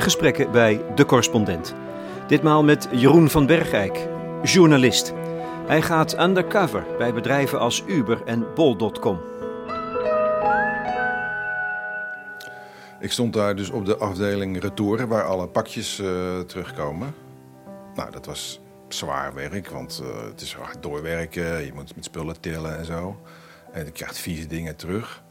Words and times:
gesprekken 0.00 0.50
bij 0.50 0.80
De 0.94 1.04
Correspondent. 1.04 1.74
Ditmaal 2.26 2.64
met 2.64 2.88
Jeroen 2.92 3.30
van 3.30 3.46
Bergijk, 3.46 4.08
journalist. 4.42 5.12
Hij 5.66 5.82
gaat 5.82 6.20
undercover 6.20 6.84
bij 6.98 7.14
bedrijven 7.14 7.58
als 7.58 7.84
Uber 7.86 8.22
en 8.24 8.46
Bol.com. 8.54 9.20
Ik 13.00 13.12
stond 13.12 13.32
daar 13.32 13.56
dus 13.56 13.70
op 13.70 13.86
de 13.86 13.96
afdeling 13.96 14.60
retouren, 14.60 15.08
waar 15.08 15.24
alle 15.24 15.46
pakjes 15.46 15.98
uh, 15.98 16.40
terugkomen. 16.40 17.14
Nou, 17.94 18.10
dat 18.10 18.26
was 18.26 18.60
zwaar 18.88 19.34
werk, 19.34 19.68
want 19.68 20.02
uh, 20.02 20.24
het 20.30 20.40
is 20.40 20.54
hard 20.54 20.82
doorwerken. 20.82 21.64
Je 21.64 21.72
moet 21.74 21.94
met 21.96 22.04
spullen 22.04 22.40
tillen 22.40 22.78
en 22.78 22.84
zo. 22.84 23.20
En 23.72 23.84
je 23.84 23.90
krijgt 23.90 24.18
vieze 24.18 24.46
dingen 24.46 24.76
terug. 24.76 25.22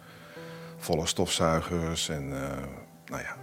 Volle 0.77 1.05
stofzuigers 1.05 2.09
en 2.09 2.29
uh, 2.29 2.39
nou 3.05 3.21
ja, 3.21 3.35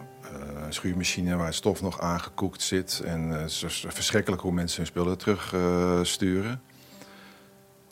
een 0.73 0.79
schuurmachine 0.79 1.37
waar 1.37 1.55
stof 1.55 1.83
nog 1.83 2.01
aangekoekt 2.01 2.63
zit. 2.63 3.03
En 3.05 3.29
het 3.29 3.51
is 3.51 3.87
verschrikkelijk 3.89 4.43
hoe 4.43 4.53
mensen 4.53 4.77
hun 4.77 4.87
spullen 4.87 5.19
terugsturen. 5.19 6.61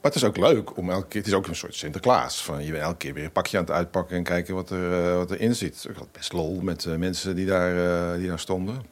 Maar 0.02 0.10
het 0.10 0.14
is 0.14 0.24
ook 0.24 0.36
leuk 0.36 0.76
om 0.76 0.90
elke 0.90 1.06
keer. 1.06 1.20
Het 1.20 1.30
is 1.30 1.36
ook 1.36 1.46
een 1.46 1.56
soort 1.56 1.74
Sinterklaas. 1.74 2.44
Van 2.44 2.64
je 2.64 2.70
bent 2.70 2.82
elke 2.82 2.96
keer 2.96 3.14
weer 3.14 3.24
een 3.24 3.32
pakje 3.32 3.58
aan 3.58 3.64
het 3.64 3.72
uitpakken 3.72 4.16
en 4.16 4.22
kijken 4.22 4.54
wat, 4.54 4.70
er, 4.70 5.10
uh, 5.10 5.16
wat 5.16 5.30
erin 5.30 5.54
zit. 5.54 5.86
Ik 5.88 5.96
had 5.96 6.12
best 6.12 6.32
lol 6.32 6.60
met 6.60 6.84
uh, 6.84 6.96
mensen 6.96 7.34
die 7.34 7.46
daar, 7.46 7.74
uh, 7.74 8.18
die 8.18 8.28
daar 8.28 8.38
stonden. 8.38 8.82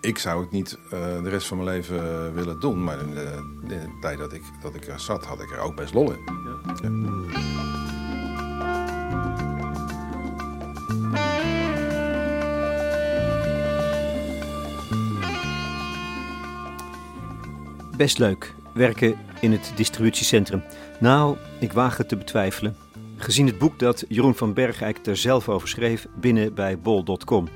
Ik 0.00 0.18
zou 0.18 0.40
het 0.40 0.50
niet 0.50 0.78
de 0.90 1.28
rest 1.28 1.46
van 1.46 1.56
mijn 1.56 1.68
leven 1.68 2.34
willen 2.34 2.60
doen. 2.60 2.84
Maar 2.84 3.00
in 3.00 3.10
de, 3.14 3.58
in 3.62 3.68
de, 3.68 3.98
tijd 4.00 4.18
dat 4.18 4.32
ik, 4.32 4.42
dat 4.62 4.74
ik 4.74 4.86
er 4.86 5.00
zat, 5.00 5.24
had 5.24 5.40
ik 5.40 5.50
er 5.50 5.58
ook 5.58 5.76
best 5.76 5.94
lol 5.94 6.12
in. 6.12 6.20
Ja. 6.26 6.88
Ja. 6.88 7.83
Best 17.96 18.18
leuk 18.18 18.54
werken 18.72 19.14
in 19.40 19.52
het 19.52 19.72
distributiecentrum? 19.76 20.62
Nou, 21.00 21.36
ik 21.58 21.72
waag 21.72 21.96
het 21.96 22.08
te 22.08 22.16
betwijfelen. 22.16 22.76
Gezien 23.16 23.46
het 23.46 23.58
boek 23.58 23.78
dat 23.78 24.04
Jeroen 24.08 24.34
van 24.34 24.52
Bergijk 24.52 25.06
er 25.06 25.16
zelf 25.16 25.48
over 25.48 25.68
schreef 25.68 26.06
binnen 26.14 26.54
bij 26.54 26.78
bol.com. 26.78 27.48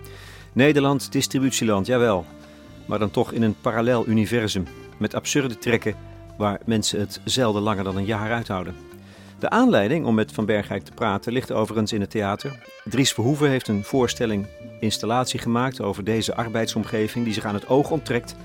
Nederland, 0.53 1.13
distributieland, 1.13 1.87
jawel. 1.87 2.27
Maar 2.87 2.99
dan 2.99 3.11
toch 3.11 3.33
in 3.33 3.43
een 3.43 3.55
parallel 3.61 4.07
universum. 4.07 4.67
Met 4.99 5.15
absurde 5.15 5.59
trekken 5.59 5.97
waar 6.37 6.61
mensen 6.65 7.01
het 7.01 7.21
zelden 7.25 7.63
langer 7.63 7.85
dan 7.85 7.97
een 7.97 8.05
jaar 8.05 8.33
uithouden. 8.33 8.75
De 9.39 9.51
aanleiding 9.51 10.07
om 10.07 10.15
met 10.15 10.33
Van 10.33 10.47
Bergijk 10.47 10.85
te 10.85 10.93
praten 10.93 11.33
ligt 11.33 11.53
overigens 11.53 11.93
in 11.93 12.01
het 12.01 12.11
theater. 12.11 12.59
Dries 12.85 13.13
Verhoeven 13.13 13.49
heeft 13.49 13.69
een 13.69 13.85
voorstelling, 13.85 14.47
installatie 14.81 15.41
gemaakt 15.41 15.81
over 15.81 16.05
deze 16.05 16.35
arbeidsomgeving 16.35 17.25
die 17.25 17.35
zich 17.35 17.45
aan 17.45 17.55
het 17.55 17.69
oog 17.69 17.91
onttrekt 17.91 18.37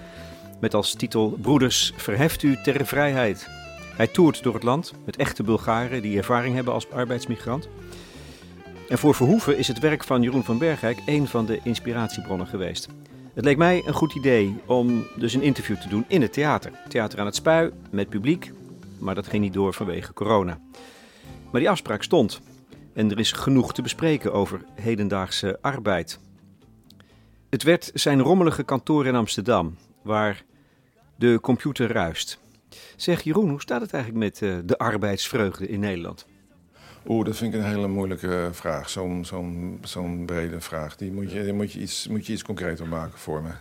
met 0.63 0.73
als 0.73 0.93
titel 0.93 1.37
Broeders, 1.41 1.93
verheft 1.95 2.43
u 2.43 2.57
ter 2.63 2.85
vrijheid. 2.85 3.47
Hij 3.95 4.07
toert 4.07 4.43
door 4.43 4.53
het 4.53 4.63
land 4.63 4.93
met 5.05 5.15
echte 5.15 5.43
Bulgaren 5.43 6.01
die 6.01 6.17
ervaring 6.17 6.55
hebben 6.55 6.73
als 6.73 6.91
arbeidsmigrant. 6.91 7.69
En 8.89 8.97
voor 8.97 9.15
Verhoeven 9.15 9.57
is 9.57 9.67
het 9.67 9.79
werk 9.79 10.03
van 10.03 10.21
Jeroen 10.21 10.43
van 10.43 10.57
Bergijk 10.57 11.01
een 11.05 11.27
van 11.27 11.45
de 11.45 11.59
inspiratiebronnen 11.63 12.47
geweest. 12.47 12.87
Het 13.33 13.43
leek 13.43 13.57
mij 13.57 13.83
een 13.85 13.93
goed 13.93 14.15
idee 14.15 14.55
om 14.65 15.05
dus 15.15 15.33
een 15.33 15.41
interview 15.41 15.77
te 15.77 15.87
doen 15.87 16.05
in 16.07 16.21
het 16.21 16.33
theater. 16.33 16.71
Theater 16.87 17.19
aan 17.19 17.25
het 17.25 17.35
Spui, 17.35 17.71
met 17.91 18.09
publiek, 18.09 18.51
maar 18.99 19.15
dat 19.15 19.27
ging 19.27 19.43
niet 19.43 19.53
door 19.53 19.73
vanwege 19.73 20.13
corona. 20.13 20.59
Maar 21.51 21.61
die 21.61 21.69
afspraak 21.69 22.03
stond 22.03 22.41
en 22.93 23.11
er 23.11 23.19
is 23.19 23.31
genoeg 23.31 23.73
te 23.73 23.81
bespreken 23.81 24.33
over 24.33 24.65
hedendaagse 24.73 25.57
arbeid. 25.61 26.19
Het 27.49 27.63
werd 27.63 27.91
zijn 27.93 28.21
rommelige 28.21 28.63
kantoor 28.63 29.05
in 29.05 29.15
Amsterdam, 29.15 29.75
waar 30.01 30.43
de 31.15 31.39
computer 31.41 31.91
ruist. 31.91 32.39
Zeg 32.95 33.21
Jeroen, 33.21 33.49
hoe 33.49 33.61
staat 33.61 33.81
het 33.81 33.93
eigenlijk 33.93 34.23
met 34.23 34.41
uh, 34.41 34.57
de 34.65 34.77
arbeidsvreugde 34.77 35.67
in 35.67 35.79
Nederland? 35.79 36.25
Oeh, 37.07 37.25
dat 37.25 37.37
vind 37.37 37.53
ik 37.53 37.59
een 37.59 37.67
hele 37.67 37.87
moeilijke 37.87 38.49
vraag. 38.51 38.89
Zo'n 38.89 39.25
zo'n 39.25 39.79
zo'n 39.81 40.25
brede 40.25 40.61
vraag. 40.61 40.95
Die 40.95 41.11
moet 41.11 41.31
je, 41.31 41.43
die 41.43 41.53
moet, 41.53 41.71
je 41.71 41.79
iets, 41.79 42.07
moet 42.07 42.25
je 42.25 42.33
iets 42.33 42.43
concreter 42.43 42.87
maken 42.87 43.19
voor 43.19 43.41
me. 43.41 43.51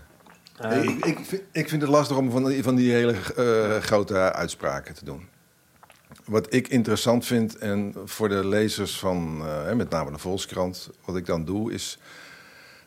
Uh, 0.65 0.83
ik, 0.83 1.05
ik, 1.05 1.19
vind, 1.19 1.43
ik 1.53 1.69
vind 1.69 1.83
het 1.83 1.91
lastig 1.91 2.17
om 2.17 2.31
van 2.31 2.45
die, 2.45 2.63
van 2.63 2.75
die 2.75 2.93
hele 2.93 3.15
uh, 3.39 3.77
grote 3.77 4.33
uitspraken 4.33 4.95
te 4.95 5.05
doen. 5.05 5.29
Wat 6.25 6.55
ik 6.55 6.69
interessant 6.69 7.27
vind, 7.27 7.59
en 7.59 7.95
voor 8.05 8.29
de 8.29 8.47
lezers 8.49 8.99
van 8.99 9.37
met 9.77 9.91
name 9.91 10.11
de 10.11 10.19
Volkskrant, 10.19 10.91
wat 11.05 11.17
ik 11.17 11.27
dan 11.27 11.45
doe, 11.45 11.73
is 11.73 11.99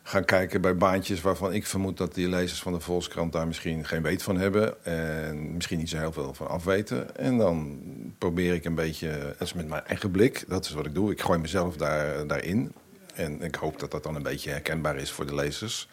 gaan 0.08 0.24
kijken 0.24 0.60
bij 0.60 0.76
baantjes 0.76 1.20
waarvan 1.20 1.52
ik 1.52 1.66
vermoed 1.66 1.96
dat 1.96 2.14
die 2.14 2.28
lezers 2.28 2.62
van 2.62 2.72
de 2.72 2.80
Volkskrant 2.80 3.32
daar 3.32 3.46
misschien 3.46 3.84
geen 3.84 4.02
weet 4.02 4.22
van 4.22 4.36
hebben. 4.38 4.84
En 4.84 5.54
misschien 5.54 5.78
niet 5.78 5.88
zo 5.88 5.96
heel 5.96 6.12
veel 6.12 6.34
van 6.34 6.48
afweten. 6.48 7.16
En 7.16 7.38
dan 7.38 7.80
probeer 8.18 8.54
ik 8.54 8.64
een 8.64 8.74
beetje, 8.74 9.34
dat 9.38 9.46
is 9.46 9.52
met 9.52 9.68
mijn 9.68 9.84
eigen 9.84 10.10
blik, 10.10 10.44
dat 10.48 10.64
is 10.64 10.72
wat 10.72 10.86
ik 10.86 10.94
doe. 10.94 11.10
Ik 11.10 11.20
gooi 11.20 11.38
mezelf 11.38 11.76
daar, 11.76 12.26
daarin. 12.26 12.72
En 13.14 13.42
ik 13.42 13.54
hoop 13.54 13.78
dat 13.78 13.90
dat 13.90 14.02
dan 14.02 14.14
een 14.14 14.22
beetje 14.22 14.50
herkenbaar 14.50 14.96
is 14.96 15.10
voor 15.10 15.26
de 15.26 15.34
lezers. 15.34 15.88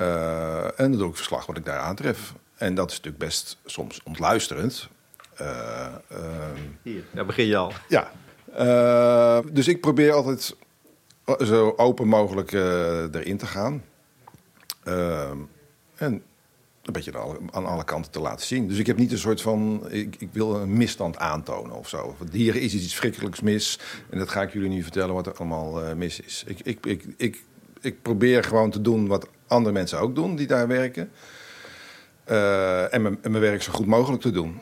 Uh, 0.00 0.64
en 0.64 0.90
dan 0.90 0.96
doe 0.98 1.08
ik 1.08 1.16
verslag 1.16 1.46
wat 1.46 1.56
ik 1.56 1.64
daar 1.64 1.78
aantref. 1.78 2.32
En 2.56 2.74
dat 2.74 2.90
is 2.90 2.96
natuurlijk 2.96 3.24
best 3.24 3.58
soms 3.64 4.00
ontluisterend. 4.04 4.88
Uh, 5.40 5.86
uh, 6.12 6.18
Hier, 6.82 7.04
daar 7.10 7.26
begin 7.26 7.46
je 7.46 7.56
al. 7.56 7.72
Ja. 7.88 8.10
dus 9.52 9.68
ik 9.68 9.80
probeer 9.80 10.12
altijd 10.12 10.56
zo 11.24 11.74
open 11.76 12.08
mogelijk 12.08 12.52
uh, 12.52 13.14
erin 13.14 13.36
te 13.36 13.46
gaan. 13.46 13.82
Uh, 14.84 15.30
en 15.94 16.22
een 16.82 16.92
beetje 16.92 17.18
aan 17.50 17.66
alle, 17.66 17.84
kanten 17.84 18.12
te 18.12 18.20
laten 18.20 18.46
zien. 18.46 18.68
Dus 18.68 18.78
ik 18.78 18.86
heb 18.86 18.96
niet 18.96 19.12
een 19.12 19.18
soort 19.18 19.42
van. 19.42 19.86
Ik, 19.88 20.16
ik 20.18 20.28
wil 20.32 20.54
een 20.54 20.76
misstand 20.76 21.18
aantonen 21.18 21.76
of 21.76 21.88
zo. 21.88 22.14
Want 22.18 22.32
hier 22.32 22.56
is 22.56 22.74
iets 22.74 22.84
verschrikkelijks 22.84 23.40
mis. 23.40 23.78
En 24.10 24.18
dat 24.18 24.28
ga 24.28 24.42
ik 24.42 24.52
jullie 24.52 24.68
nu 24.68 24.82
vertellen 24.82 25.14
wat 25.14 25.26
er 25.26 25.34
allemaal 25.34 25.84
uh, 25.84 25.92
mis 25.92 26.20
is. 26.20 26.44
Ik, 26.46 26.60
ik, 26.60 26.86
ik, 27.16 27.44
ik, 27.80 28.02
probeer 28.02 28.44
gewoon 28.44 28.70
te 28.70 28.80
doen 28.80 29.06
wat 29.06 29.28
andere 29.46 29.74
mensen 29.74 30.00
ook 30.00 30.14
doen 30.14 30.36
die 30.36 30.46
daar 30.46 30.68
werken. 30.68 31.10
en, 32.24 33.02
mijn, 33.02 33.18
en 33.22 33.30
mijn 33.30 33.40
werk 33.40 33.62
zo 33.62 33.72
goed 33.72 33.86
mogelijk 33.86 34.22
te 34.22 34.30
doen. 34.30 34.60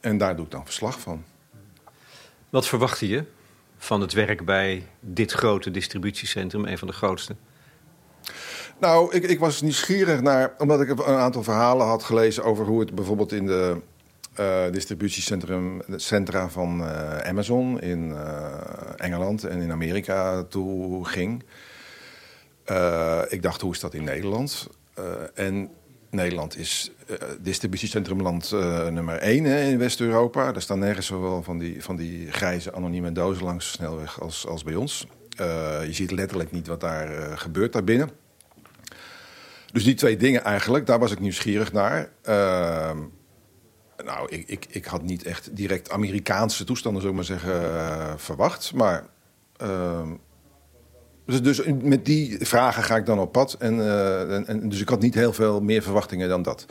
En 0.00 0.18
daar 0.18 0.36
doe 0.36 0.44
ik 0.44 0.50
dan 0.50 0.64
verslag 0.64 1.00
van. 1.00 1.24
Wat 2.50 2.66
verwacht 2.66 3.00
je 3.00 3.24
van 3.78 4.00
het 4.00 4.12
werk 4.12 4.44
bij 4.44 4.86
dit 5.00 5.32
grote 5.32 5.70
distributiecentrum, 5.70 6.64
een 6.64 6.78
van 6.78 6.88
de 6.88 6.94
grootste? 6.94 7.36
Nou, 8.80 9.14
ik, 9.14 9.22
ik 9.22 9.38
was 9.38 9.62
nieuwsgierig 9.62 10.20
naar, 10.20 10.54
omdat 10.58 10.80
ik 10.80 10.88
een 10.88 11.04
aantal 11.04 11.42
verhalen 11.42 11.86
had 11.86 12.02
gelezen 12.02 12.44
over 12.44 12.64
hoe 12.64 12.80
het 12.80 12.94
bijvoorbeeld 12.94 13.32
in 13.32 13.46
de 13.46 13.80
uh, 14.40 14.62
distributiecentrum, 14.70 15.82
centra 15.96 16.48
van 16.48 16.80
uh, 16.80 17.18
Amazon 17.18 17.80
in 17.80 18.08
uh, 18.08 18.54
Engeland 18.96 19.44
en 19.44 19.60
in 19.60 19.72
Amerika 19.72 20.42
toe 20.42 21.04
ging. 21.04 21.42
ik 23.28 23.42
dacht, 23.42 23.60
hoe 23.60 23.72
is 23.72 23.80
dat 23.80 23.94
in 23.94 24.04
Nederland? 24.04 24.68
en 25.34 25.70
Nederland 26.10 26.56
is 26.56 26.90
uh, 27.10 27.16
distributiecentrumland 27.40 28.50
uh, 28.54 28.88
nummer 28.88 29.16
1 29.16 29.44
hè, 29.44 29.62
in 29.62 29.78
West-Europa. 29.78 30.52
Daar 30.52 30.62
staan 30.62 30.78
nergens 30.78 31.06
zoveel 31.06 31.42
van 31.42 31.58
die, 31.58 31.82
van 31.82 31.96
die 31.96 32.32
grijze 32.32 32.72
anonieme 32.72 33.12
dozen 33.12 33.44
langs 33.44 33.66
de 33.66 33.70
snelweg 33.70 34.20
als, 34.20 34.46
als 34.46 34.62
bij 34.62 34.74
ons. 34.74 35.06
Uh, 35.40 35.46
je 35.86 35.92
ziet 35.92 36.10
letterlijk 36.10 36.52
niet 36.52 36.66
wat 36.66 36.80
daar 36.80 37.38
gebeurt 37.38 37.72
daarbinnen. 37.72 38.10
Dus 39.72 39.84
die 39.84 39.94
twee 39.94 40.16
dingen 40.16 40.44
eigenlijk, 40.44 40.86
daar 40.86 40.98
was 40.98 41.12
ik 41.12 41.20
nieuwsgierig 41.20 41.72
naar. 41.72 42.10
Ehm, 42.22 42.98
nou, 44.04 44.28
ik, 44.30 44.48
ik, 44.48 44.66
ik 44.70 44.84
had 44.84 45.02
niet 45.02 45.22
echt 45.22 45.56
direct 45.56 45.90
Amerikaanse 45.90 46.64
toestanden, 46.64 47.08
ik 47.08 47.12
maar 47.12 47.24
zeggen, 47.24 48.18
verwacht. 48.18 48.74
Maar 48.74 49.06
ehm, 49.56 50.12
dus, 51.28 51.42
dus 51.42 51.62
met 51.82 52.04
die 52.04 52.36
vragen 52.40 52.82
ga 52.82 52.96
ik 52.96 53.06
dan 53.06 53.18
op 53.18 53.32
pad. 53.32 53.56
En, 53.58 53.74
uh, 53.74 54.48
en, 54.48 54.68
dus 54.68 54.80
ik 54.80 54.88
had 54.88 55.00
niet 55.00 55.14
heel 55.14 55.32
veel 55.32 55.60
meer 55.60 55.82
verwachtingen 55.82 56.28
dan 56.28 56.42
dat. 56.42 56.66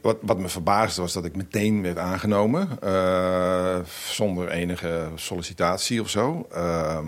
Wat, 0.00 0.16
wat 0.20 0.38
me 0.38 0.48
verbaasde 0.48 1.00
was 1.00 1.12
dat 1.12 1.24
ik 1.24 1.36
meteen 1.36 1.82
werd 1.82 1.98
aangenomen. 1.98 2.68
Uh, 2.84 3.78
zonder 4.08 4.48
enige 4.48 5.08
sollicitatie 5.14 6.00
of 6.00 6.08
zo. 6.08 6.46
Uh, 6.52 6.98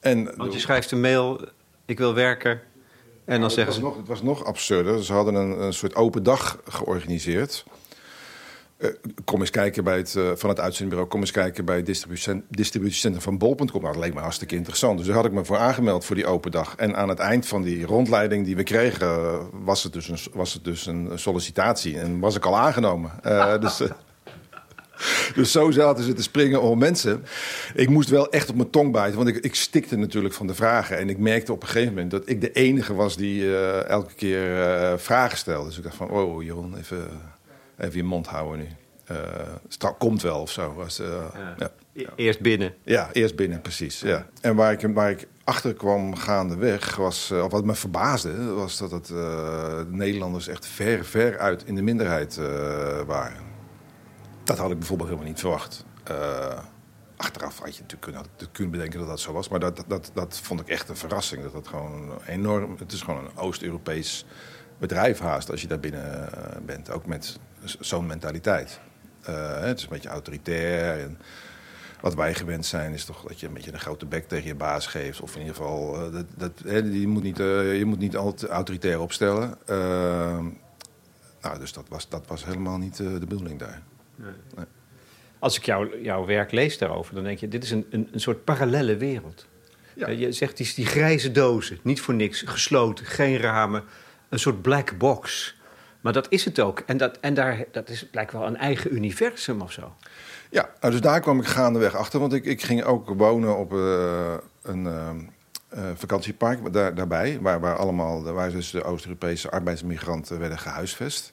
en, 0.00 0.36
Want 0.36 0.52
je 0.52 0.58
schrijft 0.58 0.90
een 0.90 1.00
mail, 1.00 1.40
ik 1.84 1.98
wil 1.98 2.14
werken. 2.14 2.60
En 3.24 3.40
dan 3.40 3.50
zeggen 3.50 3.74
ze... 3.74 3.80
Nog, 3.80 3.96
het 3.96 4.08
was 4.08 4.22
nog 4.22 4.44
absurder. 4.44 5.04
Ze 5.04 5.12
hadden 5.12 5.34
een, 5.34 5.60
een 5.60 5.72
soort 5.72 5.94
open 5.94 6.22
dag 6.22 6.60
georganiseerd. 6.68 7.64
Uh, 8.78 8.90
kom 9.24 9.40
eens 9.40 9.50
kijken 9.50 9.84
bij 9.84 9.96
het, 9.96 10.14
uh, 10.14 10.30
van 10.34 10.48
het 10.48 10.60
uitzendbureau. 10.60 11.10
Kom 11.10 11.20
eens 11.20 11.30
kijken 11.30 11.64
bij 11.64 11.76
het 11.76 11.86
distributiecentrum 12.48 13.22
van 13.22 13.38
Bol.com. 13.38 13.82
Nou, 13.82 13.94
dat 13.94 14.02
leek 14.02 14.14
me 14.14 14.20
hartstikke 14.20 14.54
interessant. 14.54 14.98
Dus 14.98 15.06
daar 15.06 15.16
had 15.16 15.24
ik 15.24 15.32
me 15.32 15.44
voor 15.44 15.56
aangemeld 15.56 16.04
voor 16.04 16.16
die 16.16 16.26
open 16.26 16.50
dag. 16.50 16.74
En 16.76 16.96
aan 16.96 17.08
het 17.08 17.18
eind 17.18 17.46
van 17.46 17.62
die 17.62 17.86
rondleiding 17.86 18.44
die 18.44 18.56
we 18.56 18.62
kregen... 18.62 19.06
Uh, 19.06 19.38
was, 19.52 19.82
het 19.82 19.92
dus 19.92 20.08
een, 20.08 20.18
was 20.32 20.52
het 20.52 20.64
dus 20.64 20.86
een 20.86 21.10
sollicitatie. 21.14 21.98
En 21.98 22.18
was 22.18 22.36
ik 22.36 22.44
al 22.44 22.56
aangenomen. 22.56 23.10
dus, 23.60 23.82
Dus 25.34 25.52
zo 25.52 25.70
zaten 25.70 26.04
ze 26.04 26.12
te 26.12 26.22
springen 26.22 26.62
om 26.62 26.78
mensen. 26.78 27.24
Ik 27.74 27.88
moest 27.88 28.08
wel 28.08 28.30
echt 28.30 28.48
op 28.48 28.56
mijn 28.56 28.70
tong 28.70 28.92
bijten, 28.92 29.16
want 29.16 29.28
ik, 29.28 29.36
ik 29.36 29.54
stikte 29.54 29.96
natuurlijk 29.96 30.34
van 30.34 30.46
de 30.46 30.54
vragen. 30.54 30.98
En 30.98 31.08
ik 31.08 31.18
merkte 31.18 31.52
op 31.52 31.62
een 31.62 31.68
gegeven 31.68 31.92
moment 31.92 32.10
dat 32.10 32.22
ik 32.24 32.40
de 32.40 32.52
enige 32.52 32.94
was 32.94 33.16
die 33.16 33.56
elke 33.84 34.14
keer 34.14 34.50
vragen 34.98 35.38
stelde. 35.38 35.68
Dus 35.68 35.76
ik 35.76 35.82
dacht 35.82 35.96
van, 35.96 36.10
oh 36.10 36.42
Jeroen, 36.42 36.76
even, 36.76 37.08
even 37.78 37.96
je 37.96 38.04
mond 38.04 38.26
houden 38.26 38.58
nu. 38.58 38.68
Uh, 39.80 39.92
komt 39.98 40.22
wel 40.22 40.40
of 40.40 40.50
zo. 40.50 40.74
Was, 40.74 40.96
ja. 40.96 41.54
Ja. 41.58 41.70
E-, 41.92 42.04
eerst 42.16 42.40
binnen. 42.40 42.74
Ja, 42.82 43.08
eerst 43.12 43.36
binnen, 43.36 43.60
precies. 43.60 44.00
Ja. 44.00 44.26
En 44.40 44.56
waar 44.56 44.72
ik, 44.72 44.94
waar 44.94 45.10
ik 45.10 45.28
achter 45.44 45.74
kwam 45.74 46.16
gaandeweg, 46.16 46.96
was, 46.96 47.30
of 47.30 47.50
wat 47.50 47.64
me 47.64 47.74
verbaasde, 47.74 48.44
was 48.44 48.78
dat 48.78 48.90
het, 48.90 49.06
de 49.06 49.86
Nederlanders 49.90 50.48
echt 50.48 50.66
ver, 50.66 51.04
ver 51.04 51.38
uit 51.38 51.64
in 51.64 51.74
de 51.74 51.82
minderheid 51.82 52.36
waren. 53.06 53.44
Dat 54.44 54.58
had 54.58 54.70
ik 54.70 54.78
bijvoorbeeld 54.78 55.08
helemaal 55.08 55.30
niet 55.30 55.40
verwacht. 55.40 55.84
Achteraf 57.16 57.58
had 57.58 57.76
je 57.76 57.82
natuurlijk 57.82 58.02
kunnen, 58.02 58.50
kunnen 58.52 58.72
bedenken 58.72 58.98
dat 58.98 59.08
dat 59.08 59.20
zo 59.20 59.32
was. 59.32 59.48
Maar 59.48 59.60
dat, 59.60 59.84
dat, 59.86 60.10
dat 60.14 60.40
vond 60.42 60.60
ik 60.60 60.68
echt 60.68 60.88
een 60.88 60.96
verrassing. 60.96 61.42
Dat 61.42 61.52
dat 61.52 61.68
gewoon 61.68 62.18
enorm... 62.26 62.76
Het 62.78 62.92
is 62.92 63.02
gewoon 63.02 63.24
een 63.24 63.36
Oost-Europees 63.36 64.26
bedrijf 64.78 65.18
haast 65.18 65.50
als 65.50 65.60
je 65.60 65.66
daar 65.66 65.80
binnen 65.80 66.32
eh, 66.32 66.60
bent. 66.62 66.90
Ook 66.90 67.06
met 67.06 67.38
zo'n 67.80 68.06
mentaliteit. 68.06 68.80
Uh, 69.28 69.60
het 69.60 69.78
is 69.78 69.82
een 69.82 69.90
beetje 69.90 70.08
autoritair. 70.08 71.00
En 71.00 71.18
wat 72.00 72.14
wij 72.14 72.34
gewend 72.34 72.66
zijn 72.66 72.92
is 72.92 73.04
toch 73.04 73.22
dat 73.22 73.40
je 73.40 73.46
een 73.46 73.52
beetje 73.52 73.72
een 73.72 73.80
grote 73.80 74.06
bek 74.06 74.28
tegen 74.28 74.46
je 74.46 74.54
baas 74.54 74.86
geeft. 74.86 75.20
Of 75.20 75.34
in 75.34 75.40
ieder 75.40 75.54
geval, 75.54 76.10
dat, 76.10 76.26
dat, 76.36 76.52
je, 76.64 77.08
moet 77.08 77.22
niet, 77.22 77.36
je 77.36 77.82
moet 77.86 77.98
niet 77.98 78.16
altijd 78.16 78.50
autoritair 78.50 79.00
opstellen. 79.00 79.58
nou, 81.40 81.58
dus 81.58 81.72
dat 81.72 81.88
was, 81.88 82.08
dat 82.08 82.26
was 82.26 82.44
helemaal 82.44 82.78
niet 82.78 82.96
de 82.96 83.26
bedoeling 83.26 83.58
daar. 83.58 83.82
Nee. 84.16 84.66
Als 85.38 85.56
ik 85.56 85.64
jou, 85.64 86.02
jouw 86.02 86.26
werk 86.26 86.52
lees 86.52 86.78
daarover, 86.78 87.14
dan 87.14 87.24
denk 87.24 87.38
je: 87.38 87.48
dit 87.48 87.64
is 87.64 87.70
een, 87.70 87.86
een, 87.90 88.08
een 88.12 88.20
soort 88.20 88.44
parallele 88.44 88.96
wereld. 88.96 89.46
Ja. 89.94 90.08
Je 90.08 90.32
zegt 90.32 90.56
die, 90.56 90.72
die 90.74 90.86
grijze 90.86 91.30
dozen, 91.32 91.78
niet 91.82 92.00
voor 92.00 92.14
niks, 92.14 92.42
gesloten, 92.46 93.06
geen 93.06 93.36
ramen, 93.36 93.84
een 94.28 94.38
soort 94.38 94.62
black 94.62 94.98
box. 94.98 95.54
Maar 96.06 96.14
dat 96.14 96.26
is 96.28 96.44
het 96.44 96.60
ook. 96.60 96.82
En 96.86 96.96
dat, 96.96 97.18
en 97.20 97.34
daar, 97.34 97.64
dat 97.72 97.88
is, 97.88 98.08
lijkt 98.12 98.32
wel 98.32 98.46
een 98.46 98.56
eigen 98.56 98.94
universum 98.94 99.60
of 99.60 99.72
zo. 99.72 99.94
Ja, 100.50 100.70
nou, 100.80 100.92
dus 100.92 101.00
daar 101.00 101.20
kwam 101.20 101.40
ik 101.40 101.46
gaandeweg 101.46 101.94
achter. 101.94 102.20
Want 102.20 102.32
ik, 102.32 102.44
ik 102.44 102.62
ging 102.62 102.84
ook 102.84 103.08
wonen 103.08 103.56
op 103.56 103.72
uh, 103.72 104.34
een 104.62 104.84
uh, 104.84 105.10
vakantiepark 105.94 106.72
daar, 106.72 106.94
daarbij. 106.94 107.38
Waar, 107.40 107.60
waar, 107.60 107.76
allemaal, 107.76 108.22
waar 108.22 108.50
dus 108.50 108.70
de 108.70 108.82
Oost-Europese 108.84 109.50
arbeidsmigranten 109.50 110.38
werden 110.38 110.58
gehuisvest. 110.58 111.32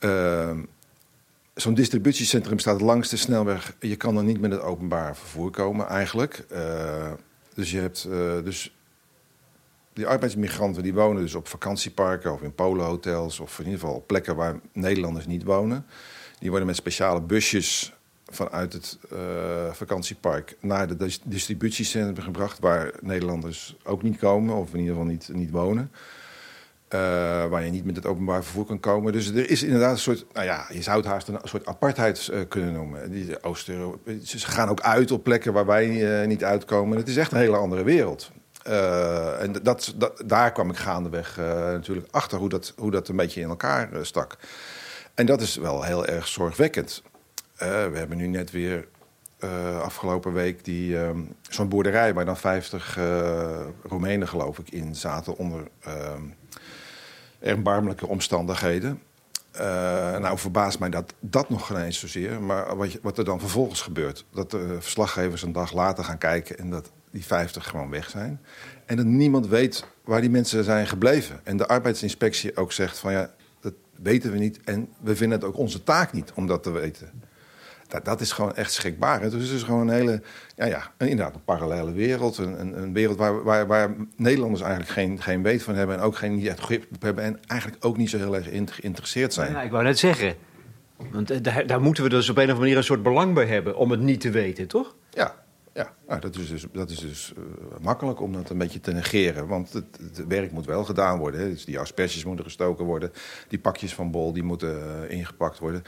Uh, 0.00 0.50
Zo'n 1.54 1.74
distributiecentrum 1.74 2.58
staat 2.58 2.80
langs 2.80 3.08
de 3.08 3.16
snelweg. 3.16 3.74
Je 3.80 3.96
kan 3.96 4.16
er 4.16 4.24
niet 4.24 4.40
met 4.40 4.50
het 4.50 4.60
openbaar 4.60 5.16
vervoer 5.16 5.50
komen 5.50 5.86
eigenlijk. 5.86 6.46
Dus 7.54 7.70
je 7.70 7.78
hebt 7.78 8.08
dus 8.44 8.74
die 9.92 10.06
arbeidsmigranten 10.06 10.82
die 10.82 10.94
wonen 10.94 11.22
dus 11.22 11.34
op 11.34 11.48
vakantieparken 11.48 12.32
of 12.32 12.42
in 12.42 12.54
polenhotels 12.54 13.40
of 13.40 13.58
in 13.58 13.64
ieder 13.64 13.80
geval 13.80 13.94
op 13.94 14.06
plekken 14.06 14.36
waar 14.36 14.60
Nederlanders 14.72 15.26
niet 15.26 15.44
wonen. 15.44 15.86
Die 16.38 16.48
worden 16.48 16.66
met 16.66 16.76
speciale 16.76 17.20
busjes 17.20 17.92
vanuit 18.26 18.72
het 18.72 18.98
uh, 19.12 19.18
vakantiepark 19.72 20.56
naar 20.60 20.96
de 20.96 21.18
distributiecentrum 21.24 22.24
gebracht, 22.24 22.58
waar 22.58 22.92
Nederlanders 23.00 23.76
ook 23.84 24.02
niet 24.02 24.18
komen 24.18 24.54
of 24.54 24.72
in 24.72 24.78
ieder 24.78 24.94
geval 24.94 25.10
niet, 25.10 25.28
niet 25.32 25.50
wonen. 25.50 25.90
Uh, 26.94 27.00
waar 27.46 27.64
je 27.64 27.70
niet 27.70 27.84
met 27.84 27.96
het 27.96 28.06
openbaar 28.06 28.44
vervoer 28.44 28.64
kan 28.64 28.80
komen. 28.80 29.12
Dus 29.12 29.28
er 29.28 29.50
is 29.50 29.62
inderdaad 29.62 29.92
een 29.92 29.98
soort, 29.98 30.26
nou 30.32 30.46
ja, 30.46 30.66
je 30.72 30.82
zou 30.82 30.96
het 30.96 31.06
haast 31.06 31.28
een 31.28 31.38
soort 31.42 31.66
apartheid 31.66 32.28
uh, 32.32 32.40
kunnen 32.48 32.72
noemen. 32.72 33.10
Die 33.10 33.42
oost 33.42 33.64
ze 34.24 34.38
gaan 34.38 34.68
ook 34.68 34.80
uit 34.80 35.10
op 35.10 35.24
plekken 35.24 35.52
waar 35.52 35.66
wij 35.66 36.26
niet 36.26 36.44
uitkomen. 36.44 36.96
Het 36.96 37.08
is 37.08 37.16
echt 37.16 37.32
een 37.32 37.38
hele 37.38 37.56
andere 37.56 37.82
wereld. 37.82 38.30
En 39.40 39.52
dat, 39.62 39.94
dat, 39.96 40.22
daar 40.26 40.52
kwam 40.52 40.70
ik 40.70 40.76
gaandeweg 40.76 41.36
natuurlijk 41.72 42.08
achter 42.10 42.38
hoe 42.38 42.48
dat, 42.48 42.72
hoe 42.76 42.90
dat 42.90 43.08
een 43.08 43.16
beetje 43.16 43.40
in 43.40 43.48
elkaar 43.48 43.88
stak. 44.02 44.36
En 45.14 45.26
dat 45.26 45.40
is 45.40 45.56
wel 45.56 45.82
heel 45.82 46.06
erg 46.06 46.26
zorgwekkend. 46.26 47.02
we 47.58 47.92
hebben 47.94 48.16
nu 48.16 48.26
net 48.26 48.50
weer 48.50 48.88
afgelopen 49.82 50.32
week 50.32 50.64
die 50.64 50.98
ehm, 50.98 51.20
zo'n 51.48 51.68
boerderij 51.68 52.14
waar 52.14 52.24
dan 52.24 52.36
50 52.36 52.98
Roemenen, 53.82 54.28
geloof 54.28 54.58
ik, 54.58 54.70
in 54.70 54.94
zaten 54.94 55.36
onder 55.36 55.68
ehm, 55.80 56.22
erbarmelijke 57.38 58.06
omstandigheden. 58.06 59.02
Uh, 59.60 59.66
nou, 60.18 60.38
verbaast 60.38 60.78
mij 60.78 60.90
dat 60.90 61.14
dat 61.20 61.50
nog 61.50 61.66
geen 61.66 61.76
eens 61.76 61.98
zozeer. 61.98 62.42
Maar 62.42 62.76
wat, 62.76 62.98
wat, 63.02 63.18
er 63.18 63.24
dan 63.24 63.40
vervolgens 63.40 63.82
gebeurt. 63.82 64.24
Dat 64.32 64.50
de 64.50 64.76
verslaggevers 64.80 65.42
een 65.42 65.52
dag 65.52 65.72
later 65.72 66.04
gaan 66.04 66.18
kijken 66.18 66.58
en 66.58 66.70
dat 66.70 66.90
die 67.10 67.24
50 67.24 67.68
gewoon 67.68 67.90
weg 67.90 68.10
zijn. 68.10 68.40
En 68.86 68.96
dat 68.96 69.06
niemand 69.06 69.46
weet 69.46 69.86
waar 70.04 70.20
die 70.20 70.30
mensen 70.30 70.64
zijn 70.64 70.86
gebleven. 70.86 71.40
En 71.44 71.56
de 71.56 71.68
arbeidsinspectie 71.68 72.56
ook 72.56 72.72
zegt 72.72 72.98
van 72.98 73.12
ja, 73.12 73.30
dat 73.60 73.72
weten 74.02 74.32
we 74.32 74.38
niet. 74.38 74.60
En 74.64 74.88
we 75.00 75.16
vinden 75.16 75.38
het 75.38 75.48
ook 75.48 75.58
onze 75.58 75.82
taak 75.82 76.12
niet 76.12 76.32
om 76.34 76.46
dat 76.46 76.62
te 76.62 76.70
weten 76.70 77.10
dat, 77.90 78.04
dat 78.04 78.20
is 78.20 78.32
gewoon 78.32 78.56
echt 78.56 78.72
schrikbaar. 78.72 79.20
Dus 79.20 79.32
het 79.32 79.42
is 79.42 79.62
gewoon 79.62 79.88
een 79.88 79.94
hele, 79.94 80.22
ja, 80.56 80.66
ja 80.66 80.90
inderdaad, 80.98 81.34
een 81.34 81.44
parallele 81.44 81.92
wereld. 81.92 82.38
Een, 82.38 82.60
een, 82.60 82.82
een 82.82 82.92
wereld 82.92 83.18
waar, 83.18 83.42
waar, 83.42 83.66
waar, 83.66 83.94
Nederlanders 84.16 84.62
eigenlijk 84.62 84.92
geen, 84.92 85.22
geen 85.22 85.42
weet 85.42 85.62
van 85.62 85.74
hebben. 85.74 85.96
En 85.96 86.02
ook 86.02 86.16
geen 86.16 86.52
grip 86.56 86.84
hebben. 87.00 87.24
En 87.24 87.38
eigenlijk 87.46 87.84
ook 87.84 87.96
niet 87.96 88.10
zo 88.10 88.18
heel 88.18 88.36
erg 88.36 88.48
geïnteresseerd 88.74 89.32
zijn. 89.32 89.52
Ja, 89.52 89.62
ik 89.62 89.70
wou 89.70 89.84
net 89.84 89.98
zeggen. 89.98 90.34
Want 91.10 91.30
eh, 91.30 91.38
daar, 91.42 91.66
daar 91.66 91.80
moeten 91.80 92.02
we 92.02 92.08
dus 92.08 92.28
op 92.28 92.36
een 92.36 92.42
of 92.42 92.48
andere 92.48 92.60
manier 92.64 92.76
een 92.76 92.84
soort 92.84 93.02
belang 93.02 93.34
bij 93.34 93.46
hebben. 93.46 93.76
Om 93.76 93.90
het 93.90 94.00
niet 94.00 94.20
te 94.20 94.30
weten, 94.30 94.66
toch? 94.66 94.94
Ja, 95.10 95.39
ja, 95.72 95.94
nou, 96.06 96.20
dat 96.20 96.36
is 96.36 96.48
dus, 96.48 96.66
dat 96.72 96.90
is 96.90 96.98
dus 96.98 97.32
uh, 97.38 97.44
makkelijk 97.80 98.20
om 98.20 98.32
dat 98.32 98.50
een 98.50 98.58
beetje 98.58 98.80
te 98.80 98.92
negeren. 98.92 99.46
Want 99.46 99.72
het, 99.72 100.26
werk 100.28 100.52
moet 100.52 100.66
wel 100.66 100.84
gedaan 100.84 101.18
worden. 101.18 101.40
Hè. 101.40 101.48
Dus 101.48 101.64
die 101.64 101.78
asperges 101.78 102.24
moeten 102.24 102.44
gestoken 102.44 102.84
worden. 102.84 103.12
Die 103.48 103.58
pakjes 103.58 103.94
van 103.94 104.10
bol 104.10 104.32
die 104.32 104.42
moeten 104.42 104.78
uh, 104.78 105.10
ingepakt 105.10 105.58
worden. 105.58 105.82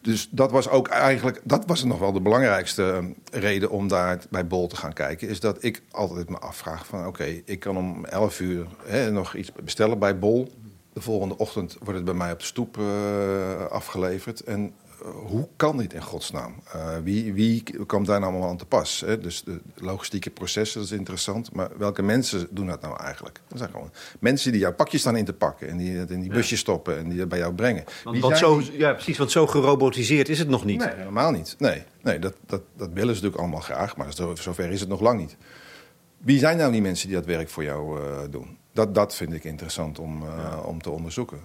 Dus 0.00 0.28
dat 0.30 0.50
was 0.50 0.68
ook 0.68 0.88
eigenlijk... 0.88 1.40
Dat 1.44 1.66
was 1.66 1.84
nog 1.84 1.98
wel 1.98 2.12
de 2.12 2.20
belangrijkste 2.20 2.82
uh, 2.82 3.40
reden 3.40 3.70
om 3.70 3.88
daar 3.88 4.18
bij 4.30 4.46
bol 4.46 4.66
te 4.66 4.76
gaan 4.76 4.92
kijken. 4.92 5.28
Is 5.28 5.40
dat 5.40 5.64
ik 5.64 5.82
altijd 5.90 6.28
me 6.28 6.38
afvraag 6.38 6.86
van... 6.86 7.06
Oké, 7.06 7.24
ik 7.44 7.60
kan 7.60 7.76
om 7.76 8.04
11 8.04 8.40
uur 8.40 8.66
hè, 8.84 9.10
nog 9.10 9.34
iets 9.34 9.52
bestellen 9.64 9.98
bij 9.98 10.18
bol. 10.18 10.52
De 10.92 11.00
volgende 11.00 11.38
ochtend 11.38 11.76
wordt 11.78 11.94
het 11.94 12.04
bij 12.04 12.14
mij 12.14 12.32
op 12.32 12.38
de 12.38 12.44
stoep 12.44 12.78
afgeleverd. 13.70 14.40
En 14.40 14.74
hoe 15.04 15.48
kan 15.56 15.76
dit 15.76 15.92
in 15.92 16.02
godsnaam? 16.02 16.54
Uh, 16.76 16.96
wie, 17.02 17.32
wie 17.32 17.64
komt 17.86 18.06
daar 18.06 18.20
nou 18.20 18.32
allemaal 18.32 18.50
aan 18.50 18.56
te 18.56 18.64
pas? 18.64 19.02
Hè? 19.06 19.18
Dus 19.18 19.42
de 19.44 19.60
logistieke 19.74 20.30
processen, 20.30 20.80
dat 20.80 20.90
is 20.90 20.96
interessant. 20.96 21.52
Maar 21.52 21.70
welke 21.78 22.02
mensen 22.02 22.46
doen 22.50 22.66
dat 22.66 22.80
nou 22.80 23.00
eigenlijk? 23.00 23.40
Dat 23.48 23.58
zijn 23.58 23.70
gewoon 23.70 23.90
mensen 24.18 24.52
die 24.52 24.60
jouw 24.60 24.74
pakjes 24.74 25.00
staan 25.00 25.16
in 25.16 25.24
te 25.24 25.32
pakken... 25.32 25.68
en 25.68 25.76
die 25.76 25.96
het 25.96 26.10
in 26.10 26.20
die 26.20 26.30
busjes 26.30 26.60
stoppen 26.60 26.98
en 26.98 27.08
die 27.08 27.20
het 27.20 27.28
bij 27.28 27.38
jou 27.38 27.54
brengen. 27.54 27.84
Want, 28.04 28.38
zo, 28.38 28.62
ja, 28.72 28.92
precies, 28.92 29.18
want 29.18 29.30
zo 29.30 29.46
gerobotiseerd 29.46 30.28
is 30.28 30.38
het 30.38 30.48
nog 30.48 30.64
niet. 30.64 30.78
Nee, 30.78 30.94
helemaal 30.94 31.30
niet. 31.30 31.54
Nee, 31.58 31.82
nee 32.02 32.18
dat, 32.18 32.34
dat, 32.46 32.62
dat 32.76 32.88
willen 32.88 33.14
ze 33.14 33.22
natuurlijk 33.22 33.36
allemaal 33.36 33.60
graag, 33.60 33.96
maar 33.96 34.12
zover 34.34 34.70
is 34.70 34.80
het 34.80 34.88
nog 34.88 35.00
lang 35.00 35.20
niet. 35.20 35.36
Wie 36.18 36.38
zijn 36.38 36.56
nou 36.56 36.72
die 36.72 36.82
mensen 36.82 37.06
die 37.08 37.16
dat 37.16 37.26
werk 37.26 37.48
voor 37.48 37.64
jou 37.64 38.00
uh, 38.00 38.18
doen? 38.30 38.58
Dat, 38.72 38.94
dat 38.94 39.14
vind 39.14 39.32
ik 39.32 39.44
interessant 39.44 39.98
om, 39.98 40.22
uh, 40.22 40.62
om 40.64 40.82
te 40.82 40.90
onderzoeken. 40.90 41.40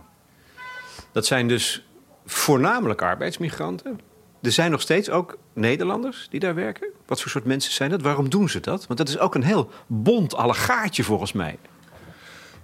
Dat 1.12 1.25
zijn 1.25 1.47
dus 1.47 1.88
voornamelijk 2.25 3.01
arbeidsmigranten. 3.01 4.00
Er 4.41 4.51
zijn 4.51 4.72
nog 4.72 4.82
steeds 4.82 5.10
ook 5.10 5.38
Nederlanders 5.53 6.27
die 6.29 6.39
daar 6.39 6.55
werken. 6.55 6.88
Wat 7.05 7.22
voor 7.22 7.32
soort 7.32 7.46
mensen 7.46 7.74
zijn 7.74 7.89
dat? 7.89 8.01
Waarom 8.01 8.29
doen 8.29 8.50
ze 8.50 8.60
dat? 8.60 8.88
Want 8.88 9.00
dat 9.00 9.10
is 9.10 9.20
ook 9.20 9.36
een 9.36 9.44
heel 9.44 9.70
bont 9.88 10.36
allegaatje 10.36 11.03
volgens 11.03 11.32
mij. 11.32 11.58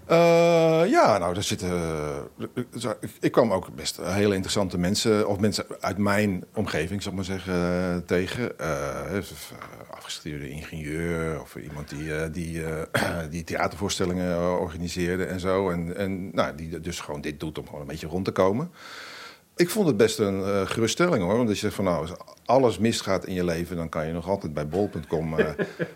Uh, 0.10 0.90
ja, 0.90 1.18
nou, 1.18 1.36
er 1.36 1.44
zitten. 1.44 1.72
Ik 3.20 3.32
kwam 3.32 3.54
ook 3.54 3.76
best 3.76 3.98
hele 4.02 4.34
interessante 4.34 4.78
mensen, 4.78 5.28
of 5.28 5.40
mensen 5.40 5.66
uit 5.80 5.98
mijn 5.98 6.44
omgeving, 6.54 7.02
zal 7.02 7.12
ik 7.12 7.18
maar 7.18 7.28
zeggen, 7.28 8.06
tegen. 8.06 8.52
Uh, 8.62 9.22
afgestudeerde 9.90 10.50
ingenieur 10.50 11.42
of 11.42 11.56
iemand 11.56 11.90
die, 11.90 12.30
die, 12.30 12.64
die 13.30 13.44
theatervoorstellingen 13.44 14.60
organiseerde 14.60 15.26
en 15.26 15.40
zo. 15.40 15.70
En, 15.70 15.98
en 15.98 16.30
nou, 16.36 16.56
die 16.56 16.80
dus 16.80 17.00
gewoon 17.00 17.22
dit 17.22 17.40
doet 17.40 17.58
om 17.58 17.66
gewoon 17.66 17.82
een 17.82 17.88
beetje 17.88 18.08
rond 18.08 18.26
te 18.26 18.32
komen. 18.32 18.72
Ik 19.62 19.70
vond 19.70 19.88
het 19.88 19.98
best 19.98 20.20
een 20.20 20.40
uh, 20.40 20.62
geruststelling 20.66 21.24
hoor. 21.24 21.38
Want 21.38 21.50
als 21.50 21.60
je 21.60 21.64
zegt 21.64 21.76
van 21.76 21.86
nou, 21.86 22.02
als 22.02 22.12
alles 22.46 22.78
misgaat 22.78 23.26
in 23.26 23.34
je 23.34 23.44
leven, 23.44 23.76
dan 23.76 23.90
kan 23.90 24.08
je 24.08 24.14
nog 24.14 24.30
altijd 24.30 24.54
bij 24.54 24.68
bol.com. 24.68 25.40
Uh, 25.40 25.50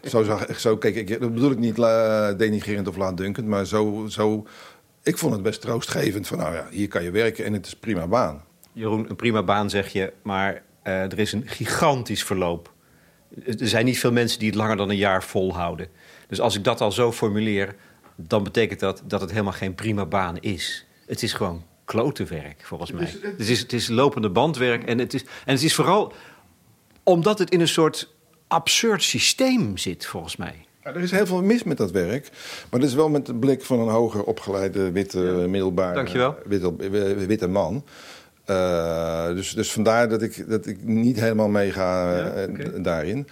zo, 0.11 0.23
zag, 0.23 0.59
zo 0.59 0.77
kijk 0.77 0.95
ik, 0.95 1.19
dat 1.19 1.33
bedoel 1.33 1.51
ik 1.51 1.57
niet 1.57 1.77
uh, 1.77 2.29
denigrerend 2.37 2.87
of 2.87 2.97
laatdunkend, 2.97 3.47
maar 3.47 3.65
zo, 3.65 4.05
zo. 4.09 4.45
Ik 5.03 5.17
vond 5.17 5.33
het 5.33 5.43
best 5.43 5.61
troostgevend 5.61 6.27
van 6.27 6.37
nou 6.37 6.53
ja, 6.55 6.67
hier 6.71 6.87
kan 6.87 7.03
je 7.03 7.11
werken 7.11 7.45
en 7.45 7.53
het 7.53 7.65
is 7.65 7.75
prima 7.75 8.07
baan. 8.07 8.43
Jeroen, 8.73 9.09
een 9.09 9.15
prima 9.15 9.43
baan 9.43 9.69
zeg 9.69 9.93
je, 9.93 10.13
maar 10.21 10.63
er 10.83 11.19
is 11.19 11.31
een 11.31 11.47
gigantisch 11.47 12.23
verloop. 12.23 12.73
Er 13.45 13.67
zijn 13.67 13.85
niet 13.85 13.99
veel 13.99 14.11
mensen 14.11 14.39
die 14.39 14.47
het 14.47 14.57
langer 14.57 14.77
dan 14.77 14.89
een 14.89 14.97
jaar 14.97 15.23
volhouden. 15.23 15.87
Dus 16.27 16.39
als 16.39 16.55
ik 16.55 16.63
dat 16.63 16.81
al 16.81 16.91
zo 16.91 17.11
formuleer, 17.11 17.75
dan 18.15 18.43
betekent 18.43 18.79
dat 18.79 19.01
dat 19.05 19.21
het 19.21 19.31
helemaal 19.31 19.53
geen 19.53 19.75
prima 19.75 20.05
baan 20.05 20.37
is. 20.39 20.85
Het 21.05 21.23
is 21.23 21.33
gewoon 21.33 21.63
klote 21.85 22.23
werk, 22.23 22.61
volgens 22.63 22.91
mij. 22.91 23.13
Het 23.21 23.49
is, 23.49 23.59
het 23.59 23.73
is 23.73 23.87
lopende 23.87 24.29
bandwerk 24.29 24.83
en 24.83 24.99
het 24.99 25.13
is, 25.13 25.21
en 25.21 25.53
het 25.53 25.63
is 25.63 25.75
vooral 25.75 26.13
omdat 27.03 27.39
het 27.39 27.49
in 27.49 27.61
een 27.61 27.67
soort 27.67 28.13
absurd 28.47 29.03
systeem 29.03 29.77
zit, 29.77 30.05
volgens 30.05 30.35
mij. 30.35 30.65
Ja, 30.83 30.93
er 30.93 31.01
is 31.01 31.11
heel 31.11 31.25
veel 31.25 31.41
mis 31.41 31.63
met 31.63 31.77
dat 31.77 31.91
werk. 31.91 32.29
Maar 32.69 32.79
dat 32.79 32.89
is 32.89 32.95
wel 32.95 33.09
met 33.09 33.25
de 33.25 33.35
blik 33.35 33.63
van 33.63 33.79
een 33.79 33.87
hoger 33.87 34.23
opgeleide, 34.23 34.91
witte, 34.91 35.19
ja. 35.19 35.47
middelbare. 35.47 36.35
Witte, 36.45 36.75
witte 37.27 37.47
man. 37.47 37.83
Uh, 38.49 39.27
dus, 39.27 39.51
dus 39.51 39.71
vandaar 39.71 40.09
dat 40.09 40.21
ik, 40.21 40.49
dat 40.49 40.65
ik 40.65 40.83
niet 40.83 41.19
helemaal 41.19 41.47
meega 41.47 42.17
ja, 42.17 42.43
okay. 42.49 42.81
daarin. 42.81 43.27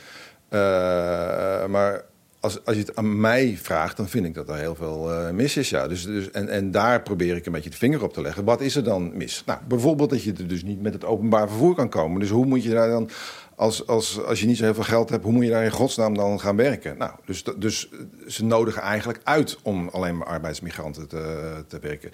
Uh, 0.50 1.66
maar 1.66 2.04
als, 2.44 2.66
als 2.66 2.76
je 2.76 2.82
het 2.82 2.96
aan 2.96 3.20
mij 3.20 3.58
vraagt, 3.62 3.98
dan 3.98 4.08
vind 4.08 4.26
ik 4.26 4.34
dat 4.34 4.50
er 4.50 4.56
heel 4.56 4.76
veel 4.76 5.12
uh, 5.12 5.30
mis 5.30 5.58
is. 5.58 5.70
Ja. 5.70 5.88
Dus, 5.88 6.06
dus, 6.06 6.32
en, 6.32 6.50
en 6.50 6.72
daar 6.72 7.02
probeer 7.02 7.36
ik 7.36 7.46
een 7.46 7.52
beetje 7.52 7.70
de 7.70 7.78
vinger 7.78 8.04
op 8.04 8.14
te 8.14 8.22
leggen. 8.22 8.44
Wat 8.44 8.62
is 8.62 8.76
er 8.76 8.84
dan 8.84 9.18
mis? 9.18 9.44
Nou, 9.46 9.60
bijvoorbeeld 9.68 10.10
dat 10.10 10.24
je 10.24 10.34
er 10.34 10.48
dus 10.48 10.64
niet 10.64 10.82
met 10.82 10.94
het 10.94 11.06
openbaar 11.06 11.48
vervoer 11.48 11.76
kan 11.76 11.90
komen. 11.90 12.20
Dus 12.20 12.30
hoe 12.30 12.46
moet 12.46 12.64
je 12.64 12.70
daar 12.70 12.90
dan, 12.90 13.10
als, 13.56 13.88
als, 13.88 14.24
als 14.24 14.40
je 14.40 14.46
niet 14.46 14.58
zo 14.58 14.64
heel 14.64 14.74
veel 14.74 14.84
geld 14.84 15.10
hebt, 15.10 15.24
hoe 15.24 15.34
moet 15.34 15.44
je 15.44 15.50
daar 15.50 15.64
in 15.64 15.72
godsnaam 15.72 16.14
dan 16.14 16.40
gaan 16.40 16.56
werken? 16.56 16.98
Nou, 16.98 17.12
dus, 17.26 17.44
dus 17.58 17.90
ze 18.28 18.46
nodigen 18.46 18.82
eigenlijk 18.82 19.20
uit 19.24 19.58
om 19.62 19.88
alleen 19.88 20.18
maar 20.18 20.28
arbeidsmigranten 20.28 21.08
te, 21.08 21.64
te 21.68 21.80
werken. 21.80 22.12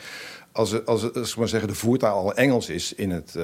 Als, 0.52 0.86
als, 0.86 1.14
als, 1.14 1.36
maar 1.36 1.48
zeggen, 1.48 1.70
de 1.70 1.76
voertaal 1.76 2.18
al 2.18 2.34
Engels 2.34 2.70
is, 2.70 2.94
in 2.94 3.12
het, 3.12 3.34
uh, 3.38 3.44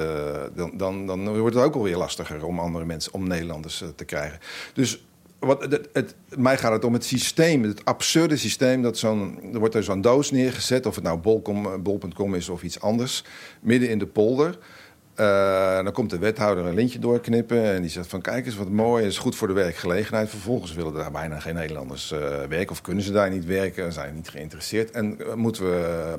dan, 0.55 0.77
dan, 0.77 1.07
dan 1.07 1.39
wordt 1.39 1.55
het 1.55 1.63
ook 1.63 1.75
alweer 1.75 1.97
lastiger 1.97 2.45
om 2.45 2.59
andere 2.59 2.85
mensen, 2.85 3.13
om 3.13 3.27
Nederlanders 3.27 3.83
te 3.95 4.05
krijgen. 4.05 4.39
Dus 4.73 4.99
wat, 5.45 5.79
het, 5.93 6.15
mij 6.37 6.57
gaat 6.57 6.71
het 6.71 6.83
om 6.83 6.93
het 6.93 7.05
systeem, 7.05 7.63
het 7.63 7.85
absurde 7.85 8.37
systeem. 8.37 8.81
Dat 8.81 8.97
zo'n, 8.97 9.39
er 9.53 9.59
wordt 9.59 9.75
er 9.75 9.83
zo'n 9.83 10.01
doos 10.01 10.31
neergezet, 10.31 10.85
of 10.85 10.95
het 10.95 11.03
nou 11.03 11.17
bol.com 11.17 11.83
bol 11.83 12.33
is 12.33 12.49
of 12.49 12.63
iets 12.63 12.79
anders, 12.79 13.23
midden 13.61 13.89
in 13.89 13.99
de 13.99 14.07
polder. 14.07 14.57
Uh, 15.19 15.83
dan 15.83 15.91
komt 15.91 16.09
de 16.09 16.17
wethouder 16.17 16.65
een 16.65 16.73
lintje 16.73 16.99
doorknippen 16.99 17.63
en 17.63 17.81
die 17.81 17.89
zegt 17.89 18.07
van 18.07 18.21
kijk 18.21 18.45
eens 18.45 18.55
wat 18.55 18.69
mooi, 18.69 19.05
is 19.05 19.17
goed 19.17 19.35
voor 19.35 19.47
de 19.47 19.53
werkgelegenheid. 19.53 20.29
Vervolgens 20.29 20.73
willen 20.73 20.93
daar 20.93 21.11
bijna 21.11 21.39
geen 21.39 21.55
Nederlanders 21.55 22.11
uh, 22.11 22.19
werken 22.49 22.69
of 22.69 22.81
kunnen 22.81 23.03
ze 23.03 23.11
daar 23.11 23.29
niet 23.29 23.45
werken, 23.45 23.93
zijn 23.93 24.15
niet 24.15 24.29
geïnteresseerd. 24.29 24.91
En 24.91 25.17
moeten 25.35 25.63
we 25.63 26.15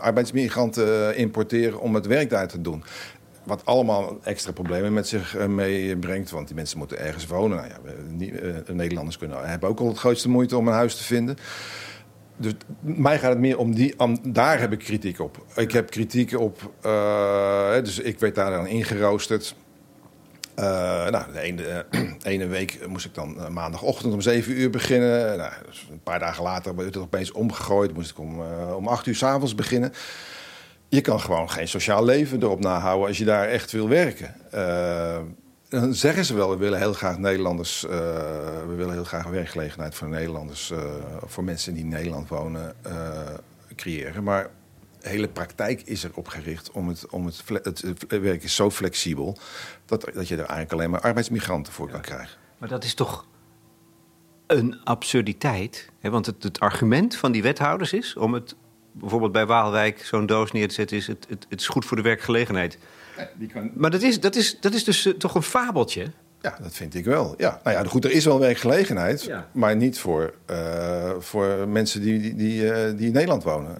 arbeidsmigranten 0.00 1.16
importeren 1.16 1.80
om 1.80 1.94
het 1.94 2.06
werk 2.06 2.30
daar 2.30 2.48
te 2.48 2.60
doen. 2.60 2.84
Wat 3.44 3.66
allemaal 3.66 4.18
extra 4.22 4.52
problemen 4.52 4.92
met 4.92 5.08
zich 5.08 5.46
meebrengt, 5.46 6.30
want 6.30 6.46
die 6.46 6.56
mensen 6.56 6.78
moeten 6.78 6.98
ergens 6.98 7.26
wonen. 7.26 7.56
Nou 7.56 7.68
ja, 7.68 7.78
de 8.64 8.74
Nederlanders 8.74 9.18
kunnen, 9.18 9.48
hebben 9.48 9.68
ook 9.68 9.80
al 9.80 9.88
het 9.88 9.98
grootste 9.98 10.28
moeite 10.28 10.56
om 10.56 10.68
een 10.68 10.74
huis 10.74 10.96
te 10.96 11.04
vinden. 11.04 11.36
Dus 12.36 12.52
mij 12.80 13.18
gaat 13.18 13.30
het 13.30 13.38
meer 13.38 13.58
om 13.58 13.74
die. 13.74 13.94
Daar 14.22 14.60
heb 14.60 14.72
ik 14.72 14.78
kritiek 14.78 15.20
op. 15.20 15.44
Ik 15.56 15.72
heb 15.72 15.90
kritiek 15.90 16.38
op. 16.38 16.72
Uh, 16.86 17.74
dus 17.74 17.98
ik 17.98 18.18
werd 18.18 18.34
daar 18.34 18.50
dan 18.50 18.66
ingeroosterd. 18.66 19.56
Uh, 20.58 20.64
nou, 21.08 21.32
de 21.32 21.84
ene, 22.22 22.46
week 22.46 22.86
moest 22.88 23.04
ik 23.04 23.14
dan 23.14 23.52
maandagochtend 23.52 24.12
om 24.12 24.20
7 24.20 24.60
uur 24.60 24.70
beginnen. 24.70 25.36
Nou, 25.38 25.52
dus 25.66 25.88
een 25.90 26.02
paar 26.02 26.18
dagen 26.18 26.42
later 26.42 26.76
werd 26.76 26.94
het 26.94 27.02
opeens 27.04 27.32
omgegooid. 27.32 27.94
Moest 27.94 28.10
ik 28.10 28.18
om, 28.18 28.40
om 28.76 28.88
8 28.88 29.06
uur 29.06 29.14
s'avonds 29.14 29.54
beginnen. 29.54 29.92
Je 30.94 31.00
kan 31.00 31.20
gewoon 31.20 31.50
geen 31.50 31.68
sociaal 31.68 32.04
leven 32.04 32.42
erop 32.42 32.60
nahouden 32.60 33.08
als 33.08 33.18
je 33.18 33.24
daar 33.24 33.48
echt 33.48 33.72
wil 33.72 33.88
werken 33.88 34.34
dan 35.80 35.94
zeggen 35.94 36.24
ze 36.24 36.34
wel, 36.34 36.50
we 36.50 36.56
willen 36.56 36.78
heel 36.78 36.92
graag 36.92 37.18
Nederlanders, 37.18 37.84
uh, 37.84 37.90
we 38.66 38.74
willen 38.76 38.92
heel 38.92 39.04
graag 39.04 39.26
werkgelegenheid 39.26 39.94
voor 39.94 40.08
Nederlanders, 40.08 40.70
uh, 40.70 40.78
voor 41.24 41.44
mensen 41.44 41.74
die 41.74 41.82
in 41.82 41.88
Nederland 41.88 42.28
wonen, 42.28 42.74
creëren. 43.76 44.22
Maar 44.22 44.50
de 45.00 45.08
hele 45.08 45.28
praktijk 45.28 45.82
is 45.82 46.04
erop 46.04 46.28
gericht 46.28 46.70
om 46.70 46.88
het, 46.88 47.06
om 47.08 47.26
het, 47.26 47.42
het, 47.48 47.82
het 47.82 48.20
werk 48.20 48.42
is 48.42 48.54
zo 48.54 48.70
flexibel 48.70 49.38
dat, 49.86 50.10
dat 50.14 50.28
je 50.28 50.34
er 50.34 50.40
eigenlijk 50.40 50.72
alleen 50.72 50.90
maar 50.90 51.00
arbeidsmigranten 51.00 51.72
voor 51.72 51.88
kan 51.88 52.00
krijgen. 52.00 52.38
Maar 52.58 52.68
dat 52.68 52.84
is 52.84 52.94
toch 52.94 53.26
een 54.46 54.80
absurditeit? 54.84 55.90
Hè? 56.00 56.10
Want 56.10 56.26
het, 56.26 56.42
het 56.42 56.60
argument 56.60 57.16
van 57.16 57.32
die 57.32 57.42
wethouders 57.42 57.92
is 57.92 58.16
om 58.16 58.34
het 58.34 58.54
bijvoorbeeld 58.94 59.32
bij 59.32 59.46
Waalwijk 59.46 60.04
zo'n 60.04 60.26
doos 60.26 60.52
neer 60.52 60.68
te 60.68 60.74
zetten, 60.74 60.96
is 60.96 61.06
het, 61.06 61.26
het, 61.28 61.46
het 61.48 61.60
is 61.60 61.68
goed 61.68 61.84
voor 61.84 61.96
de 61.96 62.02
werkgelegenheid. 62.02 62.78
Kan... 63.52 63.70
Maar 63.74 63.90
dat 63.90 64.02
is, 64.02 64.20
dat, 64.20 64.36
is, 64.36 64.60
dat 64.60 64.74
is 64.74 64.84
dus 64.84 65.06
uh, 65.06 65.14
toch 65.14 65.34
een 65.34 65.42
fabeltje? 65.42 66.10
Ja, 66.44 66.56
dat 66.62 66.74
vind 66.74 66.94
ik 66.94 67.04
wel. 67.04 67.34
Ja. 67.36 67.60
Nou 67.62 67.76
ja, 67.76 67.84
goed, 67.84 68.04
er 68.04 68.10
is 68.10 68.24
wel 68.24 68.38
werkgelegenheid, 68.38 69.22
ja. 69.22 69.48
maar 69.52 69.76
niet 69.76 69.98
voor, 69.98 70.34
uh, 70.50 71.10
voor 71.18 71.68
mensen 71.68 72.00
die, 72.00 72.20
die, 72.20 72.34
die, 72.34 72.62
uh, 72.62 72.74
die 72.96 73.06
in 73.06 73.12
Nederland 73.12 73.44
wonen. 73.44 73.76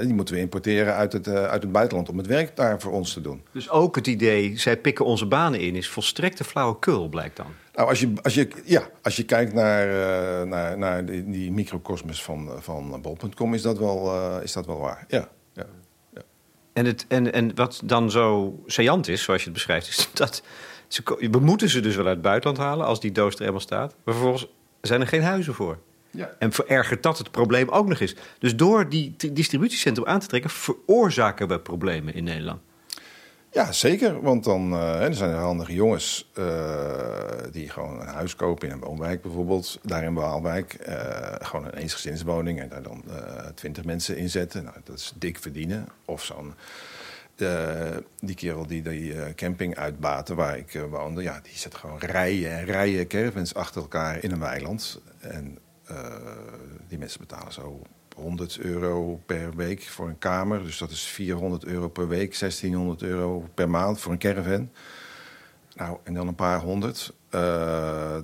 die 0.00 0.14
moeten 0.14 0.34
we 0.34 0.40
importeren 0.40 0.94
uit 0.94 1.12
het, 1.12 1.28
uit 1.28 1.62
het 1.62 1.72
buitenland 1.72 2.08
om 2.08 2.18
het 2.18 2.26
werk 2.26 2.56
daar 2.56 2.80
voor 2.80 2.92
ons 2.92 3.12
te 3.12 3.20
doen. 3.20 3.42
Dus 3.52 3.70
ook 3.70 3.96
het 3.96 4.06
idee, 4.06 4.58
zij 4.58 4.76
pikken 4.76 5.04
onze 5.04 5.26
banen 5.26 5.60
in, 5.60 5.76
is 5.76 5.88
volstrekte 5.88 6.44
flauwekul, 6.44 7.08
blijkt 7.08 7.36
dan? 7.36 7.46
Nou, 7.74 7.88
als 7.88 8.00
je, 8.00 8.12
als 8.22 8.34
je, 8.34 8.48
ja, 8.64 8.88
als 9.02 9.16
je 9.16 9.24
kijkt 9.24 9.52
naar, 9.52 9.86
naar, 10.46 10.78
naar 10.78 11.04
die, 11.04 11.30
die 11.30 11.52
microcosmos 11.52 12.22
van, 12.22 12.50
van 12.58 13.00
bol.com, 13.02 13.54
is, 13.54 13.62
dat 13.62 13.78
wel, 13.78 14.12
is 14.40 14.52
dat 14.52 14.66
wel 14.66 14.78
waar. 14.78 15.04
Ja. 15.08 15.28
En, 16.78 16.86
het, 16.86 17.04
en, 17.08 17.32
en 17.32 17.54
wat 17.54 17.80
dan 17.84 18.10
zo 18.10 18.58
saillant 18.66 19.08
is, 19.08 19.22
zoals 19.22 19.40
je 19.40 19.46
het 19.46 19.56
beschrijft, 19.56 19.88
is 19.88 20.08
dat 20.12 20.42
ze, 20.88 21.28
we 21.30 21.38
moeten 21.38 21.68
ze 21.68 21.80
dus 21.80 21.96
wel 21.96 22.06
uit 22.06 22.14
het 22.14 22.24
buitenland 22.24 22.58
halen 22.58 22.86
als 22.86 23.00
die 23.00 23.12
doos 23.12 23.34
er 23.34 23.46
eenmaal 23.46 23.60
staat. 23.60 23.94
Maar 24.04 24.14
vervolgens 24.14 24.46
zijn 24.80 25.00
er 25.00 25.06
geen 25.06 25.22
huizen 25.22 25.54
voor. 25.54 25.78
Ja. 26.10 26.30
En 26.38 26.52
verergert 26.52 27.02
dat 27.02 27.18
het 27.18 27.30
probleem 27.30 27.68
ook 27.68 27.88
nog 27.88 28.00
eens. 28.00 28.14
Dus 28.38 28.56
door 28.56 28.88
die 28.88 29.16
distributiecentrum 29.32 30.06
aan 30.06 30.20
te 30.20 30.26
trekken, 30.26 30.50
veroorzaken 30.50 31.48
we 31.48 31.58
problemen 31.58 32.14
in 32.14 32.24
Nederland. 32.24 32.60
Ja, 33.52 33.72
zeker. 33.72 34.20
Want 34.22 34.44
dan 34.44 34.72
uh, 34.72 35.02
er 35.02 35.14
zijn 35.14 35.30
er 35.30 35.36
handige 35.36 35.74
jongens 35.74 36.30
uh, 36.38 36.46
die 37.52 37.68
gewoon 37.68 38.00
een 38.00 38.06
huis 38.06 38.36
kopen 38.36 38.68
in 38.68 38.74
een 38.74 38.80
woonwijk 38.80 39.22
bijvoorbeeld. 39.22 39.78
Daar 39.82 40.02
in 40.02 40.14
Waalwijk. 40.14 40.76
Uh, 40.88 40.96
gewoon 41.38 41.64
een 41.64 41.74
eensgezinswoning 41.74 42.60
en 42.60 42.68
daar 42.68 42.82
dan 42.82 43.04
twintig 43.54 43.84
mensen 43.84 44.16
in 44.16 44.30
zetten. 44.30 44.64
Nou, 44.64 44.76
dat 44.84 44.96
is 44.96 45.12
dik 45.14 45.38
verdienen. 45.38 45.86
Of 46.04 46.24
zo'n... 46.24 46.54
die 48.20 48.34
kerel 48.34 48.66
die 48.66 48.82
die 48.82 49.34
camping 49.34 49.76
uitbaten 49.76 50.36
waar 50.36 50.58
ik 50.58 50.80
woonde... 50.90 51.22
Ja, 51.22 51.40
die 51.42 51.56
zet 51.56 51.74
gewoon 51.74 51.98
rijen 51.98 52.50
en 52.50 52.64
rijen 52.64 53.06
caravans 53.06 53.54
achter 53.54 53.80
elkaar 53.80 54.22
in 54.22 54.30
een 54.30 54.38
weiland. 54.38 55.00
En 55.18 55.58
die 56.88 56.98
mensen 56.98 57.20
betalen 57.20 57.52
zo 57.52 57.82
100 58.16 58.58
euro 58.58 59.20
per 59.26 59.56
week 59.56 59.82
voor 59.82 60.08
een 60.08 60.18
kamer. 60.18 60.62
Dus 60.62 60.78
dat 60.78 60.90
is 60.90 61.02
400 61.02 61.64
euro 61.64 61.88
per 61.88 62.08
week, 62.08 62.38
1600 62.38 63.02
euro 63.02 63.48
per 63.54 63.70
maand 63.70 64.00
voor 64.00 64.12
een 64.12 64.18
caravan. 64.18 64.70
Nou, 65.74 65.98
en 66.04 66.14
dan 66.14 66.28
een 66.28 66.34
paar 66.34 66.60
honderd. 66.60 67.12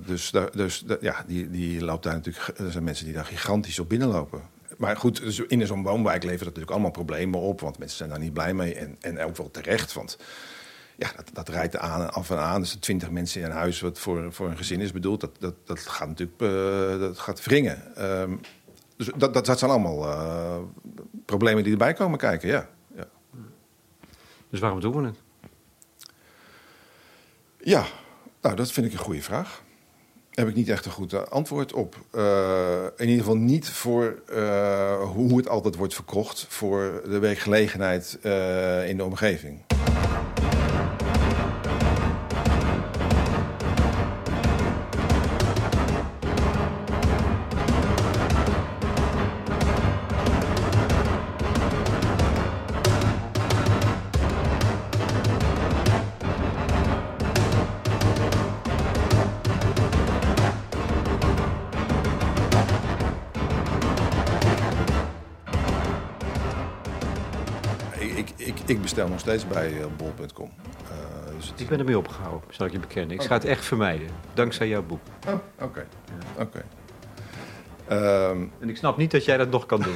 Dus 0.05 0.31
dus 0.53 0.85
ja, 1.01 1.23
die, 1.27 1.49
die 1.49 1.83
loopt 1.83 2.03
daar 2.03 2.13
natuurlijk. 2.13 2.59
Er 2.59 2.71
zijn 2.71 2.83
mensen 2.83 3.05
die 3.05 3.13
daar 3.13 3.25
gigantisch 3.25 3.79
op 3.79 3.89
binnenlopen. 3.89 4.41
Maar 4.77 4.97
goed, 4.97 5.21
dus 5.21 5.39
in 5.39 5.67
zo'n 5.67 5.83
woonwijk 5.83 6.23
levert 6.23 6.39
dat 6.39 6.47
natuurlijk 6.47 6.71
allemaal 6.71 6.91
problemen 6.91 7.39
op. 7.39 7.61
Want 7.61 7.77
mensen 7.77 7.97
zijn 7.97 8.09
daar 8.09 8.19
niet 8.19 8.33
blij 8.33 8.53
mee. 8.53 8.75
En, 8.75 8.97
en 9.01 9.19
ook 9.19 9.37
wel 9.37 9.51
terecht. 9.51 9.93
Want 9.93 10.17
ja, 10.95 11.11
dat, 11.15 11.29
dat 11.33 11.49
rijdt 11.49 11.77
aan, 11.77 12.13
af 12.13 12.29
en 12.29 12.39
aan. 12.39 12.61
Dus 12.61 12.75
twintig 12.79 13.09
mensen 13.09 13.41
in 13.41 13.47
een 13.47 13.53
huis 13.55 13.81
wat 13.81 13.99
voor, 13.99 14.33
voor 14.33 14.49
een 14.49 14.57
gezin 14.57 14.81
is 14.81 14.91
bedoeld. 14.91 15.21
Dat, 15.21 15.31
dat, 15.39 15.55
dat 15.63 15.79
gaat 15.79 16.07
natuurlijk 16.07 16.41
uh, 16.41 16.99
dat 16.99 17.19
gaat 17.19 17.43
wringen. 17.43 18.03
Um, 18.21 18.39
dus 18.97 19.09
dat, 19.15 19.33
dat, 19.33 19.45
dat 19.45 19.59
zijn 19.59 19.71
allemaal 19.71 20.07
uh, 20.07 20.57
problemen 21.25 21.63
die 21.63 21.71
erbij 21.71 21.93
komen 21.93 22.19
kijken, 22.19 22.49
ja. 22.49 22.69
ja. 22.95 23.05
Dus 24.49 24.59
waarom 24.59 24.79
doen 24.79 25.01
we 25.01 25.05
het? 25.05 25.17
Ja, 27.57 27.85
nou, 28.41 28.55
dat 28.55 28.71
vind 28.71 28.85
ik 28.85 28.91
een 28.91 28.97
goede 28.97 29.21
vraag. 29.21 29.63
Heb 30.35 30.47
ik 30.47 30.55
niet 30.55 30.69
echt 30.69 30.85
een 30.85 30.91
goed 30.91 31.13
uh, 31.13 31.21
antwoord 31.21 31.73
op. 31.73 31.95
Uh, 32.15 32.83
in 32.97 33.07
ieder 33.07 33.23
geval 33.23 33.37
niet 33.37 33.69
voor 33.69 34.21
hoe 35.13 35.37
het 35.37 35.49
altijd 35.49 35.75
wordt 35.75 35.93
verkocht 35.93 36.45
voor 36.49 37.01
de 37.09 37.19
werkgelegenheid 37.19 38.17
in 38.87 38.97
de 38.97 39.03
omgeving. 39.03 39.59
Steeds 69.25 69.47
bij 69.47 69.71
uh, 69.71 69.85
bol.com. 69.97 70.51
Uh, 70.83 71.35
dus 71.35 71.53
ik 71.57 71.67
ben 71.67 71.79
ermee 71.79 71.97
opgehouden, 71.97 72.41
zal 72.49 72.65
ik 72.65 72.71
je 72.71 72.79
bekennen. 72.79 73.11
Ik 73.11 73.15
okay. 73.15 73.27
ga 73.27 73.33
het 73.33 73.45
echt 73.45 73.65
vermijden, 73.65 74.07
dankzij 74.33 74.67
jouw 74.67 74.83
boek. 74.83 74.99
Oh, 75.27 75.33
oké. 75.33 75.63
Okay. 75.63 75.85
Ja. 76.37 76.43
Okay. 76.43 76.61
Um... 78.29 78.51
En 78.59 78.69
ik 78.69 78.77
snap 78.77 78.97
niet 78.97 79.11
dat 79.11 79.25
jij 79.25 79.37
dat 79.37 79.49
nog 79.49 79.65
kan 79.65 79.81
doen. 79.81 79.95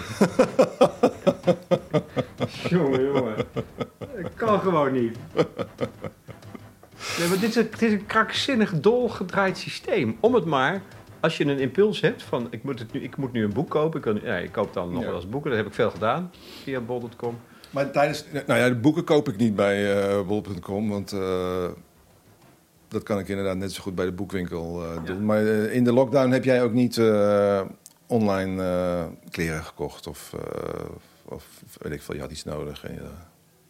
jongen, 2.79 3.03
jongen. 3.03 3.35
al 4.39 4.59
gewoon 4.59 4.91
niet. 4.91 5.17
Nee, 7.17 7.27
maar 7.27 7.39
dit 7.39 7.49
is 7.49 7.55
een, 7.55 7.67
het 7.71 7.81
is 7.81 7.91
een 7.91 8.05
krankzinnig 8.05 8.79
dolgedraaid 8.79 9.57
systeem. 9.57 10.17
Om 10.19 10.33
het 10.33 10.45
maar, 10.45 10.81
als 11.19 11.37
je 11.37 11.45
een 11.45 11.59
impuls 11.59 12.01
hebt 12.01 12.23
van 12.23 12.47
ik 12.49 12.63
moet, 12.63 12.79
het 12.79 12.91
nu, 12.91 13.01
ik 13.01 13.17
moet 13.17 13.31
nu 13.31 13.43
een 13.43 13.53
boek 13.53 13.69
kopen. 13.69 13.97
Ik, 13.97 14.05
kan, 14.05 14.19
ja, 14.23 14.37
ik 14.37 14.51
koop 14.51 14.73
dan 14.73 14.91
nog 14.91 15.01
Ja. 15.01 15.07
wel 15.07 15.15
eens 15.15 15.29
boeken. 15.29 15.49
Dat 15.49 15.59
heb 15.59 15.67
ik 15.67 15.73
veel 15.73 15.91
gedaan 15.91 16.31
via 16.63 16.79
bol.com. 16.79 17.39
Maar 17.69 17.91
tijdens... 17.91 18.25
Nou 18.47 18.59
ja, 18.59 18.67
de 18.69 18.75
boeken 18.75 19.03
koop 19.03 19.27
ik 19.29 19.37
niet 19.37 19.55
bij 19.55 20.01
eh 20.01 20.27
bol.com, 20.27 20.89
want... 20.89 21.11
eh, 21.11 21.67
dat 22.87 23.03
kan 23.03 23.19
ik 23.19 23.27
inderdaad 23.27 23.57
net 23.57 23.71
zo 23.71 23.81
goed 23.81 23.95
bij 23.95 24.05
de 24.05 24.11
boekwinkel 24.11 24.83
eh, 24.83 25.05
doen. 25.05 25.25
Maar 25.25 25.41
in 25.47 25.83
de 25.83 25.93
lockdown 25.93 26.31
heb 26.31 26.43
jij 26.43 26.63
ook 26.63 26.73
niet 26.73 26.97
eh, 26.97 27.61
online 28.07 28.63
eh, 28.63 29.05
kleren 29.29 29.63
gekocht? 29.63 30.07
Of, 30.07 30.33
eh, 30.33 30.85
of 31.25 31.45
weet 31.81 31.93
ik 31.93 32.01
veel, 32.01 32.15
je 32.15 32.21
had 32.21 32.31
iets 32.31 32.43
nodig. 32.43 32.83
En, 32.85 32.93
je- 32.93 33.01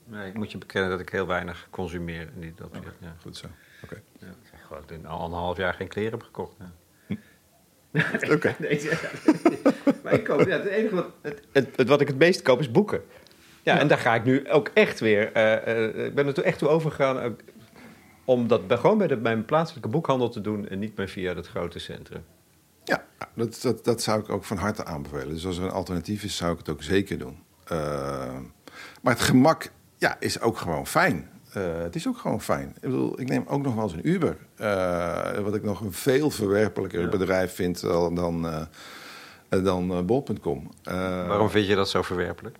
Nee, 0.06 0.28
ik 0.28 0.34
moet 0.34 0.52
je 0.52 0.58
bekennen 0.58 0.90
dat 0.90 1.00
ik 1.00 1.10
heel 1.10 1.28
weinig 1.28 1.68
consumeer. 1.70 2.22
in 2.36 2.42
die 2.42 2.54
dat, 2.56 2.70
ja. 3.00 3.16
goed 3.22 3.38
zo. 3.38 3.46
Oké. 3.84 4.02
Ja, 4.20 4.28
ik 4.28 4.50
heb 4.52 4.60
gewoon 4.68 4.84
in 4.90 5.06
anderhalf 5.06 5.58
jaar 5.58 5.74
geen 5.74 5.88
kleren 5.88 6.12
heb 6.12 6.24
gekocht. 6.24 6.56
Ja. 6.60 6.72
Oké. 8.34 8.56
Nee, 8.60 8.84
ja. 8.84 8.98
maar 10.04 10.14
ik 10.14 10.24
koop, 10.24 10.40
ja, 10.48 10.58
het 10.58 10.66
enige 10.66 10.96
wat, 10.96 11.08
het, 11.22 11.42
het, 11.52 11.68
het 11.78 11.88
wat 11.88 12.02
ik 12.02 12.08
het 12.08 12.18
meest 12.18 12.42
koop 12.42 12.60
is 12.60 12.72
boeken. 12.72 13.02
Ja, 13.64 13.80
en 13.80 13.88
daar 13.88 13.98
ga 13.98 14.16
ik 14.16 14.24
nu 14.24 14.50
ook 14.50 14.72
echt 14.74 15.00
weer. 15.00 15.32
eh, 15.34 15.86
eh, 15.86 16.06
ik 16.06 16.16
ben 16.16 16.28
er 16.28 16.34
toen 16.34 16.44
echt 16.44 16.58
toe 16.60 16.68
overgegaan 16.68 17.20
ook 17.20 17.40
om 18.26 18.48
dat 18.48 18.62
gewoon 18.68 18.98
bij, 18.98 19.08
de, 19.08 19.18
bij 19.18 19.34
mijn 19.34 19.46
plaatselijke 19.46 19.90
boekhandel 19.90 20.30
te 20.30 20.42
doen 20.42 20.68
en 20.68 20.80
niet 20.80 20.98
meer 20.98 21.08
via 21.10 21.34
dat 21.34 21.48
grote 21.48 21.80
centrum. 21.80 22.24
Ja, 22.84 23.06
dat, 23.36 23.60
dat, 23.62 23.86
dat 23.86 24.02
zou 24.02 24.20
ik 24.20 24.30
ook 24.30 24.44
van 24.44 24.58
harte 24.58 24.86
aanbevelen. 24.86 25.34
Dus 25.34 25.46
als 25.46 25.58
er 25.58 25.64
een 25.64 25.72
alternatief 25.72 26.24
is, 26.24 26.36
zou 26.36 26.52
ik 26.52 26.58
het 26.58 26.70
ook 26.70 26.84
zeker 26.84 27.18
doen. 27.18 27.40
Eh, 27.66 27.78
maar 29.02 29.14
het 29.14 29.22
gemak 29.22 29.72
ja, 29.98 30.16
is 30.20 30.42
ook 30.42 30.58
gewoon 30.58 30.88
fijn. 30.88 31.30
Eh, 31.54 31.64
het 31.78 31.96
is 31.96 32.08
ook 32.08 32.18
gewoon 32.18 32.42
fijn. 32.42 32.70
Ik 32.76 32.82
bedoel, 32.82 33.20
ik 33.22 33.28
neem 33.30 33.44
ook 33.48 33.62
nog 33.62 33.74
wel 33.76 33.84
eens 33.84 33.94
een 33.94 34.08
Uber. 34.10 34.38
eh, 34.56 35.38
wat 35.38 35.56
ik 35.56 35.64
nog 35.64 35.82
een 35.82 35.94
veel 35.94 36.30
verwerpelijker 36.30 37.02
Ja. 37.02 37.10
bedrijf 37.10 37.56
vind 37.56 37.82
dan, 37.82 38.16
dan, 38.16 38.48
eh, 38.48 38.62
eh, 39.50 39.64
dan 39.64 39.92
eh, 39.92 40.02
bol.com. 40.02 40.70
Eh, 40.84 40.94
Waarom 41.28 41.50
vind 41.50 41.68
je 41.68 41.76
dat 41.76 41.90
zo 41.90 42.02
verwerpelijk? 42.02 42.58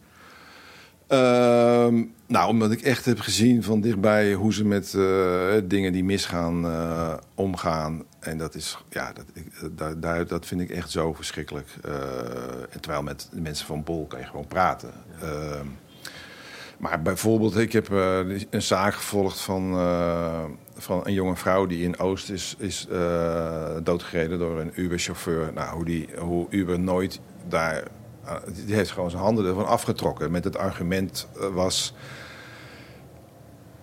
Ehm, 1.10 2.04
nou, 2.28 2.50
omdat 2.50 2.72
ik 2.72 2.82
echt 2.82 3.06
heb 3.06 3.20
gezien 3.20 3.64
van 3.64 3.82
dichtbij 3.82 4.34
hoe 4.34 4.54
ze 4.54 4.66
met 4.66 4.94
eh, 4.94 5.54
dingen 5.64 5.92
die 5.92 6.04
misgaan 6.04 6.66
eh, 6.66 7.14
omgaan. 7.36 8.04
En 8.20 8.38
dat 8.38 8.56
is, 8.56 8.78
ja, 8.90 9.14
dat, 9.14 9.26
ik, 9.34 9.46
daar, 10.02 10.28
dat 10.28 10.46
vind 10.46 10.62
ik 10.62 10.70
echt 10.70 10.92
zo 10.92 11.14
verschrikkelijk. 11.14 11.68
Eh, 11.84 11.94
en 12.70 12.80
terwijl 12.82 13.04
met 13.04 13.28
de 13.32 13.42
mensen 13.42 13.66
van 13.66 13.84
Bol 13.84 14.06
kan 14.06 14.20
je 14.20 14.26
gewoon 14.26 14.48
praten. 14.48 14.92
Ehm, 15.22 15.66
maar 16.78 17.02
bijvoorbeeld, 17.02 17.58
ik 17.58 17.72
heb 17.72 17.90
een 18.50 18.62
zaak 18.62 18.94
gevolgd 18.94 19.40
van, 19.40 19.74
van 20.78 21.02
een 21.04 21.14
jonge 21.14 21.36
vrouw 21.36 21.66
die 21.66 21.84
in 21.84 22.00
Oost 22.00 22.30
is, 22.30 22.56
is 22.60 22.88
doodgereden 23.84 24.40
door 24.40 24.60
een 24.60 24.72
Uber-chauffeur. 24.76 25.54
Nou, 25.54 25.76
hoe, 25.76 25.86
die, 25.86 26.10
hoe 26.18 26.48
Uber 26.50 26.80
nooit 26.80 27.20
daar. 27.48 27.84
Die 28.66 28.76
heeft 28.76 28.92
gewoon 28.92 29.10
zijn 29.10 29.22
handen 29.22 29.46
ervan 29.46 29.68
afgetrokken. 29.68 30.32
Met 30.32 30.44
het 30.44 30.58
argument 30.58 31.28
eh, 31.40 31.48
was. 31.48 31.94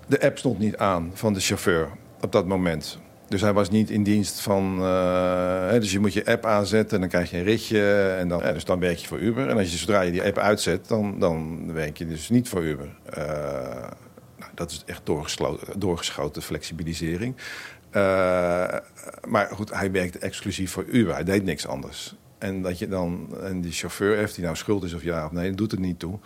De 0.07 0.21
app 0.21 0.39
stond 0.39 0.59
niet 0.59 0.77
aan 0.77 1.11
van 1.15 1.33
de 1.33 1.41
chauffeur 1.41 1.89
op 2.21 2.33
dat 2.33 2.47
moment. 2.47 2.99
Dus 3.29 3.41
hij 3.41 3.53
was 3.53 3.71
niet 3.71 3.91
in 3.91 4.03
dienst 4.03 4.41
van. 4.41 4.79
eh, 4.83 5.71
dus 5.71 5.93
je 5.93 5.99
moet 5.99 6.13
je 6.13 6.27
app 6.27 6.45
aanzetten 6.45 6.95
en 6.95 7.01
dan 7.01 7.09
krijg 7.09 7.31
je 7.31 7.37
een 7.37 7.45
ritje. 7.45 8.11
En 8.19 8.29
dan, 8.29 8.41
dus 8.41 8.65
dan 8.65 8.81
werk 8.81 8.97
je 8.97 9.07
voor 9.07 9.19
Uber. 9.19 9.49
En 9.49 9.59
als 9.59 9.71
je 9.71 9.77
zodra 9.77 10.01
je 10.01 10.13
die 10.13 10.25
app 10.25 10.39
uitzet, 10.39 10.89
dan, 10.89 11.19
dan 11.19 11.73
werk 11.73 11.99
je 11.99 12.07
dus 12.07 12.29
niet 12.29 12.49
voor 12.49 12.65
Uber. 12.65 12.89
Eh, 13.05 13.23
nou, 14.39 14.51
dat 14.55 14.71
is 14.71 14.83
echt 14.87 15.03
doorgeschoten 15.77 16.43
flexibilisering. 16.43 17.37
Maar 19.29 19.49
goed, 19.53 19.71
hij 19.75 19.91
werkte 19.91 20.19
exclusief 20.19 20.71
voor 20.73 20.85
Uber. 20.85 21.15
Hij 21.15 21.25
deed 21.25 21.45
niks 21.45 21.67
anders. 21.67 22.17
En 22.47 22.63
dat 22.63 22.79
je 22.79 22.89
dan, 22.89 23.37
en 23.43 23.61
die 23.61 23.73
chauffeur, 23.73 24.25
of 24.25 24.33
die 24.33 24.45
nou 24.45 24.57
schuld 24.57 24.85
is 24.85 24.95
of 24.95 25.03
ja 25.03 25.25
of 25.25 25.33
nee, 25.33 25.53
doet 25.53 25.71
het 25.71 25.81
niet 25.81 25.99
toe. 25.99 26.19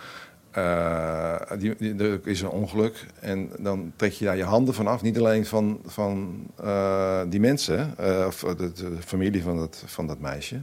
Eh, 0.50 1.40
die, 1.58 1.94
er 1.94 2.26
is 2.26 2.40
een 2.40 2.48
ongeluk 2.48 3.06
en 3.20 3.50
dan 3.58 3.92
trek 3.96 4.12
je 4.12 4.24
daar 4.24 4.36
je 4.36 4.44
handen 4.44 4.74
van 4.74 4.86
af. 4.86 5.02
Niet 5.02 5.18
alleen 5.18 5.46
van, 5.46 5.80
van 5.86 6.42
eh, 6.56 7.20
die 7.28 7.40
mensen, 7.40 7.98
eh, 7.98 8.24
of 8.26 8.40
de, 8.40 8.72
familie 9.04 9.42
van 9.42 9.56
dat, 9.56 9.82
van 9.86 10.06
dat 10.06 10.18
meisje. 10.18 10.62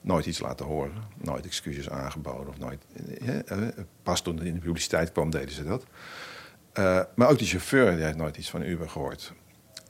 Nooit 0.00 0.26
iets 0.26 0.40
laten 0.40 0.66
horen, 0.66 0.92
nooit 1.16 1.46
excuses 1.46 1.90
aangeboden. 1.90 2.48
Of 2.48 2.58
nooit, 2.58 2.84
pas 4.02 4.22
toen 4.22 4.42
in 4.42 4.54
de 4.54 4.60
publiciteit 4.60 5.12
kwam, 5.12 5.30
deden 5.30 5.54
ze 5.54 5.64
dat. 5.64 5.84
Maar 7.14 7.30
ook 7.30 7.38
die 7.38 7.46
chauffeur 7.46 7.94
die 7.94 8.04
heeft 8.04 8.16
nooit 8.16 8.36
iets 8.36 8.50
van 8.50 8.62
Uber 8.62 8.88
gehoord. 8.88 9.32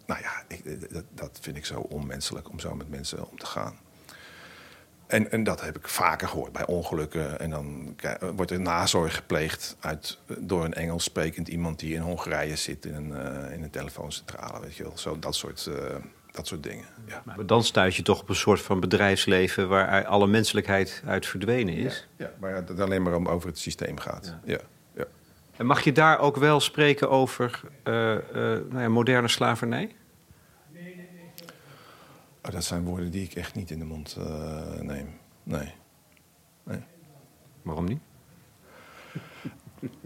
Nou 0.07 0.21
ja, 0.21 0.43
ik, 0.49 0.93
dat, 0.93 1.05
dat 1.15 1.39
vind 1.41 1.57
ik 1.57 1.65
zo 1.65 1.81
onmenselijk 1.81 2.51
om 2.51 2.61
zo 2.61 2.75
met 2.75 2.91
mensen 2.91 3.31
om 3.31 3.39
te 3.39 3.47
gaan. 3.47 3.75
En, 5.11 5.31
en 5.31 5.43
dat 5.45 5.61
heb 5.61 5.77
ik 5.77 5.89
vaker 5.89 6.29
gehoord 6.29 6.53
bij 6.53 6.67
ongelukken. 6.67 7.41
En 7.41 7.51
dan 7.51 7.95
k- 7.97 8.19
wordt 8.37 8.51
er 8.51 8.61
nazorg 8.61 9.15
gepleegd 9.15 9.77
uit, 9.81 10.19
door 10.39 10.65
een 10.65 10.75
Engels 10.75 11.05
sprekend 11.05 11.49
iemand 11.49 11.79
die 11.79 11.95
in 11.95 12.01
Hongarije 12.01 12.57
zit 12.57 12.85
in 12.85 12.95
een, 12.95 13.13
eh, 13.17 13.53
in 13.55 13.63
een 13.63 13.71
telefooncentrale. 13.71 14.61
Weet 14.61 14.77
je 14.77 14.83
wel. 14.83 14.99
Zo, 14.99 15.19
dat, 15.19 15.35
soort, 15.35 15.67
eh, 15.67 15.75
dat 16.31 16.47
soort 16.47 16.63
dingen. 16.63 16.85
Ja. 17.07 17.23
Maar 17.25 17.47
dan 17.47 17.65
stuit 17.65 17.95
je 17.95 18.03
toch 18.03 18.21
op 18.21 18.29
een 18.29 18.35
soort 18.35 18.61
van 18.61 18.81
bedrijfsleven 18.81 19.69
waar 19.69 20.05
alle 20.07 20.27
menselijkheid 20.27 21.03
uit 21.07 21.27
verdwenen 21.27 21.75
is. 21.75 22.09
Ja, 22.17 22.31
maar 22.41 22.55
dat 22.55 22.69
het 22.69 22.81
alleen 22.81 23.03
maar 23.03 23.15
om 23.15 23.29
over 23.29 23.49
het 23.49 23.59
systeem 23.59 23.99
gaat. 23.99 24.27
Ja. 24.27 24.41
Ja. 24.53 24.59
Ja. 24.95 25.05
En 25.57 25.67
mag 25.67 25.81
je 25.85 25.93
daar 25.93 26.19
ook 26.19 26.37
wel 26.37 26.61
spreken 26.61 27.11
over 27.11 27.61
eh, 27.83 28.15
eh, 28.15 28.23
nou 28.71 28.81
ja, 28.81 28.89
moderne 28.89 29.29
slavernij? 29.29 29.95
Dat 32.51 32.65
zijn 32.65 32.85
woorden 32.85 33.11
die 33.11 33.25
ik 33.25 33.35
echt 33.35 33.55
niet 33.55 33.71
in 33.71 33.79
de 33.79 33.85
mond 33.85 34.17
eh, 34.19 34.81
neem. 34.81 35.09
Nee. 35.43 35.75
Waarom 37.63 37.85
niet? 37.85 38.01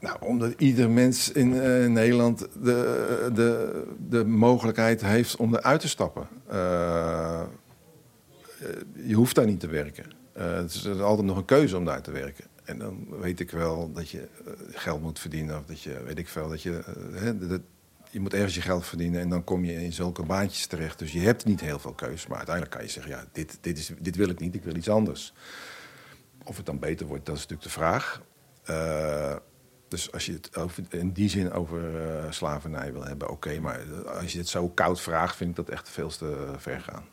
Nou, 0.00 0.16
omdat 0.20 0.54
ieder 0.56 0.90
mens 0.90 1.32
in 1.32 1.60
eh, 1.60 1.86
Nederland 1.86 2.38
de, 2.38 3.30
de, 3.34 3.82
de 4.08 4.24
mogelijkheid 4.24 5.00
heeft 5.00 5.36
om 5.36 5.54
eruit 5.54 5.80
te 5.80 5.88
stappen. 5.88 6.28
Eh, 6.46 7.42
je 8.94 9.14
hoeft 9.14 9.34
daar 9.34 9.46
niet 9.46 9.60
te 9.60 9.66
werken. 9.66 10.04
Het 10.32 10.74
is 10.74 11.00
altijd 11.00 11.26
nog 11.26 11.36
een 11.36 11.44
keuze 11.44 11.76
om 11.76 11.84
daar 11.84 12.02
te 12.02 12.10
werken. 12.10 12.44
En 12.64 12.78
dan 12.78 13.06
weet 13.20 13.40
ik 13.40 13.50
wel 13.50 13.92
dat 13.92 14.08
je 14.08 14.28
geld 14.70 15.02
moet 15.02 15.18
verdienen. 15.18 15.58
Of 15.58 15.64
dat 15.64 15.80
je, 15.80 16.02
weet 16.06 16.18
ik 16.18 16.28
veel, 16.28 16.48
dat 16.48 16.62
je... 16.62 16.82
hè, 17.12 17.38
dat, 17.38 17.60
je 18.14 18.20
moet 18.20 18.34
ergens 18.34 18.54
je 18.54 18.60
geld 18.60 18.86
verdienen 18.86 19.20
en 19.20 19.28
dan 19.28 19.44
kom 19.44 19.64
je 19.64 19.84
in 19.84 19.92
zulke 19.92 20.22
baantjes 20.22 20.66
terecht. 20.66 20.98
Dus 20.98 21.12
je 21.12 21.20
hebt 21.20 21.44
niet 21.44 21.60
heel 21.60 21.78
veel 21.78 21.92
keuze. 21.92 22.28
Maar 22.28 22.36
uiteindelijk 22.36 22.76
kan 22.76 22.84
je 22.84 22.90
zeggen, 22.90 23.12
ja, 23.12 23.24
dit, 23.32 23.58
dit, 23.60 23.78
is, 23.78 23.90
dit 23.98 24.16
wil 24.16 24.28
ik 24.28 24.40
niet, 24.40 24.54
ik 24.54 24.64
wil 24.64 24.76
iets 24.76 24.88
anders. 24.88 25.32
Of 26.44 26.56
het 26.56 26.66
dan 26.66 26.78
beter 26.78 27.06
wordt, 27.06 27.26
dat 27.26 27.36
is 27.36 27.40
natuurlijk 27.40 27.68
de 27.68 27.74
vraag. 27.74 28.22
Eh, 28.64 29.36
dus 29.88 30.12
als 30.12 30.26
je 30.26 30.32
het 30.32 30.56
over, 30.56 30.84
in 30.88 31.12
die 31.12 31.28
zin 31.28 31.52
over 31.52 32.08
eh, 32.08 32.30
slavernij 32.30 32.92
wil 32.92 33.04
hebben, 33.04 33.30
oké. 33.30 33.60
maar 33.60 33.80
als 34.04 34.32
je 34.32 34.38
het 34.38 34.48
zo 34.48 34.68
koud 34.68 35.00
vraagt, 35.00 35.36
vind 35.36 35.50
ik 35.50 35.56
dat 35.56 35.68
echt 35.68 35.88
veel 35.88 36.08
te 36.08 36.52
ver 36.56 36.80
gaan. 36.80 37.04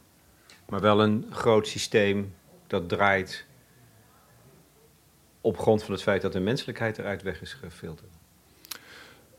Maar 0.70 0.82
wel 0.82 1.02
een 1.02 1.26
groot 1.30 1.68
systeem 1.68 2.34
dat 2.68 2.90
draait 2.90 3.46
op 5.42 5.58
grond 5.58 5.84
van 5.84 5.94
het 5.94 6.04
feit 6.04 6.22
dat 6.22 6.34
de 6.34 6.40
menselijkheid 6.40 6.98
eruit 6.98 7.22
weg 7.22 7.42
is 7.42 7.54
gefilterd. 7.54 8.21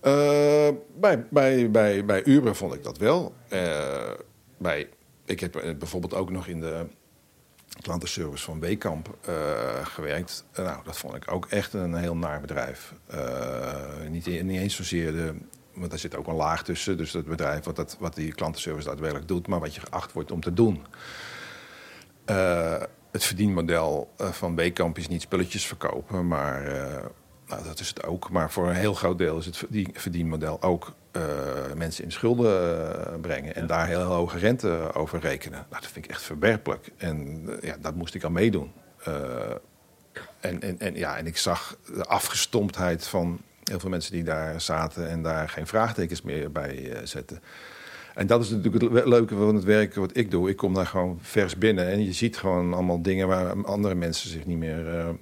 Eh, 0.02 0.68
bij, 0.94 1.26
bij, 1.30 1.70
bij, 1.70 2.04
bij 2.04 2.24
Uber 2.24 2.54
vond 2.54 2.74
ik 2.74 2.82
dat 2.82 2.98
wel. 2.98 3.34
Eh, 3.48 4.10
bij, 4.58 4.88
ik 5.24 5.40
heb 5.40 5.56
eh, 5.56 5.76
bijvoorbeeld 5.76 6.14
ook 6.14 6.30
nog 6.30 6.46
in 6.46 6.60
de 6.60 6.86
klantenservice 7.80 8.44
van 8.44 8.60
Weekamp 8.60 9.16
eh, 9.24 9.86
gewerkt. 9.86 10.44
Nou, 10.54 10.84
dat 10.84 10.98
vond 10.98 11.14
ik 11.14 11.32
ook 11.32 11.46
echt 11.46 11.72
een 11.72 11.94
heel 11.94 12.16
naar 12.16 12.40
bedrijf. 12.40 12.92
Niet, 14.08 14.26
niet 14.26 14.60
eens 14.60 14.76
zozeer 14.76 15.12
de... 15.12 15.34
Want 15.74 15.90
daar 15.90 15.98
zit 15.98 16.16
ook 16.16 16.26
een 16.26 16.34
laag 16.34 16.64
tussen. 16.64 16.96
Dus 16.96 17.10
dat 17.10 17.24
bedrijf 17.24 17.64
wat, 17.64 17.76
dat, 17.76 17.96
wat 18.00 18.14
die 18.14 18.34
klantenservice 18.34 18.88
daadwerkelijk 18.88 19.28
doet... 19.28 19.46
maar 19.46 19.60
wat 19.60 19.74
je 19.74 19.80
geacht 19.80 20.12
wordt 20.12 20.32
om 20.32 20.40
te 20.40 20.52
doen. 20.52 20.86
Het 23.10 23.24
verdienmodel 23.24 24.12
van 24.16 24.56
Weekamp 24.56 24.98
is 24.98 25.08
niet 25.08 25.22
spulletjes 25.22 25.66
verkopen, 25.66 26.26
maar 26.26 26.72
nou, 27.52 27.64
dat 27.64 27.80
is 27.80 27.88
het 27.88 28.04
ook. 28.04 28.30
Maar 28.30 28.50
voor 28.50 28.68
een 28.68 28.74
heel 28.74 28.94
groot 28.94 29.18
deel 29.18 29.38
is 29.38 29.46
het 29.46 29.56
verdien- 29.56 29.94
verdienmodel 29.94 30.62
ook 30.62 30.94
eh, 31.10 31.22
mensen 31.76 32.04
in 32.04 32.12
schulden 32.12 32.54
eh, 33.06 33.20
brengen 33.20 33.54
en 33.54 33.66
daar 33.66 33.86
heel 33.86 34.00
hoge 34.00 34.38
rente 34.38 34.90
over 34.94 35.20
rekenen. 35.20 35.66
Nou, 35.70 35.82
dat 35.82 35.90
vind 35.90 36.04
ik 36.04 36.10
echt 36.10 36.22
verwerpelijk. 36.22 36.92
En 36.96 37.42
eh, 37.48 37.68
ja, 37.68 37.76
dat 37.80 37.94
moest 37.94 38.14
ik 38.14 38.24
aan 38.24 38.32
meedoen. 38.32 38.72
En, 40.40 40.60
en, 40.60 40.78
en, 40.78 40.94
ja, 40.94 41.16
en 41.16 41.26
ik 41.26 41.36
zag 41.36 41.76
de 41.94 42.04
afgestomptheid 42.04 43.06
van 43.06 43.40
heel 43.64 43.80
veel 43.80 43.90
mensen 43.90 44.12
die 44.12 44.24
daar 44.24 44.60
zaten 44.60 45.08
en 45.08 45.22
daar 45.22 45.48
geen 45.48 45.66
vraagtekens 45.66 46.22
meer 46.22 46.52
bij 46.52 46.96
zetten. 47.04 47.42
En 48.14 48.26
dat 48.26 48.42
is 48.42 48.50
natuurlijk 48.50 48.82
het 48.82 48.92
le- 48.92 49.08
leuke 49.08 49.34
van 49.36 49.54
het 49.54 49.64
werk 49.64 49.94
wat 49.94 50.16
ik 50.16 50.30
doe. 50.30 50.48
Ik 50.50 50.56
kom 50.56 50.74
daar 50.74 50.86
gewoon 50.86 51.18
vers 51.22 51.58
binnen 51.58 51.86
en 51.86 52.04
je 52.04 52.12
ziet 52.12 52.36
gewoon 52.36 52.74
allemaal 52.74 53.02
dingen 53.02 53.28
waar 53.28 53.64
andere 53.64 53.94
mensen 53.94 54.30
zich 54.30 54.46
niet 54.46 54.58
meer 54.58 55.16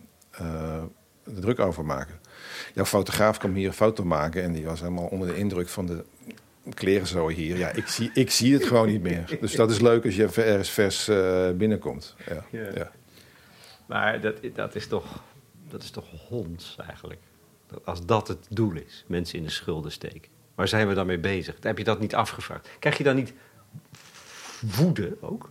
eh, 1.31 1.37
eh, 1.37 1.37
er 1.37 1.43
druk 1.43 1.59
over 1.59 1.85
maken. 1.85 2.15
Jouw 2.75 2.85
fotograaf 2.85 3.39
kwam 3.39 3.55
hier 3.55 3.67
een 3.67 3.73
foto 3.73 4.05
maken 4.05 4.43
en 4.43 4.53
die 4.53 4.65
was 4.65 4.81
helemaal 4.81 5.07
onder 5.07 5.29
de 5.29 5.37
indruk 5.37 5.69
van 5.69 5.87
de 5.87 6.05
kleren 6.75 7.07
zo 7.07 7.29
hier. 7.29 7.57
Ja, 7.57 7.69
ik 7.69 7.87
zie, 7.87 8.11
ik 8.15 8.31
zie 8.31 8.55
het 8.55 8.65
gewoon 8.65 8.89
niet 8.89 9.03
meer. 9.03 9.39
Dus 9.41 9.53
dat 9.53 9.71
is 9.71 9.81
leuk 9.81 10.05
als 10.05 10.17
je 10.17 10.25
ergens 10.25 10.71
vers 10.71 11.09
uh, 11.09 11.51
binnenkomt. 11.51 12.15
Ja. 12.29 12.45
Ja. 12.51 12.69
ja. 12.75 12.91
Maar 13.87 14.21
dat, 14.21 14.37
dat, 14.55 14.75
is 14.75 14.87
toch, 14.87 15.23
dat 15.69 15.83
is 15.83 15.91
toch 15.91 16.05
honds 16.29 16.77
eigenlijk? 16.87 17.21
Als 17.85 18.07
dat 18.07 18.29
het 18.29 18.47
doel 18.49 18.73
is, 18.73 19.05
mensen 19.07 19.39
in 19.39 19.45
de 19.45 19.51
schulden 19.51 19.93
steken. 19.93 20.31
Waar 20.55 20.69
zijn 20.69 20.89
we 20.89 20.95
dan 20.95 21.07
mee 21.07 21.19
bezig? 21.19 21.57
Heb 21.61 21.79
je 21.79 21.85
dat 21.85 22.01
niet 22.01 22.15
afgevraagd? 22.15 22.69
Krijg 22.79 22.99
je 22.99 23.05
dan 23.05 23.17
niet 23.17 23.33
woede 24.61 25.17
ook? 25.21 25.51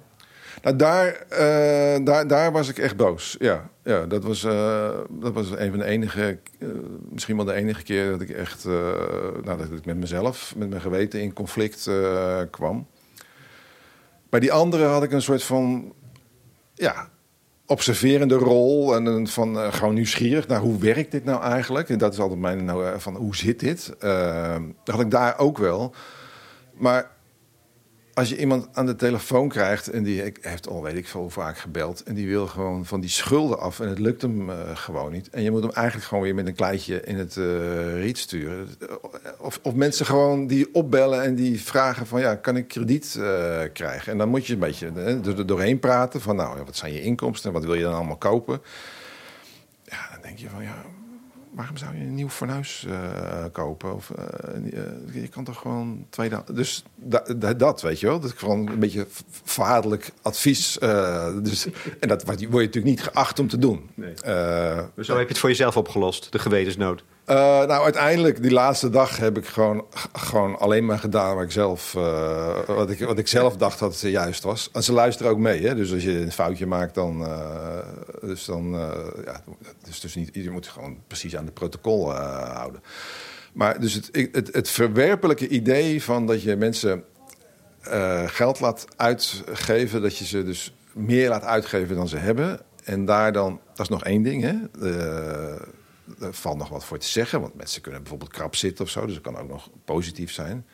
Nou, 0.61 0.75
daar, 0.75 1.25
uh, 1.31 2.05
daar, 2.05 2.27
daar 2.27 2.51
was 2.51 2.69
ik 2.69 2.77
echt 2.77 2.95
boos. 2.95 3.35
Ja, 3.39 3.69
ja 3.83 4.05
dat, 4.05 4.23
was, 4.23 4.43
uh, 4.43 4.89
dat 5.09 5.33
was 5.33 5.49
een 5.49 5.69
van 5.69 5.79
de 5.79 5.85
enige, 5.85 6.39
uh, 6.59 6.69
misschien 7.09 7.35
wel 7.35 7.45
de 7.45 7.53
enige 7.53 7.83
keer 7.83 8.11
dat 8.11 8.21
ik 8.21 8.29
echt, 8.29 8.65
nou, 9.43 9.57
dat 9.57 9.71
ik 9.71 9.85
met 9.85 9.97
mezelf, 9.97 10.53
met 10.55 10.69
mijn 10.69 10.81
geweten 10.81 11.21
in 11.21 11.33
conflict 11.33 11.89
kwam. 12.49 12.87
Bij 14.29 14.39
die 14.39 14.51
andere 14.51 14.83
had 14.83 15.03
ik 15.03 15.11
een 15.11 15.21
soort 15.21 15.43
van, 15.43 15.93
ja, 16.73 17.09
observerende 17.65 18.35
rol 18.35 18.95
en 18.95 19.27
van 19.27 19.73
gewoon 19.73 19.93
nieuwsgierig 19.93 20.47
naar 20.47 20.59
hoe 20.59 20.79
werkt 20.79 21.11
dit 21.11 21.25
nou 21.25 21.41
eigenlijk. 21.43 21.89
En 21.89 21.97
dat 21.97 22.13
is 22.13 22.19
altijd 22.19 22.39
mijn, 22.39 22.65
nou, 22.65 22.99
van 22.99 23.15
hoe 23.15 23.35
zit 23.35 23.59
dit? 23.59 23.93
dat 24.83 24.95
had 24.95 24.99
ik 24.99 25.11
daar 25.11 25.37
ook 25.37 25.57
wel. 25.57 25.93
Maar 26.73 27.11
als 28.19 28.29
je 28.29 28.37
iemand 28.37 28.67
aan 28.71 28.85
de 28.85 28.95
telefoon 28.95 29.49
krijgt 29.49 29.87
en 29.87 30.03
die 30.03 30.33
heeft 30.41 30.67
al 30.67 30.83
weet 30.83 30.95
ik 30.95 31.07
veel 31.07 31.29
vaak 31.29 31.57
gebeld 31.57 32.03
en 32.03 32.13
die 32.13 32.27
wil 32.27 32.47
gewoon 32.47 32.85
van 32.85 32.99
die 32.99 33.09
schulden 33.09 33.59
af 33.59 33.79
en 33.79 33.89
het 33.89 33.99
lukt 33.99 34.21
hem 34.21 34.49
uh, 34.49 34.55
gewoon 34.73 35.11
niet. 35.11 35.29
En 35.29 35.43
je 35.43 35.51
moet 35.51 35.61
hem 35.61 35.71
eigenlijk 35.71 36.07
gewoon 36.07 36.23
weer 36.23 36.35
met 36.35 36.47
een 36.47 36.55
kleitje 36.55 37.01
in 37.01 37.17
het 37.17 37.35
uh, 37.35 38.01
riet 38.01 38.17
sturen. 38.17 38.67
Of, 39.37 39.59
of 39.63 39.73
mensen 39.73 40.05
gewoon 40.05 40.47
die 40.47 40.73
opbellen 40.73 41.23
en 41.23 41.35
die 41.35 41.61
vragen 41.61 42.07
van 42.07 42.19
ja, 42.19 42.35
kan 42.35 42.55
ik 42.55 42.67
krediet 42.67 43.15
uh, 43.17 43.61
krijgen? 43.73 44.11
En 44.11 44.17
dan 44.17 44.29
moet 44.29 44.45
je 44.45 44.53
een 44.53 44.59
beetje 44.59 44.91
er 45.25 45.45
doorheen 45.45 45.79
praten 45.79 46.21
van 46.21 46.35
nou, 46.35 46.63
wat 46.65 46.75
zijn 46.75 46.93
je 46.93 47.01
inkomsten 47.01 47.47
en 47.49 47.55
wat 47.55 47.65
wil 47.65 47.75
je 47.75 47.83
dan 47.83 47.93
allemaal 47.93 48.17
kopen? 48.17 48.61
Ja, 49.83 50.09
dan 50.11 50.21
denk 50.21 50.37
je 50.37 50.49
van 50.49 50.63
ja, 50.63 50.85
waarom 51.51 51.77
zou 51.77 51.95
je 51.95 52.01
een 52.01 52.15
nieuw 52.15 52.29
fornuis 52.29 52.85
uh, 52.87 53.43
kopen? 53.51 53.95
Of, 53.95 54.11
uh, 54.19 55.21
je 55.21 55.27
kan 55.27 55.43
toch 55.43 55.57
gewoon 55.57 56.05
tweede... 56.09 56.43
Dus 56.53 56.83
dat, 56.95 57.81
weet 57.81 57.99
je 57.99 58.05
wel. 58.05 58.19
Dat 58.19 58.29
is 58.29 58.37
gewoon 58.37 58.67
een 58.67 58.79
beetje 58.79 59.07
vaderlijk 59.43 60.11
advies. 60.21 60.77
Uh, 60.83 61.27
dus, 61.41 61.67
en 61.99 62.07
dat 62.07 62.23
word 62.23 62.39
je 62.39 62.47
natuurlijk 62.47 62.85
niet 62.85 63.03
geacht 63.03 63.39
om 63.39 63.47
te 63.47 63.57
doen. 63.57 63.89
Nee. 63.93 64.13
zo 64.15 64.83
heb 64.95 65.07
je 65.07 65.27
het 65.27 65.37
voor 65.37 65.49
jezelf 65.49 65.77
opgelost, 65.77 66.31
de 66.31 66.39
gewetensnood. 66.39 67.03
Uh, 67.29 67.35
nou, 67.35 67.83
uiteindelijk, 67.83 68.41
die 68.41 68.51
laatste 68.51 68.89
dag 68.89 69.17
heb 69.17 69.37
ik 69.37 69.45
gewoon, 69.45 69.85
gewoon 70.13 70.59
alleen 70.59 70.85
maar 70.85 70.99
gedaan 70.99 71.35
wat 71.35 71.43
ik 71.43 71.51
zelf, 71.51 71.93
uh, 71.97 72.59
wat 72.67 72.89
ik, 72.89 72.99
wat 72.99 73.17
ik 73.17 73.27
zelf 73.27 73.57
dacht 73.57 73.79
dat 73.79 73.91
het 73.91 74.11
juist 74.11 74.43
was. 74.43 74.69
En 74.73 74.83
ze 74.83 74.93
luisteren 74.93 75.31
ook 75.31 75.37
mee, 75.37 75.67
hè? 75.67 75.75
dus 75.75 75.93
als 75.93 76.03
je 76.03 76.19
een 76.19 76.31
foutje 76.31 76.65
maakt, 76.65 76.95
dan. 76.95 77.21
Uh, 77.21 77.77
dus 78.21 78.45
dan 78.45 78.71
ja, 79.25 79.43
dus, 79.83 79.99
dus 79.99 80.15
niet, 80.15 80.29
je 80.33 80.49
moet 80.49 80.67
gewoon 80.67 80.97
precies 81.07 81.35
aan 81.35 81.45
het 81.45 81.53
protocol 81.53 82.11
houden. 82.11 82.81
Maar 83.53 83.79
dus 83.79 83.93
het, 83.93 84.09
het, 84.31 84.53
het 84.53 84.69
verwerpelijke 84.69 85.47
idee 85.47 86.03
van 86.03 86.25
dat 86.25 86.41
je 86.41 86.55
mensen 86.55 87.03
geld 88.25 88.59
laat 88.59 88.85
uitgeven, 88.95 90.01
dat 90.01 90.17
je 90.17 90.25
ze 90.25 90.43
dus 90.43 90.73
meer 90.93 91.29
laat 91.29 91.43
uitgeven 91.43 91.95
dan 91.95 92.07
ze 92.07 92.17
hebben. 92.17 92.59
En 92.83 93.05
daar 93.05 93.31
dan, 93.31 93.59
dat 93.73 93.79
is 93.79 93.89
nog 93.89 94.03
één 94.03 94.23
ding, 94.23 94.43
hè? 94.43 94.55
Valt 96.17 96.57
nog 96.57 96.69
wat 96.69 96.85
voor 96.85 96.97
te 96.97 97.07
zeggen. 97.07 97.41
Want 97.41 97.55
mensen 97.55 97.81
kunnen 97.81 98.01
bijvoorbeeld 98.01 98.31
krap 98.31 98.55
zitten 98.55 98.85
of 98.85 98.91
zo. 98.91 99.05
Dus 99.05 99.13
dat 99.13 99.23
kan 99.23 99.37
ook 99.37 99.49
nog 99.49 99.69
positief 99.85 100.31
zijn. 100.31 100.65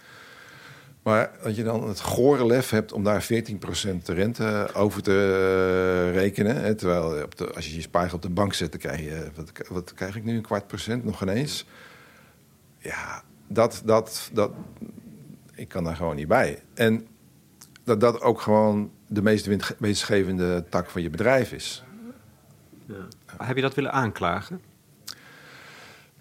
Maar 1.04 1.32
dat 1.43 1.56
je 1.56 1.63
dan 1.63 1.88
het 1.88 2.00
gore 2.00 2.45
lef 2.45 2.69
hebt 2.69 2.91
om 2.91 3.04
daar 3.04 3.24
14% 3.24 3.28
rente 4.06 4.69
over 4.74 5.02
te 5.02 5.12
eh, 5.12 6.13
rekenen. 6.13 6.62
Hè, 6.62 6.76
terwijl 6.76 7.24
op 7.24 7.38
de, 7.38 7.54
als 7.54 7.67
je 7.67 7.76
je 7.76 7.82
spaargeld 7.82 8.24
op 8.24 8.30
de 8.30 8.36
bank 8.36 8.54
zet, 8.54 8.71
dan 8.71 8.80
krijg 8.80 9.00
je... 9.00 9.28
Wat, 9.36 9.52
wat 9.67 9.93
krijg 9.93 10.15
ik 10.15 10.24
nu? 10.24 10.36
Een 10.36 10.41
kwart 10.41 10.67
procent? 10.67 11.04
Nog 11.04 11.21
ineens? 11.21 11.65
Ja, 12.78 13.24
dat, 13.48 13.82
dat, 13.86 14.30
dat... 14.34 14.52
Ik 15.56 15.67
kan 15.67 15.84
daar 15.84 15.95
gewoon 15.95 16.15
niet 16.15 16.28
bij. 16.28 16.62
En 16.74 17.08
dat 17.84 18.00
dat 18.00 18.21
ook 18.21 18.41
gewoon 18.41 18.91
de 19.08 19.21
meest 19.21 19.50
winstgevende 19.80 20.65
tak 20.69 20.89
van 20.89 21.02
je 21.02 21.10
bedrijf 21.10 21.52
is. 21.52 21.84
Ja. 22.86 23.08
Heb 23.43 23.56
je 23.56 23.62
dat 23.62 23.76
willen 23.76 23.91
aanklagen? 23.91 24.62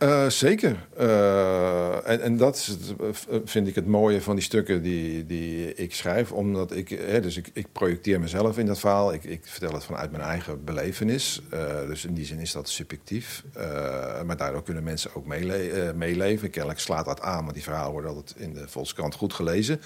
Uh, 0.04 0.28
zeker. 0.28 0.86
Uh, 1.00 2.08
en, 2.08 2.20
en 2.20 2.36
dat 2.36 2.76
eh, 3.00 3.38
vind 3.44 3.68
ik 3.68 3.74
het 3.74 3.86
mooie 3.86 4.20
van 4.20 4.34
die 4.34 4.44
stukken 4.44 4.82
die, 4.82 5.26
die 5.26 5.74
ik 5.74 5.94
schrijf. 5.94 6.32
Omdat 6.32 6.76
ik, 6.76 6.88
hè, 6.88 7.20
dus 7.20 7.36
ik, 7.36 7.50
ik 7.52 7.66
projecteer 7.72 8.20
mezelf 8.20 8.58
in 8.58 8.66
dat 8.66 8.78
verhaal. 8.78 9.12
Ik, 9.12 9.24
ik 9.24 9.40
vertel 9.44 9.72
het 9.72 9.84
vanuit 9.84 10.10
mijn 10.10 10.22
eigen 10.22 10.64
belevenis. 10.64 11.42
Dus 11.86 12.04
in 12.04 12.14
die 12.14 12.24
zin 12.24 12.38
is 12.38 12.52
dat 12.52 12.68
subjectief. 12.68 13.44
maar 14.24 14.36
daardoor 14.36 14.62
kunnen 14.62 14.82
mensen 14.82 15.10
ook 15.14 15.26
meele 15.26 15.92
meeleven. 15.96 16.50
Kennelijk 16.50 16.80
slaat 16.80 17.04
dat 17.04 17.20
aan, 17.20 17.44
maar 17.44 17.52
die 17.54 17.62
verhalen 17.62 17.92
worden 17.92 18.10
altijd 18.10 18.38
in 18.38 18.54
de 18.54 18.68
Volkskrant 18.68 19.14
goed 19.14 19.32
gelezen. 19.32 19.80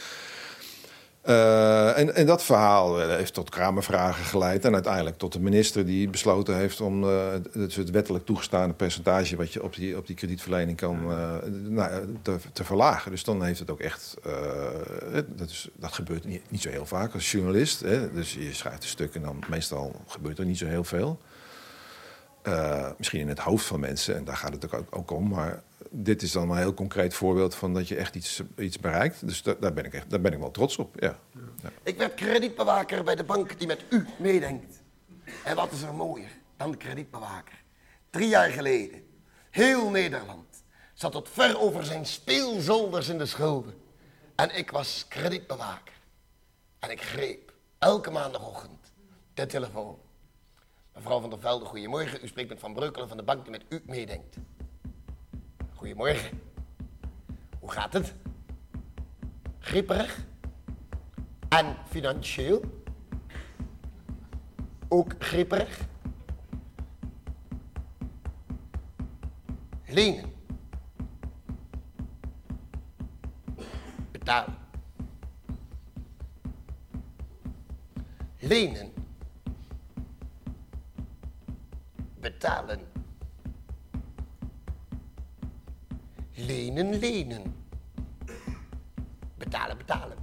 Uh, 1.28 1.98
en, 1.98 2.14
en, 2.14 2.26
dat 2.26 2.44
verhaal 2.44 3.02
eh, 3.02 3.08
heeft 3.08 3.34
tot 3.34 3.50
Kamervragen 3.50 4.24
geleid. 4.24 4.64
En 4.64 4.74
uiteindelijk 4.74 5.18
tot 5.18 5.32
de 5.32 5.40
minister 5.40 5.86
die 5.86 6.08
besloten 6.08 6.56
heeft 6.56 6.80
om 6.80 7.04
uh, 7.04 7.32
het, 7.52 7.74
het, 7.74 7.90
wettelijk 7.90 8.24
toegestaande 8.24 8.74
percentage 8.74 9.36
wat 9.36 9.52
je 9.52 9.62
op 9.62 9.74
die, 9.74 9.96
op 9.96 10.06
die 10.06 10.16
kredietverlening 10.16 10.76
kan 10.76 11.10
uh, 11.10 11.34
nou, 11.68 12.16
te, 12.22 12.36
te, 12.52 12.64
verlagen. 12.64 13.10
Dus 13.10 13.24
dan 13.24 13.44
heeft 13.44 13.58
het 13.58 13.70
ook 13.70 13.80
echt. 13.80 14.16
dat, 15.36 15.50
is, 15.50 15.68
dat 15.74 15.92
gebeurt 15.92 16.24
niet, 16.24 16.42
niet, 16.50 16.62
zo 16.62 16.70
heel 16.70 16.86
vaak 16.86 17.14
als 17.14 17.32
journalist. 17.32 17.80
Hè? 17.80 18.12
Dus 18.12 18.34
je 18.34 18.54
schrijft 18.54 18.82
een 18.82 18.88
stuk 18.88 19.14
en 19.14 19.22
dan 19.22 19.42
meestal 19.48 20.00
gebeurt 20.06 20.38
er 20.38 20.44
niet 20.44 20.58
zo 20.58 20.66
heel 20.66 20.84
veel. 20.84 21.18
misschien 22.96 23.20
in 23.20 23.28
het 23.28 23.38
hoofd 23.38 23.66
van 23.66 23.80
mensen, 23.80 24.16
en 24.16 24.24
daar 24.24 24.36
gaat 24.36 24.52
het 24.52 24.74
ook, 24.74 24.86
ook 24.90 25.10
om. 25.10 25.28
Maar 25.28 25.62
dit 25.90 26.22
is 26.22 26.32
dan 26.32 26.50
een 26.50 26.56
heel 26.56 26.74
concreet 26.74 27.14
voorbeeld 27.14 27.54
van 27.54 27.74
dat 27.74 27.88
je 27.88 27.96
echt 27.96 28.14
iets, 28.14 28.42
iets 28.58 28.78
bereikt. 28.78 29.26
Dus 29.26 29.42
daar, 29.42 29.60
daar 29.60 29.72
ben 29.72 29.84
ik 29.84 29.94
echt, 29.94 30.10
daar 30.10 30.20
ben 30.20 30.32
ik 30.32 30.38
wel 30.38 30.50
trots 30.50 30.76
op. 30.76 30.94
Ja. 31.00 31.18
ja. 31.62 31.70
Ik 31.82 31.98
werd 31.98 32.14
kredietbewaker 32.14 33.04
bij 33.04 33.14
de 33.14 33.24
bank 33.24 33.58
die 33.58 33.66
met 33.66 33.84
u 33.90 34.06
meedenkt. 34.18 34.82
En 35.44 35.56
wat 35.56 35.72
is 35.72 35.82
er 35.82 35.94
mooier 35.94 36.30
dan 36.56 36.70
de 36.70 36.76
kredietbewaker? 36.76 37.62
Drie 38.10 38.28
jaar 38.28 38.50
geleden, 38.50 39.02
heel 39.50 39.90
Nederland 39.90 40.46
zat 40.94 41.12
tot 41.12 41.28
ver 41.28 41.60
over 41.60 41.84
zijn 41.84 42.06
speelzolders 42.06 43.08
in 43.08 43.18
de 43.18 43.26
schulden. 43.26 43.74
En 44.34 44.56
ik 44.56 44.70
was 44.70 45.06
kredietbewaker. 45.08 45.94
En 46.78 46.90
ik 46.90 47.02
greep 47.02 47.52
elke 47.78 48.10
maandagochtend 48.10 48.92
de 49.34 49.46
telefoon. 49.46 49.98
Mevrouw 50.94 51.20
van 51.20 51.30
der 51.30 51.38
Velde, 51.38 51.64
goedemorgen. 51.64 52.18
U 52.22 52.26
spreekt 52.26 52.48
met 52.48 52.58
Van 52.58 52.74
Breukelen 52.74 53.08
van 53.08 53.16
de 53.16 53.22
bank 53.22 53.42
die 53.42 53.50
met 53.50 53.64
u 53.68 53.82
meedenkt. 53.86 54.36
Goedemorgen. 55.78 56.40
Hoe 57.60 57.70
gaat 57.70 57.92
het? 57.92 58.14
Gripperig? 59.58 60.26
En 61.48 61.76
financieel? 61.88 62.60
Ook 64.88 65.14
gripperig? 65.18 65.80
Lenen. 69.86 70.32
Betalen. 74.10 74.54
Lenen. 78.38 78.92
Betalen. 82.20 82.87
Lenen, 86.38 86.98
lenen. 86.98 87.42
Betalen, 89.38 89.76
betalen. 89.76 90.16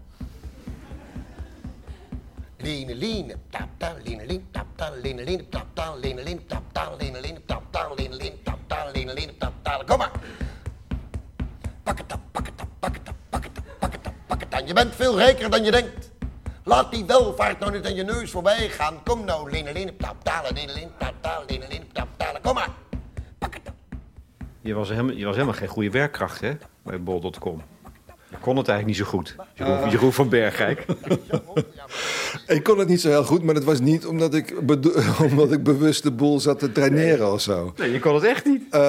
Lenen, 2.57 2.97
lenen. 2.97 3.41
Tap, 3.49 3.67
tap, 3.77 3.97
lenen, 4.03 4.25
lenen. 4.25 4.47
Tap, 4.51 4.65
tap, 4.75 4.93
lenen, 5.03 5.25
lenen. 5.25 5.49
Tap, 5.49 5.65
tap, 5.75 5.99
lenen, 6.01 6.23
lenen. 6.23 6.45
Tap, 6.47 6.63
tap, 6.71 6.99
lenen, 6.99 7.21
lenen. 7.21 7.45
Tap, 7.45 7.63
tap, 7.71 7.97
lenen, 7.97 8.17
lenen. 8.17 8.43
Tap, 8.43 8.59
tap, 8.67 8.93
lenen, 8.93 9.13
lenen. 9.15 9.37
Tap, 9.37 9.53
tap. 9.61 9.87
Kom 9.87 9.97
maar. 9.97 10.11
Pak 11.83 11.97
het 11.97 12.13
op, 12.13 12.19
pak 12.31 12.45
het 12.45 12.61
op, 12.61 12.67
pak 12.79 12.93
het 12.93 13.09
op, 13.09 13.15
pak 13.29 13.43
het 13.43 13.57
op, 13.57 13.65
pak 13.79 13.91
het 13.91 14.07
op, 14.07 14.13
pak 14.27 14.39
het 14.39 14.53
aan. 14.53 14.67
Je 14.67 14.73
bent 14.73 14.95
veel 14.95 15.17
rijker 15.17 15.49
dan 15.49 15.63
je 15.63 15.71
denkt. 15.71 16.11
Laat 16.63 16.91
die 16.91 17.05
welvaart 17.05 17.59
nou 17.59 17.71
niet 17.71 17.85
aan 17.85 17.95
je 17.95 18.03
neus 18.03 18.31
voorbij 18.31 18.69
gaan. 18.69 19.03
Kom 19.03 19.25
nou, 19.25 19.51
lenen, 19.51 19.73
lenen. 19.73 19.97
Tap, 19.97 20.23
tap, 20.23 20.51
lenen, 20.53 20.73
lenen. 20.75 20.91
Tap, 20.97 21.13
tap, 21.21 21.49
lenen, 21.49 21.67
lenen. 21.67 21.91
Tap, 21.91 22.07
tap. 22.17 22.39
Kom 22.41 22.53
maar. 22.53 22.84
Je 24.65 24.73
was 24.73 24.89
helemaal, 24.89 25.15
je 25.15 25.25
was 25.25 25.33
helemaal 25.33 25.55
geen 25.55 25.67
goede 25.67 25.89
werkkracht 25.89 26.41
hè, 26.41 26.51
bij 26.83 27.03
bol.com. 27.03 27.61
kon 28.41 28.57
het 28.57 28.67
eigenlijk 28.67 28.85
niet 28.85 28.95
zo 28.95 29.03
goed, 29.05 29.35
Jeroen, 29.53 29.89
Jeroen 29.89 30.13
van 30.13 30.29
Bergrijk. 30.29 30.85
Ik 32.47 32.63
kon 32.63 32.79
het 32.79 32.87
niet 32.87 33.01
zo 33.01 33.09
heel 33.09 33.23
goed, 33.23 33.43
maar 33.43 33.53
dat 33.53 33.63
was 33.63 33.79
niet 33.79 34.05
omdat 34.05 34.33
ik, 34.33 34.55
omdat 35.29 35.51
ik 35.51 35.63
bewust 35.63 36.03
de 36.03 36.11
boel 36.11 36.39
zat 36.39 36.59
te 36.59 36.71
traineren 36.71 37.31
of 37.31 37.41
zo. 37.41 37.73
Nee, 37.77 37.91
je 37.91 37.99
kon 37.99 38.15
het 38.15 38.23
echt 38.23 38.45
niet. 38.45 38.63
Eh, 38.69 38.79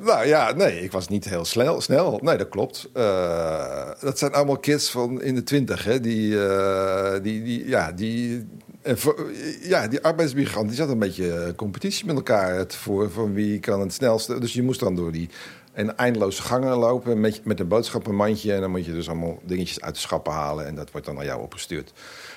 nou 0.00 0.26
ja, 0.26 0.52
nee, 0.52 0.82
ik 0.82 0.92
was 0.92 1.08
niet 1.08 1.28
heel 1.28 1.44
snel. 1.44 1.80
snel. 1.80 2.18
Nee, 2.22 2.36
dat 2.36 2.48
klopt. 2.48 2.88
Eh, 2.92 3.90
dat 4.00 4.18
zijn 4.18 4.32
allemaal 4.32 4.58
kids 4.58 4.90
van 4.90 5.22
in 5.22 5.34
de 5.34 5.42
twintig, 5.42 5.84
hè? 5.84 6.00
Die, 6.00 6.36
die, 7.22 7.42
die, 7.42 7.68
ja, 7.68 7.92
die, 7.92 8.46
en 8.82 8.98
voor- 8.98 9.30
ja, 9.62 9.88
die 9.88 10.00
arbeidsmigrant, 10.00 10.68
die 10.68 10.76
zat 10.76 10.88
een 10.88 10.98
beetje 10.98 11.52
competitie 11.56 12.06
met 12.06 12.16
elkaar 12.16 12.66
te 12.66 12.76
voeren 12.76 13.12
van 13.12 13.32
wie 13.34 13.60
kan 13.60 13.80
het 13.80 13.92
snelste. 13.92 14.40
Dus 14.40 14.52
je 14.52 14.62
moest 14.62 14.80
dan 14.80 14.94
door 14.94 15.12
die 15.12 15.28
en 15.72 15.96
eindeloze 15.96 16.42
gangen 16.42 16.76
lopen 16.76 17.20
met, 17.20 17.44
met 17.44 17.60
een 17.60 17.68
boodschappenmandje. 17.68 18.52
En 18.54 18.60
dan 18.60 18.70
moet 18.70 18.84
je 18.84 18.92
dus 18.92 19.08
allemaal 19.08 19.38
dingetjes 19.42 19.80
uit 19.80 19.94
de 19.94 20.00
schappen 20.00 20.32
halen 20.32 20.66
en 20.66 20.74
dat 20.74 20.90
wordt 20.90 21.06
dan 21.06 21.14
naar 21.16 21.24
jou 21.24 21.42
opgestuurd. 21.42 21.92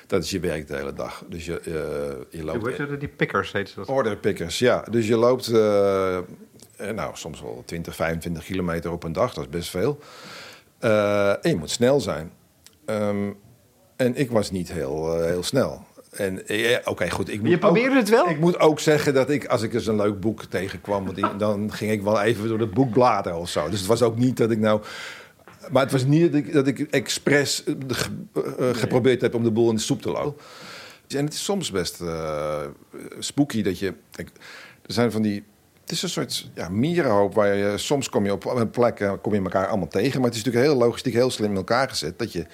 Dat 0.08 0.24
is 0.24 0.30
je 0.30 0.40
werk 0.40 0.68
de 0.68 0.76
hele 0.76 0.94
dag. 0.94 1.24
Dus 1.28 1.46
je, 1.46 1.60
eh, 1.60 2.40
je 2.40 2.44
loopt. 2.44 2.78
Hoe? 2.78 2.98
Die 2.98 3.08
pickers 3.08 3.52
heet 3.52 3.76
dat. 3.76 3.88
Orderpickers, 3.88 4.60
ja. 4.60 4.86
Dus 4.92 5.08
je 5.08 5.18
loopt 5.18 5.48
eh, 5.48 6.18
eh, 6.18 6.24
nou, 6.96 7.12
soms 7.14 7.42
wel 7.42 7.64
20, 7.66 7.96
25 7.96 8.44
kilometer 8.44 8.92
op 8.92 9.04
een 9.04 9.14
dag. 9.14 9.34
Dat 9.34 9.44
is 9.44 9.50
best 9.50 9.70
veel. 9.70 10.00
Eh, 10.80 11.30
en 11.30 11.50
je 11.50 11.56
moet 11.56 11.70
snel 11.70 12.02
zijn. 12.02 12.32
Ehm, 12.86 13.32
en 13.96 14.16
ik 14.16 14.32
was 14.32 14.52
niet 14.52 14.72
heel, 14.72 15.20
eh, 15.20 15.26
heel 15.26 15.44
snel. 15.44 15.86
En 16.14 16.48
eh, 16.48 16.78
oké, 16.86 17.10
goed. 17.10 17.30
Ik 17.30 17.42
moet 17.42 17.50
Je 17.50 17.58
probeerde 17.58 17.90
ook, 17.90 17.96
het 17.96 18.10
wel? 18.10 18.30
Ik 18.30 18.40
moet 18.40 18.60
ook 18.60 18.80
zeggen 18.80 19.14
dat 19.14 19.30
ik, 19.30 19.46
als 19.46 19.62
ik 19.62 19.74
eens 19.74 19.88
een 19.88 19.96
leuk 19.96 20.20
boek 20.20 20.44
tegenkwam, 20.44 21.06
want 21.06 21.20
dan 21.40 21.74
ging 21.74 21.92
ik 21.92 22.02
wel 22.02 22.22
even 22.22 22.48
door 22.48 22.60
het 22.60 22.74
boek 22.74 22.92
bladeren 22.92 23.38
of 23.40 23.50
zo. 23.50 23.70
Dus 23.70 23.80
het 23.80 23.88
was 23.88 24.02
ook 24.02 24.18
niet 24.18 24.38
dat 24.38 24.52
ik 24.52 24.60
nou. 24.60 24.82
Maar 25.72 25.84
het 25.84 25.92
was 25.92 26.06
niet 26.06 26.32
dat 26.32 26.42
ik, 26.42 26.54
dat 26.54 26.68
ik 26.68 26.80
expres 26.80 27.64
eh, 27.64 27.74
ge- 27.88 28.10
eh, 28.60 28.70
geprobeerd 28.74 29.22
heb 29.22 29.36
om 29.36 29.44
de 29.44 29.52
boel 29.52 29.70
in 29.70 29.76
de 29.76 29.82
soep 29.82 30.02
te 30.02 30.10
lopen. 30.12 30.42
En 31.08 31.26
het 31.26 31.34
is 31.34 31.44
soms 31.44 31.72
best 31.72 32.00
spooky 33.20 33.62
dat 33.62 33.80
je. 33.80 33.94
Er 34.16 34.94
zijn 34.94 35.12
van 35.12 35.22
die. 35.22 35.44
Het 35.82 35.92
is 35.92 36.02
een 36.04 36.10
soort 36.10 36.50
ja, 36.56 36.70
mierenhoop 36.70 37.34
waar 37.34 37.56
je 37.56 37.78
soms 37.78 38.10
kom 38.10 38.26
je 38.26 38.32
op 38.32 38.46
een 38.46 38.70
plek 38.70 39.00
en 39.00 39.22
kom 39.22 39.34
je 39.34 39.42
elkaar 39.42 39.68
allemaal 39.68 39.88
tegen. 39.88 40.20
Maar 40.20 40.30
het 40.30 40.38
is 40.38 40.44
natuurlijk 40.44 40.72
heel 40.72 40.82
logistiek 40.84 41.14
heel 41.14 41.30
slim 41.32 41.50
in 41.50 41.56
elkaar 41.56 41.90
gezet 41.90 42.20
dat 42.20 42.32
je 42.32 42.46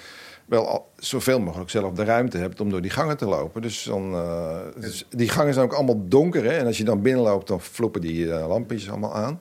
wel 0.49 0.67
al 0.67 0.91
zoveel 0.97 1.39
mogelijk 1.39 1.69
zelf 1.69 1.93
de 1.93 2.03
ruimte 2.03 2.38
hebt 2.38 2.62
om 2.62 2.69
door 2.69 2.81
die 2.81 2.91
gangen 2.91 3.17
te 3.17 3.25
lopen. 3.25 3.62
Dus, 3.62 3.83
dan, 3.83 4.13
eh, 4.13 4.57
dus 4.79 5.05
die 5.09 5.29
gangen 5.29 5.53
zijn 5.53 5.65
ook 5.65 5.73
allemaal 5.73 6.07
donker. 6.07 6.43
Hè? 6.43 6.57
En 6.57 6.65
als 6.65 6.77
je 6.77 6.83
dan 6.83 7.01
binnenloopt, 7.01 7.47
dan 7.47 7.62
floppen 7.62 8.01
die 8.01 8.33
eh, 8.33 8.47
lampjes 8.47 8.89
allemaal 8.89 9.15
aan. 9.15 9.39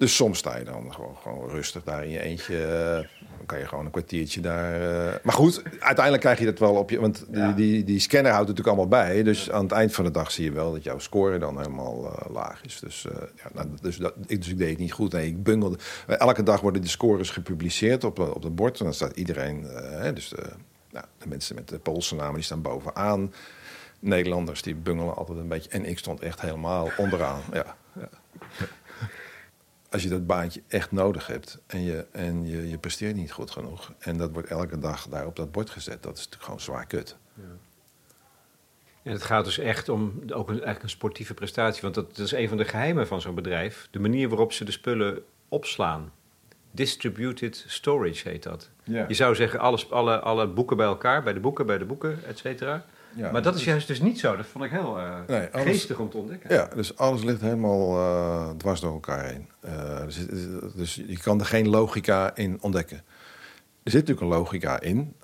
Dus 0.00 0.16
soms 0.16 0.38
sta 0.38 0.56
je 0.56 0.64
dan 0.64 0.94
gewoon, 0.94 1.16
gewoon 1.22 1.48
rustig 1.50 1.82
daar 1.82 2.04
in 2.04 2.10
je 2.10 2.20
eentje. 2.20 2.66
eh, 2.66 3.08
Dan 3.36 3.46
kan 3.46 3.58
je 3.58 3.66
gewoon 3.66 3.84
een 3.84 3.90
kwartiertje 3.90 4.40
daar. 4.40 4.74
eh. 4.74 5.14
Maar 5.22 5.34
goed, 5.34 5.62
uiteindelijk 5.78 6.20
krijg 6.20 6.38
je 6.38 6.44
dat 6.44 6.58
wel 6.58 6.74
op 6.74 6.90
je. 6.90 7.00
Want 7.00 7.24
die, 7.28 7.54
die, 7.54 7.84
die 7.84 7.98
scanner 7.98 8.32
houdt 8.32 8.48
het 8.48 8.56
natuurlijk 8.58 8.88
allemaal 8.88 9.04
bij. 9.06 9.22
Dus 9.22 9.50
aan 9.50 9.62
het 9.62 9.72
eind 9.72 9.94
van 9.94 10.04
de 10.04 10.10
dag 10.10 10.30
zie 10.30 10.44
je 10.44 10.52
wel 10.52 10.72
dat 10.72 10.82
jouw 10.82 10.98
score 10.98 11.38
dan 11.38 11.56
helemaal 11.58 12.04
eh, 12.16 12.30
laag 12.34 12.64
is. 12.64 12.78
Dus, 12.80 13.06
ja, 13.36 13.48
nou, 13.52 13.68
dus, 13.80 13.96
dat, 13.96 14.14
ik, 14.26 14.42
dus 14.42 14.50
ik 14.50 14.58
deed 14.58 14.68
het 14.70 14.78
niet 14.78 14.92
goed. 14.92 15.12
Nee, 15.12 15.26
ik 15.26 15.42
bungelde. 15.42 15.78
Elke 16.06 16.42
dag 16.42 16.60
worden 16.60 16.82
de 16.82 16.88
scores 16.88 17.30
gepubliceerd 17.30 18.04
op, 18.04 18.18
op 18.18 18.42
het 18.42 18.54
bord. 18.54 18.78
En 18.78 18.84
dan 18.84 18.94
staat 18.94 19.16
iedereen. 19.16 19.66
dus 20.14 20.28
de, 20.28 20.42
nou, 20.90 21.04
de 21.18 21.28
mensen 21.28 21.54
met 21.54 21.68
de 21.68 21.78
Poolse 21.78 22.14
namen 22.14 22.34
die 22.34 22.42
staan 22.44 22.62
bovenaan. 22.62 23.32
Nederlanders 23.98 24.62
die 24.62 24.74
bungelen 24.74 25.16
altijd 25.16 25.38
een 25.38 25.48
beetje. 25.48 25.70
En 25.70 25.84
ik 25.84 25.98
stond 25.98 26.20
echt 26.20 26.40
helemaal 26.40 26.88
onderaan. 26.96 27.40
Ja, 27.52 27.76
ja 27.98 28.08
als 29.90 30.02
je 30.02 30.08
dat 30.08 30.26
baantje 30.26 30.62
echt 30.68 30.92
nodig 30.92 31.26
hebt 31.26 31.62
en, 31.66 31.82
je, 31.82 32.06
en 32.12 32.46
je, 32.46 32.68
je 32.68 32.78
presteert 32.78 33.16
niet 33.16 33.32
goed 33.32 33.50
genoeg... 33.50 33.92
en 33.98 34.16
dat 34.16 34.30
wordt 34.32 34.48
elke 34.48 34.78
dag 34.78 35.08
daar 35.08 35.26
op 35.26 35.36
dat 35.36 35.52
bord 35.52 35.70
gezet, 35.70 36.02
dat 36.02 36.12
is 36.12 36.18
natuurlijk 36.18 36.44
gewoon 36.44 36.60
zwaar 36.60 36.86
kut. 36.86 37.16
En 39.02 39.12
het 39.12 39.22
gaat 39.22 39.44
dus 39.44 39.58
echt 39.58 39.88
om 39.88 40.22
ook 40.32 40.48
een, 40.48 40.54
eigenlijk 40.54 40.82
een 40.82 40.90
sportieve 40.90 41.34
prestatie. 41.34 41.82
Want 41.82 41.94
dat, 41.94 42.16
dat 42.16 42.26
is 42.26 42.32
een 42.32 42.48
van 42.48 42.56
de 42.56 42.64
geheimen 42.64 43.06
van 43.06 43.20
zo'n 43.20 43.34
bedrijf. 43.34 43.88
De 43.90 43.98
manier 43.98 44.28
waarop 44.28 44.52
ze 44.52 44.64
de 44.64 44.70
spullen 44.70 45.22
opslaan. 45.48 46.12
Distributed 46.70 47.64
storage 47.66 48.28
heet 48.28 48.42
dat. 48.42 48.70
Ja. 48.84 49.04
Je 49.08 49.14
zou 49.14 49.34
zeggen, 49.34 49.60
alles, 49.60 49.90
alle, 49.90 50.20
alle 50.20 50.48
boeken 50.48 50.76
bij 50.76 50.86
elkaar, 50.86 51.22
bij 51.22 51.32
de 51.32 51.40
boeken, 51.40 51.66
bij 51.66 51.78
de 51.78 51.84
boeken, 51.84 52.24
et 52.24 52.38
cetera. 52.38 52.84
Ja, 53.14 53.30
maar 53.30 53.42
dat 53.42 53.54
is 53.54 53.64
juist 53.64 53.86
dus 53.86 54.00
niet 54.00 54.18
zo. 54.18 54.36
Dat 54.36 54.46
vond 54.46 54.64
ik 54.64 54.70
heel 54.70 54.98
Nee, 55.26 55.48
alles- 55.52 55.66
geestig 55.66 55.98
om 55.98 56.10
te 56.10 56.16
ontdekken. 56.16 56.54
Ja, 56.54 56.68
dus 56.74 56.96
alles 56.96 57.22
ligt 57.22 57.40
helemaal 57.40 57.96
eh, 57.96 58.50
dwars 58.56 58.80
door 58.80 58.92
elkaar 58.92 59.24
heen. 59.24 59.48
Eh, 59.60 60.04
dus, 60.04 60.26
dus 60.74 60.94
je 60.94 61.18
kan 61.18 61.40
er 61.40 61.46
geen 61.46 61.68
logica 61.68 62.36
in 62.36 62.58
ontdekken. 62.60 63.02
Er 63.82 63.90
zit 63.90 64.00
natuurlijk 64.06 64.32
een 64.32 64.38
logica 64.38 64.80
in. 64.80 65.14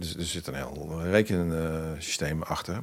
Dus 0.00 0.16
er 0.16 0.24
zit 0.24 0.46
een 0.46 0.54
heel 0.54 1.00
rekensysteem 1.02 2.42
achter. 2.42 2.80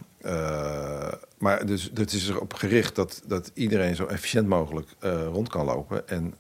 Maar 1.38 1.66
dus, 1.66 1.92
het 1.94 2.14
is 2.14 2.30
erop 2.30 2.54
gericht 2.54 2.96
dat, 2.96 3.22
dat 3.26 3.52
iedereen 3.54 3.96
zo 3.96 4.06
efficiënt 4.06 4.48
mogelijk 4.48 4.88
rond 5.32 5.50
kan 5.50 5.66
lopen. 5.66 6.08
En 6.08 6.34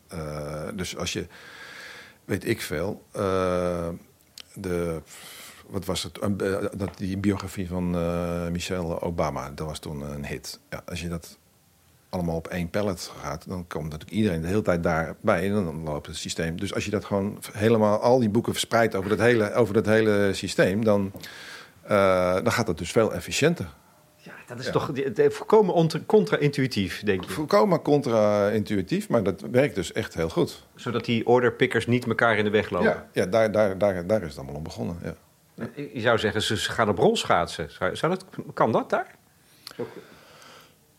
dus 0.76 0.98
als 0.98 1.14
je, 1.14 1.28
weet 2.26 2.48
ik 2.48 2.62
veel, 2.62 3.02
de, 4.54 5.02
wat 5.74 5.86
was 5.86 6.04
het, 6.04 6.18
Eh, 6.18 6.28
dat, 6.78 6.98
die 6.98 7.18
biografie 7.18 7.68
van 7.68 7.96
eh, 7.96 8.48
Michelle 8.48 9.02
Obama, 9.02 9.52
dat 9.56 9.68
was 9.68 9.80
toen 9.80 10.02
een 10.02 10.26
hit. 10.26 10.60
Ja, 10.70 10.82
als 10.86 11.02
je 11.02 11.08
dat 11.10 11.38
allemaal 12.10 12.36
op 12.36 12.48
één 12.48 12.70
pallet 12.70 13.12
gaat, 13.22 13.48
dan 13.48 13.68
komt 13.68 13.84
natuurlijk 13.84 14.12
iedereen 14.12 14.42
de 14.42 14.48
hele 14.48 14.62
tijd 14.62 14.84
daarbij 14.84 15.46
en 15.48 15.54
dan 15.54 15.84
loopt 15.84 16.08
het 16.08 16.16
systeem. 16.16 16.60
Dus 16.60 16.74
als 16.74 16.86
je 16.86 16.92
dat 16.92 17.06
gewoon 17.06 17.40
helemaal, 17.52 18.00
al 18.00 18.20
die 18.20 18.30
boeken 18.30 18.52
verspreidt 18.52 18.96
over 18.96 19.10
dat 19.10 19.20
hele, 19.20 19.54
over 19.54 19.74
dat 19.74 19.86
hele 19.86 20.30
systeem, 20.34 20.84
dan, 20.84 21.12
eh, 21.82 22.34
dan 22.34 22.52
gaat 22.52 22.68
het 22.68 22.78
dus 22.78 22.92
veel 22.92 23.14
efficiënter. 23.14 23.68
Ja, 24.16 24.32
dat 24.48 24.60
is 24.60 24.72
toch 24.72 24.92
volkomen 25.16 25.74
ont- 25.74 26.06
contra-intuïtief, 26.06 27.04
denk 27.04 27.24
je. 27.24 27.30
Volkomen 27.32 27.82
contra-intuïtief, 27.82 29.10
maar 29.10 29.24
dat 29.24 29.42
werkt 29.52 29.76
dus 29.76 29.92
echt 29.92 30.14
heel 30.14 30.30
goed. 30.30 30.68
Zodat 30.76 31.06
die 31.06 31.28
orderpickers 31.28 31.88
niet 31.88 32.06
elkaar 32.06 32.38
in 32.38 32.44
de 32.44 32.50
weg 32.50 32.70
lopen. 32.70 32.88
Ja, 32.90 33.08
ja 33.14 33.26
daar, 33.26 33.52
daar, 33.52 33.78
daar, 33.78 34.08
daar 34.08 34.22
is 34.22 34.28
het 34.28 34.38
allemaal 34.38 34.56
om 34.56 34.64
begonnen. 34.64 34.98
Ja. 35.04 35.16
Je 35.76 36.02
zou 36.02 36.20
zeggen, 36.20 36.42
ze 36.42 36.56
gaan 36.56 36.90
op 36.90 36.98
rolschaatsen. 36.98 37.72
Zou, 37.72 37.96
zou 37.96 38.14
dat, 38.14 38.26
kan 38.54 38.72
dat 38.72 38.90
daar? 38.90 39.16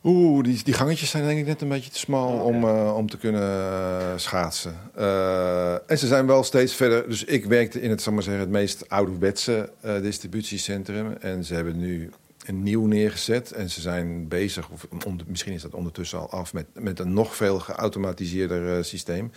Oeh, 0.05 0.45
die, 0.45 0.65
die 0.65 0.75
gangetjes 0.75 1.11
zijn 1.11 1.25
denk 1.25 1.39
ik 1.39 1.47
net 1.47 1.61
een 1.61 1.69
beetje 1.69 1.91
te 1.91 1.99
smal 1.99 2.39
om, 2.39 2.65
eh, 2.65 2.97
om 2.97 3.11
te 3.11 3.17
kunnen 3.17 3.43
eh, 3.43 4.13
schaatsen. 4.17 4.77
Eh, 4.95 5.91
en 5.91 5.99
ze 5.99 6.07
zijn 6.07 6.27
wel 6.27 6.43
steeds 6.43 6.75
verder. 6.75 7.09
Dus 7.09 7.25
ik 7.25 7.45
werkte 7.45 7.81
in 7.81 7.91
het, 7.91 8.03
zal 8.03 8.13
maar 8.13 8.23
zeggen, 8.23 8.43
het 8.43 8.51
meest 8.51 8.89
ouderwetse 8.89 9.73
eh, 9.81 10.01
distributiecentrum. 10.01 11.17
En 11.21 11.45
ze 11.45 11.55
hebben 11.55 11.77
nu 11.77 12.11
een 12.47 12.63
nieuw 12.63 12.87
neergezet. 12.87 13.53
En 13.53 13.71
ze 13.71 13.81
zijn 13.81 14.29
bezig, 14.29 14.69
of 14.71 14.87
misschien 15.27 15.53
is 15.53 15.63
dat 15.63 15.75
ondertussen 15.75 16.19
al 16.19 16.31
af, 16.31 16.53
met, 16.53 16.67
met 16.73 16.99
een 16.99 17.13
nog 17.13 17.37
veel 17.37 17.59
geautomatiseerder 17.59 18.85
systeem. 18.85 19.31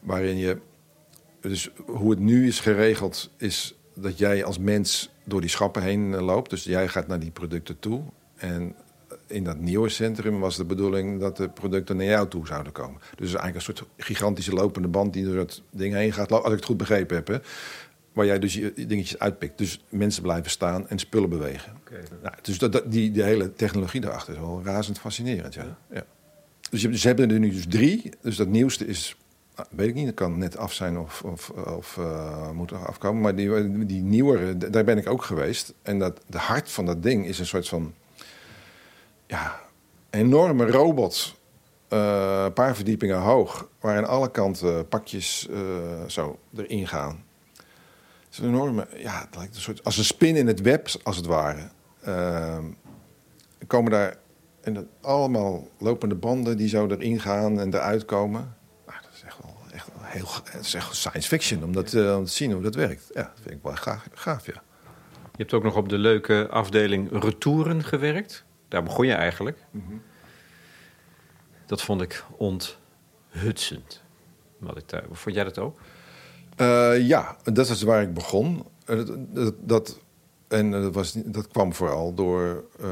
Waarin 0.00 0.36
je. 0.36 0.58
Dus 1.40 1.70
hoe 1.86 2.10
het 2.10 2.20
nu 2.20 2.46
is 2.46 2.60
geregeld, 2.60 3.30
is 3.36 3.77
dat 4.00 4.18
jij 4.18 4.44
als 4.44 4.58
mens 4.58 5.10
door 5.24 5.40
die 5.40 5.50
schappen 5.50 5.82
heen 5.82 6.14
eh, 6.14 6.20
loopt. 6.20 6.50
Dus 6.50 6.64
jij 6.64 6.88
gaat 6.88 7.06
naar 7.06 7.18
die 7.20 7.30
producten 7.30 7.78
toe. 7.78 8.02
En 8.36 8.74
in 9.26 9.44
dat 9.44 9.58
nieuwe 9.58 9.88
centrum 9.88 10.40
was 10.40 10.56
de 10.56 10.64
bedoeling 10.64 11.20
dat 11.20 11.36
de 11.36 11.48
producten 11.48 11.96
naar 11.96 12.06
jou 12.06 12.28
toe 12.28 12.46
zouden 12.46 12.72
komen. 12.72 13.00
Dus 13.16 13.26
eigenlijk 13.34 13.54
een 13.54 13.60
soort 13.76 13.84
gigantische 13.96 14.52
lopende 14.52 14.88
band 14.88 15.12
die 15.12 15.24
door 15.24 15.34
dat 15.34 15.62
ding 15.70 15.94
heen 15.94 16.12
gaat. 16.12 16.32
Als 16.32 16.44
ik 16.46 16.50
het 16.56 16.64
goed 16.64 16.76
begrepen 16.76 17.16
heb. 17.16 17.26
Hè? 17.26 17.36
Waar 18.12 18.26
jij 18.26 18.38
dus 18.38 18.54
je 18.54 18.72
dingetjes 18.86 19.18
uitpikt. 19.18 19.58
Dus 19.58 19.84
mensen 19.88 20.22
blijven 20.22 20.50
staan 20.50 20.88
en 20.88 20.98
spullen 20.98 21.28
bewegen. 21.28 21.72
Nou, 22.22 22.34
dus 22.42 22.58
dat, 22.58 22.72
dat- 22.72 22.92
die, 22.92 23.10
die 23.10 23.22
hele 23.22 23.52
technologie 23.52 24.00
daarachter 24.00 24.34
is 24.34 24.40
wel 24.40 24.60
razend 24.64 24.98
fascinerend. 24.98 25.54
Ja. 25.54 25.76
Ja. 25.92 26.04
Dus 26.70 26.82
je, 26.82 26.98
ze 26.98 27.06
hebben 27.06 27.30
er 27.30 27.38
nu 27.38 27.50
dus 27.50 27.66
drie. 27.68 28.10
Dus 28.22 28.36
dat 28.36 28.48
nieuwste 28.48 28.86
is, 28.86 29.16
weet 29.70 29.88
ik 29.88 29.94
niet, 29.94 30.06
dat 30.06 30.14
kan 30.14 30.38
net 30.38 30.56
af 30.56 30.72
zijn 30.72 30.98
of, 30.98 31.22
of, 31.22 31.50
of 31.50 31.96
eh, 31.98 32.50
moet 32.50 32.72
afkomen. 32.72 33.22
Maar 33.22 33.34
die, 33.34 33.86
die 33.86 34.02
nieuwere, 34.02 34.56
daar 34.70 34.84
ben 34.84 34.98
ik 34.98 35.08
ook 35.08 35.22
geweest. 35.22 35.74
En 35.82 35.98
dat, 35.98 36.20
de 36.26 36.38
hart 36.38 36.70
van 36.70 36.86
dat 36.86 37.02
ding 37.02 37.26
is 37.26 37.38
een 37.38 37.46
soort 37.46 37.68
van 37.68 37.94
ja, 39.26 39.60
enorme 40.10 40.66
robot. 40.70 41.34
eh, 41.88 42.42
Een 42.44 42.52
paar 42.52 42.74
verdiepingen 42.74 43.18
hoog, 43.20 43.68
waar 43.80 43.96
aan 43.96 44.08
alle 44.08 44.30
kanten 44.30 44.88
pakjes 44.88 45.48
eh, 45.50 45.58
zo 46.06 46.38
erin 46.56 46.86
gaan. 46.86 47.24
Het 48.24 48.32
is 48.32 48.38
een 48.38 48.48
enorme, 48.48 48.86
ja, 48.96 49.20
het 49.20 49.36
lijkt 49.36 49.54
een 49.54 49.60
soort, 49.60 49.84
als 49.84 49.96
een 49.98 50.04
spin 50.04 50.36
in 50.36 50.46
het 50.46 50.60
web, 50.60 50.88
als 51.02 51.16
het 51.16 51.26
ware. 51.26 51.68
Komen 53.66 53.90
daar 53.90 54.16
en 54.60 54.74
dat, 54.74 54.84
allemaal 55.00 55.68
lopende 55.78 56.14
banden 56.14 56.56
die 56.56 56.68
zo 56.68 56.86
erin 56.86 57.20
gaan 57.20 57.60
en 57.60 57.74
eruit 57.74 58.04
komen. 58.04 58.56
Nou, 58.86 58.98
dat 59.02 59.10
is 59.14 59.22
echt 59.22 59.36
wel, 59.42 59.54
echt 59.72 59.88
wel 59.94 59.97
heel, 60.08 60.28
het 60.44 60.64
is 60.64 60.74
echt 60.74 60.94
science 60.94 61.28
fiction 61.28 61.64
om, 61.64 61.72
dat, 61.72 61.94
eh, 61.94 62.16
om 62.16 62.24
te 62.24 62.30
zien 62.30 62.52
hoe 62.52 62.62
dat 62.62 62.74
werkt. 62.74 63.10
Ja, 63.14 63.22
dat 63.22 63.40
vind 63.42 63.54
ik 63.54 63.62
wel 63.62 63.76
gaaf, 63.76 64.06
gaaf 64.12 64.46
ja. 64.46 64.62
Je 65.12 65.44
hebt 65.44 65.52
ook 65.52 65.62
nog 65.62 65.76
op 65.76 65.88
de 65.88 65.98
leuke 65.98 66.46
afdeling 66.50 67.22
retouren 67.22 67.84
gewerkt. 67.84 68.44
Daar 68.68 68.82
begon 68.82 69.06
je 69.06 69.12
eigenlijk. 69.12 69.58
Dat 71.66 71.82
vond 71.82 72.00
ik 72.02 72.24
onthutsend. 72.36 74.02
Wat 74.58 74.76
ik 74.76 74.88
daar, 74.88 75.04
vond 75.10 75.34
jij 75.34 75.44
dat 75.44 75.58
ook? 75.58 75.80
Uh, 76.56 77.06
ja, 77.06 77.36
dat 77.42 77.68
is 77.68 77.82
waar 77.82 78.02
ik 78.02 78.14
begon. 78.14 78.64
Uh, 78.86 79.06
dat, 79.06 79.54
dat, 79.60 80.00
en 80.48 80.70
dat, 80.70 80.94
was, 80.94 81.12
dat 81.24 81.48
kwam 81.48 81.74
vooral 81.74 82.14
door 82.14 82.64
uh, 82.76 82.86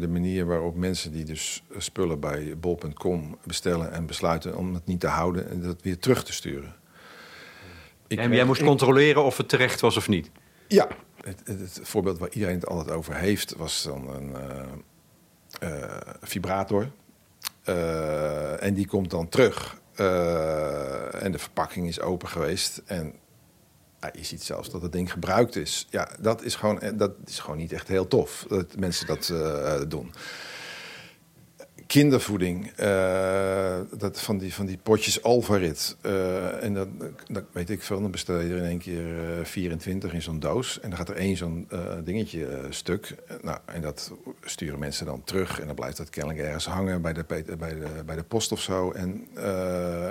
de 0.00 0.08
manier 0.08 0.46
waarop 0.46 0.76
mensen 0.76 1.12
die 1.12 1.24
dus 1.24 1.62
spullen 1.76 2.20
bij 2.20 2.54
bol.com 2.58 3.38
bestellen 3.46 3.92
en 3.92 4.06
besluiten 4.06 4.56
om 4.56 4.74
het 4.74 4.86
niet 4.86 5.00
te 5.00 5.06
houden 5.06 5.50
en 5.50 5.62
dat 5.62 5.82
weer 5.82 5.98
terug 5.98 6.24
te 6.24 6.32
sturen. 6.32 6.74
Ik, 8.06 8.18
en 8.18 8.32
jij 8.32 8.44
moest 8.44 8.62
controleren 8.62 9.24
of 9.24 9.36
het 9.36 9.48
terecht 9.48 9.80
was 9.80 9.96
of 9.96 10.08
niet? 10.08 10.30
Ja, 10.66 10.88
het, 11.20 11.40
het, 11.44 11.60
het, 11.60 11.80
voorbeeld 11.82 12.18
waar 12.18 12.30
iedereen 12.30 12.54
het 12.54 12.66
altijd 12.66 12.96
over 12.96 13.14
heeft 13.14 13.56
was 13.56 13.82
dan 13.82 14.08
een 14.08 14.34
vibrator. 16.20 16.90
en 18.60 18.74
die 18.74 18.86
komt 18.86 19.10
dan 19.10 19.28
terug 19.28 19.80
en 21.20 21.32
de 21.32 21.38
verpakking 21.38 21.88
is 21.88 22.00
open 22.00 22.28
geweest. 22.28 22.82
En 22.86 23.14
je 24.12 24.24
ziet 24.24 24.42
zelfs 24.42 24.70
dat 24.70 24.82
het 24.82 24.92
ding 24.92 25.12
gebruikt 25.12 25.56
is. 25.56 25.86
Ja, 25.90 26.08
dat 26.18 26.42
is 26.42 26.54
gewoon, 26.54 26.80
dat 26.94 27.12
is 27.26 27.38
gewoon 27.38 27.58
niet 27.58 27.72
echt 27.72 27.88
heel 27.88 28.08
tof 28.08 28.44
dat 28.48 28.76
mensen 28.76 29.06
dat 29.06 29.28
uh, 29.32 29.80
doen 29.88 30.12
kindervoeding. 31.90 32.72
Uh, 32.80 33.78
dat 33.96 34.20
van, 34.20 34.38
die, 34.38 34.54
van 34.54 34.66
die 34.66 34.78
potjes 34.78 35.22
Alvarit. 35.22 35.96
En 36.60 36.74
dat, 36.74 36.88
dat 37.28 37.44
weet 37.52 37.70
ik 37.70 37.82
veel. 37.82 38.00
Dan 38.00 38.10
bestel 38.10 38.38
je 38.38 38.52
er 38.52 38.56
in 38.56 38.64
één 38.64 38.78
keer 38.78 39.04
uh, 39.04 39.38
eh, 39.38 39.44
24 39.44 40.12
in 40.12 40.22
zo'n 40.22 40.38
doos. 40.38 40.80
En 40.80 40.88
dan 40.88 40.98
gaat 40.98 41.08
er 41.08 41.16
één 41.16 41.36
zo'n 41.36 41.68
dingetje 42.04 42.66
stuk. 42.68 43.14
nou, 43.42 43.58
en 43.64 43.80
dat 43.80 44.12
sturen 44.42 44.78
mensen 44.78 45.06
dan 45.06 45.24
terug. 45.24 45.60
En 45.60 45.66
dan 45.66 45.74
blijft 45.74 45.96
dat 45.96 46.10
kennelijk 46.10 46.44
ergens 46.44 46.66
hangen 46.66 47.02
bij 47.02 47.12
de, 47.12 47.24
bij 47.24 47.44
de, 47.44 47.56
bij 48.06 48.16
de 48.16 48.24
post 48.24 48.52
of 48.52 48.60
zo. 48.60 48.90
En 48.90 49.28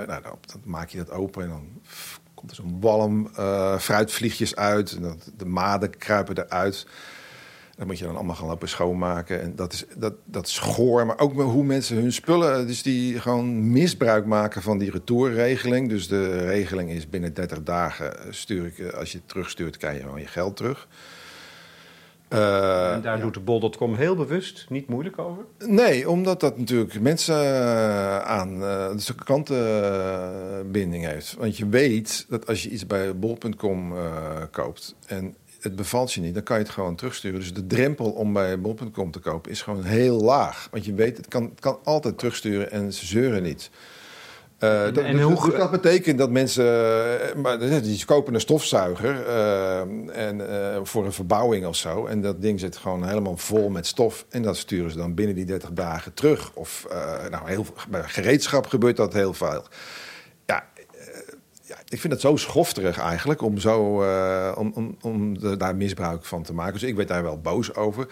nou, 0.08 0.22
dan, 0.22 0.38
maak 0.64 0.90
je 0.90 0.98
dat 0.98 1.12
open 1.12 1.44
en 1.44 1.50
dan 1.50 1.82
komt 2.40 2.52
er 2.52 2.58
zo'n 2.58 2.78
walm 2.80 3.30
fruitvliegjes 3.80 4.56
uit. 4.56 4.92
En 4.92 5.02
dat, 5.02 5.32
de 5.38 5.46
maden 5.46 5.98
kruipen 5.98 6.38
eruit. 6.38 6.86
Dat 7.80 7.88
moet 7.88 7.98
je 7.98 8.06
dan 8.06 8.16
allemaal 8.16 8.36
gaan 8.36 8.48
lopen 8.48 8.70
schoonmaken. 8.70 9.42
En 9.42 9.56
dat 9.56 9.74
is, 9.74 9.86
dat, 9.96 10.14
dat 10.26 10.48
is 10.48 10.60
goor. 10.60 11.06
Maar 11.06 11.20
ook 11.20 11.34
hoe 11.34 11.64
mensen 11.64 11.98
hun 11.98 12.14
spullen... 12.14 12.68
dus 12.68 12.82
die 12.82 13.20
gewoon 13.20 13.72
misbruik 13.72 14.26
maken 14.26 14.62
van 14.62 14.78
die 14.78 14.92
retourregeling. 14.92 15.90
Dus 15.90 16.08
de 16.08 16.46
regeling 16.46 16.90
is 16.90 17.10
binnen 17.10 17.34
30 17.34 17.64
dagen 17.64 18.14
stuur 18.30 18.66
ik... 18.66 18.80
Eh, 18.80 18.94
als 18.94 19.12
je 19.12 19.18
het 19.18 19.28
terugstuurt, 19.28 19.78
krijg 19.78 19.98
je 19.98 20.04
gewoon 20.04 20.20
je 20.20 20.28
geld 20.28 20.56
terug. 20.56 20.88
Uh, 22.34 22.94
en 22.94 23.02
daar 23.02 23.20
doet 23.20 23.34
de 23.34 23.40
bol.com 23.40 23.96
heel 23.96 24.16
bewust 24.16 24.66
niet 24.70 24.88
moeilijk 24.88 25.20
over? 25.20 25.44
Nee, 25.58 26.10
omdat 26.10 26.40
dat 26.40 26.58
natuurlijk 26.58 27.00
mensen 27.00 27.44
uh, 27.44 28.20
aan 28.20 28.62
uh, 28.62 28.90
de 29.06 29.16
klantenbinding 29.24 31.06
heeft. 31.06 31.36
Want 31.38 31.58
je 31.58 31.70
weet 31.70 32.26
dat 32.30 32.48
als 32.48 32.64
je 32.64 32.70
iets 32.70 32.88
bij 32.88 33.16
bol.com 33.16 33.94
koopt 34.52 34.96
en 35.06 35.36
het 35.60 35.76
bevalt 35.76 36.14
je 36.14 36.22
niet, 36.22 36.34
dan 36.34 36.44
kan 36.44 36.58
je 36.58 36.64
het 36.64 36.72
gewoon 36.72 36.96
terugsturen. 36.96 37.40
Dus 37.40 37.54
de 37.54 37.68
drempel 37.68 38.12
om 38.12 38.34
bij 38.34 38.62
bol.com 38.62 39.12
te 39.12 39.20
kopen 39.20 39.52
is 39.52 39.62
gewoon 39.62 39.84
heel 39.84 40.22
laag. 40.22 40.68
Want 40.72 40.86
je 40.86 40.94
weet, 40.94 41.18
het 41.18 41.28
kan, 41.28 41.44
het 41.44 41.60
kan 41.60 41.80
altijd 41.84 42.18
terugsturen 42.18 42.72
en 42.72 42.94
ze 42.94 43.06
zeuren 43.06 43.44
niet. 43.44 43.70
Uh, 44.60 44.86
en, 44.86 44.94
dat, 44.94 45.04
en 45.04 45.22
hoe... 45.22 45.58
dat, 45.58 45.72
betekent 45.72 46.18
dat 46.18 46.30
mensen. 46.30 46.66
Uh, 46.66 47.42
maar, 47.42 47.60
die 47.82 48.06
kopen 48.06 48.34
een 48.34 48.40
stofzuiger 48.40 49.26
uh, 49.28 50.28
en, 50.28 50.42
voor 50.88 51.06
een 51.06 51.14
verbouwing 51.14 51.66
of 51.66 51.76
zo. 51.76 52.06
En 52.06 52.22
dat 52.22 52.42
ding 52.42 52.60
zit 52.60 52.78
gewoon 52.78 53.08
helemaal 53.08 53.38
vol 53.38 53.70
met 53.70 53.88
stof. 53.88 54.26
En 54.30 54.42
dat 54.42 54.58
sturen 54.58 54.92
ze 54.92 54.98
dan 54.98 55.14
binnen 55.14 55.36
die 55.36 55.46
30 55.46 55.70
dagen 55.72 56.14
terug. 56.14 56.52
Of 56.54 56.88
nou, 57.30 57.50
heel, 57.50 57.66
bij 57.90 58.04
gereedschap 58.04 58.68
gebeurt 58.68 58.98
dat 58.98 59.14
heel 59.14 59.34
veel 59.34 59.64
ik 61.90 62.00
vind 62.00 62.14
het 62.14 62.22
zo 62.22 62.36
schofterig 62.36 62.98
eigenlijk 62.98 63.42
om, 63.42 63.58
zo, 63.58 64.04
uh, 64.04 64.52
om, 64.58 64.72
om, 64.76 64.98
om 65.02 65.40
de, 65.40 65.58
daar 65.58 65.76
misbruik 65.76 66.26
van 66.26 66.44
te 66.44 66.54
maken. 66.54 66.74
Dus 66.74 66.84
ik 66.84 66.96
werd 66.96 67.08
daar 67.08 67.24
wel 67.24 67.40
boos 67.40 67.76
over. 67.76 68.08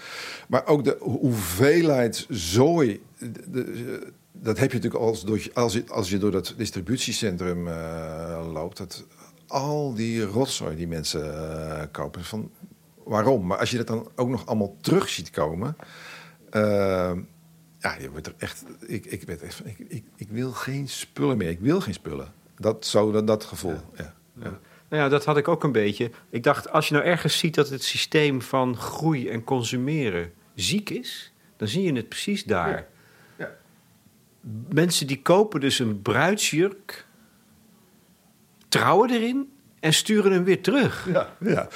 Maar 0.48 0.66
ook 0.66 0.84
de 0.84 0.98
hoeveelheid 1.00 2.26
zooi. 2.30 3.02
De, 3.48 4.14
dat 4.42 4.58
heb 4.58 4.72
je 4.72 4.78
natuurlijk 4.78 5.04
als, 5.04 5.22
door, 5.24 5.42
als, 5.54 5.74
je, 5.74 5.84
als 5.88 6.10
je 6.10 6.18
door 6.18 6.32
dat 6.32 6.54
distributiecentrum 6.58 7.68
uh, 7.68 8.50
loopt. 8.54 8.78
Dat, 8.78 9.06
al 9.48 9.94
die 9.94 10.24
rotzooi 10.24 10.76
die 10.76 10.88
mensen 10.88 11.26
uh, 11.26 11.82
kopen. 11.92 12.24
Van, 12.24 12.52
waarom? 13.04 13.46
Maar 13.46 13.58
als 13.58 13.72
je 13.72 13.78
dat 13.78 13.88
dan 13.88 14.10
ook 14.16 14.30
nog 14.30 14.46
allemaal 14.46 14.76
terug 14.82 15.10
ziet 15.10 15.30
komen. 15.30 15.76
ja, 17.80 17.96
je 18.00 18.10
wordt 18.12 18.28
er 18.28 18.34
echt. 18.38 18.64
Ik, 18.88 19.06
ik, 19.06 19.24
weet 19.24 19.42
echt, 19.42 19.66
ik, 19.66 19.80
ik, 19.88 20.04
ik 20.16 20.30
wil 20.30 20.52
geen 20.52 20.88
spullen 20.88 21.38
meer. 21.38 21.50
Ik 21.50 21.60
wil 21.60 21.82
geen 21.82 21.94
spullen. 21.94 22.34
Dat, 22.58 22.86
zo, 22.86 23.12
dat, 23.12 23.28
dat 23.28 23.44
gevoel, 23.44 23.80
ja. 23.96 24.14
ja. 24.42 24.60
Nou 24.90 25.04
ja, 25.04 25.10
dat 25.10 25.26
had 25.26 25.38
ik 25.38 25.48
ook 25.48 25.64
een 25.64 25.72
beetje. 25.72 26.12
Ik 26.30 26.44
dacht, 26.44 26.72
als 26.72 26.88
je 26.88 26.94
nou 26.94 27.06
ergens 27.06 27.38
ziet 27.38 27.56
dat 27.56 27.70
het 27.70 27.84
systeem 27.84 28.42
van 28.42 28.78
groei 28.78 29.30
en 29.30 29.44
consumeren 29.44 30.32
ziek 30.56 30.90
is, 30.90 31.34
dan 31.58 31.68
zie 31.68 31.84
je 31.84 31.94
het 31.94 32.10
precies 32.10 32.44
daar. 32.44 32.70
Ja. 32.70 32.88
Mensen 34.70 35.08
die 35.08 35.22
kopen 35.22 35.60
dus 35.60 35.80
een 35.80 36.02
bruidsjurk, 36.02 37.06
trouwen 38.68 39.10
erin 39.10 39.50
en 39.80 39.94
sturen 39.94 40.32
hem 40.32 40.44
weer 40.44 40.62
terug. 40.62 41.08
Ja, 41.12 41.36
ja. 41.40 41.68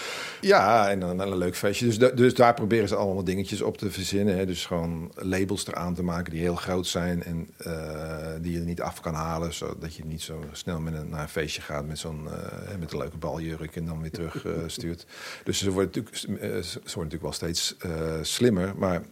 ja 0.42 0.90
en 0.90 1.00
dan 1.00 1.20
een 1.20 1.38
leuk 1.38 1.56
feestje. 1.56 1.86
Dus, 1.86 1.98
dus 1.98 2.34
daar 2.34 2.54
proberen 2.54 2.88
ze 2.88 2.96
allemaal 2.96 3.24
dingetjes 3.24 3.62
op 3.62 3.78
te 3.78 3.92
verzinnen. 3.92 4.38
Hè. 4.38 4.46
Dus 4.46 4.66
gewoon 4.66 5.12
labels 5.16 5.68
eraan 5.68 5.94
te 5.94 6.04
maken 6.04 6.32
die 6.32 6.42
heel 6.42 6.56
groot 6.56 6.88
zijn 6.88 7.24
en 7.24 7.50
uh, 7.68 8.28
die 8.42 8.54
je 8.54 8.60
niet 8.60 8.82
af 8.82 9.00
kan 9.00 9.14
halen. 9.14 9.54
Zodat 9.54 9.96
je 9.96 10.06
niet 10.06 10.22
zo 10.22 10.44
snel 10.52 10.80
met 10.80 10.94
een, 10.94 11.10
naar 11.10 11.22
een 11.22 11.30
feestje 11.30 11.62
gaat 11.62 11.86
met, 11.86 12.00
zo'n, 12.00 12.24
uh, 12.24 12.78
met 12.80 12.92
een 12.92 12.98
leuke 12.98 13.18
baljurk 13.18 13.76
en 13.76 13.86
dan 13.86 14.02
weer 14.02 14.12
terug 14.12 14.46
uh, 14.46 14.54
stuurt. 14.68 15.06
Dus 15.44 15.58
ze 15.58 15.72
worden 15.72 15.86
natuurlijk, 15.86 16.16
ze 16.16 16.28
worden 16.28 16.84
natuurlijk 16.84 17.22
wel 17.22 17.32
steeds 17.32 17.76
slimmer. 18.22 18.74
Maar 18.78 19.04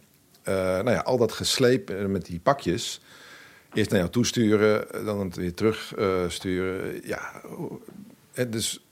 nou 0.43 0.91
ja, 0.91 0.99
al 0.99 1.17
dat 1.17 1.31
gesleep 1.31 2.07
met 2.07 2.25
die 2.25 2.39
pakjes 2.39 3.01
eerst 3.73 3.89
naar 3.89 3.99
jou 3.99 4.11
toesturen, 4.11 5.05
dan 5.05 5.19
het 5.19 5.35
weer 5.35 5.53
terugsturen. 5.53 7.01
ja, 7.03 7.41
dus 8.49 8.83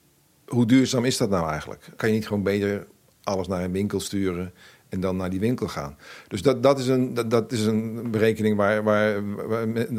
hoe 0.47 0.65
duurzaam 0.65 1.05
is 1.05 1.17
dat 1.17 1.29
nou 1.29 1.49
eigenlijk? 1.49 1.89
Kan 1.95 2.09
je 2.09 2.15
niet 2.15 2.27
gewoon 2.27 2.43
beter 2.43 2.87
alles 3.23 3.47
naar 3.47 3.63
een 3.63 3.71
winkel 3.71 3.99
sturen 3.99 4.53
en 4.89 4.99
dan 4.99 5.17
naar 5.17 5.29
die 5.29 5.39
winkel 5.39 5.67
gaan? 5.67 5.97
Dus 6.27 6.41
dat, 6.41 6.63
dat, 6.63 6.79
is, 6.79 6.87
een, 6.87 7.13
dat, 7.13 7.51
is 7.51 7.65
een 7.65 8.11
berekening 8.11 8.55
waar, 8.55 8.83
waar, 8.83 9.23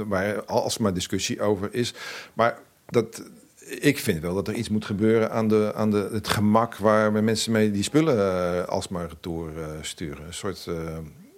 waar, 0.08 0.44
alsmaar 0.44 0.94
discussie 0.94 1.40
over 1.40 1.74
is. 1.74 1.94
Maar 2.34 2.58
dat, 2.86 3.22
ik 3.80 3.98
vind 3.98 4.20
wel 4.20 4.34
dat 4.34 4.48
er 4.48 4.54
iets 4.54 4.68
moet 4.68 4.84
gebeuren 4.84 5.30
aan, 5.30 5.48
de, 5.48 5.72
aan 5.74 5.90
de, 5.90 6.08
het 6.12 6.28
gemak 6.28 6.76
waar 6.76 7.12
mensen 7.12 7.52
mee 7.52 7.70
die 7.70 7.82
spullen 7.82 8.16
uh, 8.16 8.64
alsmaar 8.64 9.08
retour 9.08 9.50
uh, 9.56 9.66
sturen. 9.80 10.26
Een 10.26 10.34
soort. 10.34 10.68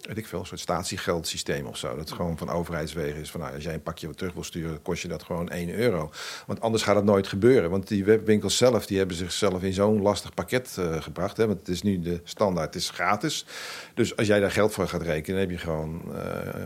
Weet 0.06 0.18
ik 0.18 0.26
veel, 0.26 0.40
een 0.40 0.46
soort 0.46 0.60
statiegeldsysteem 0.60 1.66
of 1.66 1.76
zo. 1.76 1.96
Dat 1.96 2.10
gewoon 2.10 2.38
van 2.38 2.48
overheidswegen 2.48 3.20
is 3.20 3.30
van 3.30 3.40
nou, 3.40 3.54
als 3.54 3.64
jij 3.64 3.74
een 3.74 3.82
pakje 3.82 4.14
terug 4.14 4.32
wil 4.32 4.44
sturen, 4.44 4.82
kost 4.82 5.02
je 5.02 5.08
dat 5.08 5.22
gewoon 5.22 5.48
1 5.48 5.70
euro. 5.70 6.10
Want 6.46 6.60
anders 6.60 6.82
gaat 6.82 6.96
het 6.96 7.04
nooit 7.04 7.26
gebeuren. 7.26 7.70
Want 7.70 7.88
die 7.88 8.04
webwinkels 8.04 8.56
zelf, 8.56 8.86
die 8.86 8.98
hebben 8.98 9.16
zichzelf 9.16 9.62
in 9.62 9.72
zo'n 9.72 10.02
lastig 10.02 10.34
pakket 10.34 10.76
uh, 10.78 11.02
gebracht. 11.02 11.36
Hè? 11.36 11.46
Want 11.46 11.58
het 11.58 11.68
is 11.68 11.82
nu 11.82 12.00
de 12.00 12.20
standaard, 12.24 12.74
het 12.74 12.82
is 12.82 12.90
gratis. 12.90 13.46
Dus 13.94 14.16
als 14.16 14.26
jij 14.26 14.40
daar 14.40 14.50
geld 14.50 14.72
voor 14.72 14.88
gaat 14.88 15.02
rekenen, 15.02 15.40
heb 15.40 15.50
je 15.50 15.58
gewoon 15.58 16.02
uh, 16.08 16.22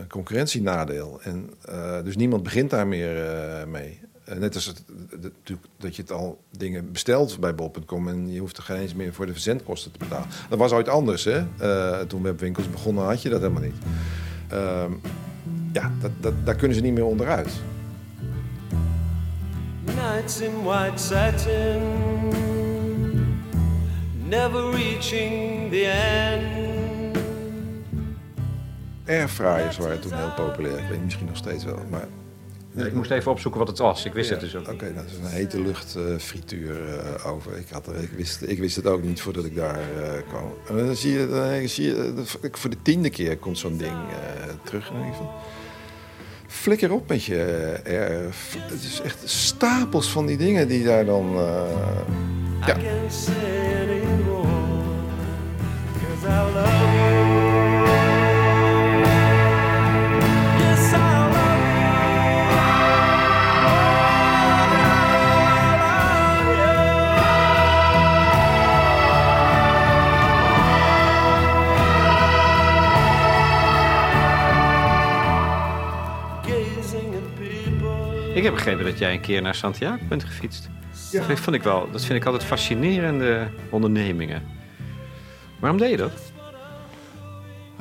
concurrentienadeel. 0.09 1.19
En, 1.21 1.53
uh, 1.69 2.03
dus 2.03 2.15
niemand 2.15 2.43
begint 2.43 2.69
daar 2.69 2.87
meer 2.87 3.67
mee. 3.67 3.99
Eh, 4.25 4.37
net 4.37 4.55
als 4.55 4.65
het, 4.65 4.83
dat 5.77 5.95
je 5.95 6.01
het 6.01 6.11
al 6.11 6.43
dingen 6.57 6.91
bestelt 6.91 7.39
bij 7.39 7.55
bol.com 7.55 8.07
en 8.07 8.31
je 8.31 8.39
hoeft 8.39 8.57
er 8.57 8.63
geen 8.63 8.77
eens 8.77 8.93
meer 8.93 9.13
voor 9.13 9.25
de 9.25 9.31
verzendkosten 9.31 9.91
te 9.91 9.97
betalen. 9.97 10.27
Dat 10.49 10.59
was 10.59 10.71
ooit 10.71 10.89
anders, 10.89 11.23
hè? 11.23 11.43
Uh, 11.61 11.99
toen 11.99 12.21
webwinkels 12.21 12.69
begonnen 12.69 13.03
had 13.03 13.21
je 13.21 13.29
dat 13.29 13.41
helemaal 13.41 13.61
niet. 13.61 13.75
Uh, 14.53 14.83
ja, 15.73 15.91
dat, 16.01 16.11
dat, 16.19 16.33
daar 16.43 16.55
kunnen 16.55 16.77
ze 16.77 16.83
niet 16.83 16.93
meer 16.93 17.05
onderuit. 17.05 17.49
Nights 19.83 20.41
in 20.41 20.63
white 20.63 21.03
satin, 21.03 21.81
never 24.27 24.71
reaching 24.71 25.71
the 25.71 25.85
end. 25.85 27.17
Airfryers 29.07 29.77
waren 29.77 29.99
toen 29.99 30.13
heel 30.13 30.33
populair. 30.35 30.77
Ik 30.77 30.89
weet 30.89 31.03
misschien 31.03 31.27
nog 31.27 31.37
steeds 31.37 31.63
wel, 31.63 31.79
maar 31.89 32.07
ik 32.75 32.93
moest 32.93 33.11
even 33.11 33.31
opzoeken 33.31 33.59
wat 33.59 33.69
het 33.69 33.77
was. 33.77 34.05
Ik 34.05 34.13
wist 34.13 34.29
het 34.29 34.39
dus 34.39 34.55
ook. 34.55 34.71
Oké, 34.71 34.93
dat 34.93 35.03
is 35.05 35.17
een 35.17 35.25
hete 35.25 35.61
luchtfrituur 35.61 36.79
uh, 36.87 37.25
over. 37.25 37.57
Ik, 37.57 37.69
had 37.69 37.87
er, 37.87 37.95
ik, 37.95 38.09
wist, 38.09 38.41
ik 38.41 38.59
wist 38.59 38.75
het 38.75 38.87
ook 38.87 39.03
niet 39.03 39.21
voordat 39.21 39.45
ik 39.45 39.55
daar 39.55 39.79
uh, 39.97 40.09
kwam. 40.27 40.53
En 40.67 40.85
dan 40.85 40.95
zie 40.95 41.11
je, 41.11 41.27
dan 41.27 41.69
zie 41.69 41.85
je 41.85 42.23
voor 42.51 42.69
de 42.69 42.81
tiende 42.81 43.09
keer 43.09 43.37
komt 43.37 43.57
zo'n 43.57 43.77
ding 43.77 43.91
uh, 43.93 44.53
terug. 44.63 44.89
En 44.89 45.13
van, 45.15 45.29
flikker 46.47 46.91
op 46.91 47.07
met 47.07 47.23
je 47.23 47.41
erf. 47.83 48.57
Het 48.59 48.83
is 48.83 49.01
echt 49.01 49.21
stapels 49.29 50.09
van 50.09 50.25
die 50.25 50.37
dingen 50.37 50.67
die 50.67 50.83
daar 50.83 51.05
dan. 51.05 51.31
ja. 52.65 52.77
Dat 78.65 78.97
jij 78.97 79.13
een 79.13 79.21
keer 79.21 79.41
naar 79.41 79.55
Santiago 79.55 80.05
bent 80.09 80.23
gefietst. 80.23 80.69
Ja. 81.11 81.27
Dat, 81.27 81.39
vond 81.39 81.55
ik 81.55 81.63
wel, 81.63 81.91
dat 81.91 82.05
vind 82.05 82.19
ik 82.19 82.25
altijd 82.25 82.43
fascinerende 82.43 83.47
ondernemingen. 83.69 84.43
Waarom 85.59 85.79
deed 85.79 85.89
je 85.89 85.97
dat? 85.97 86.11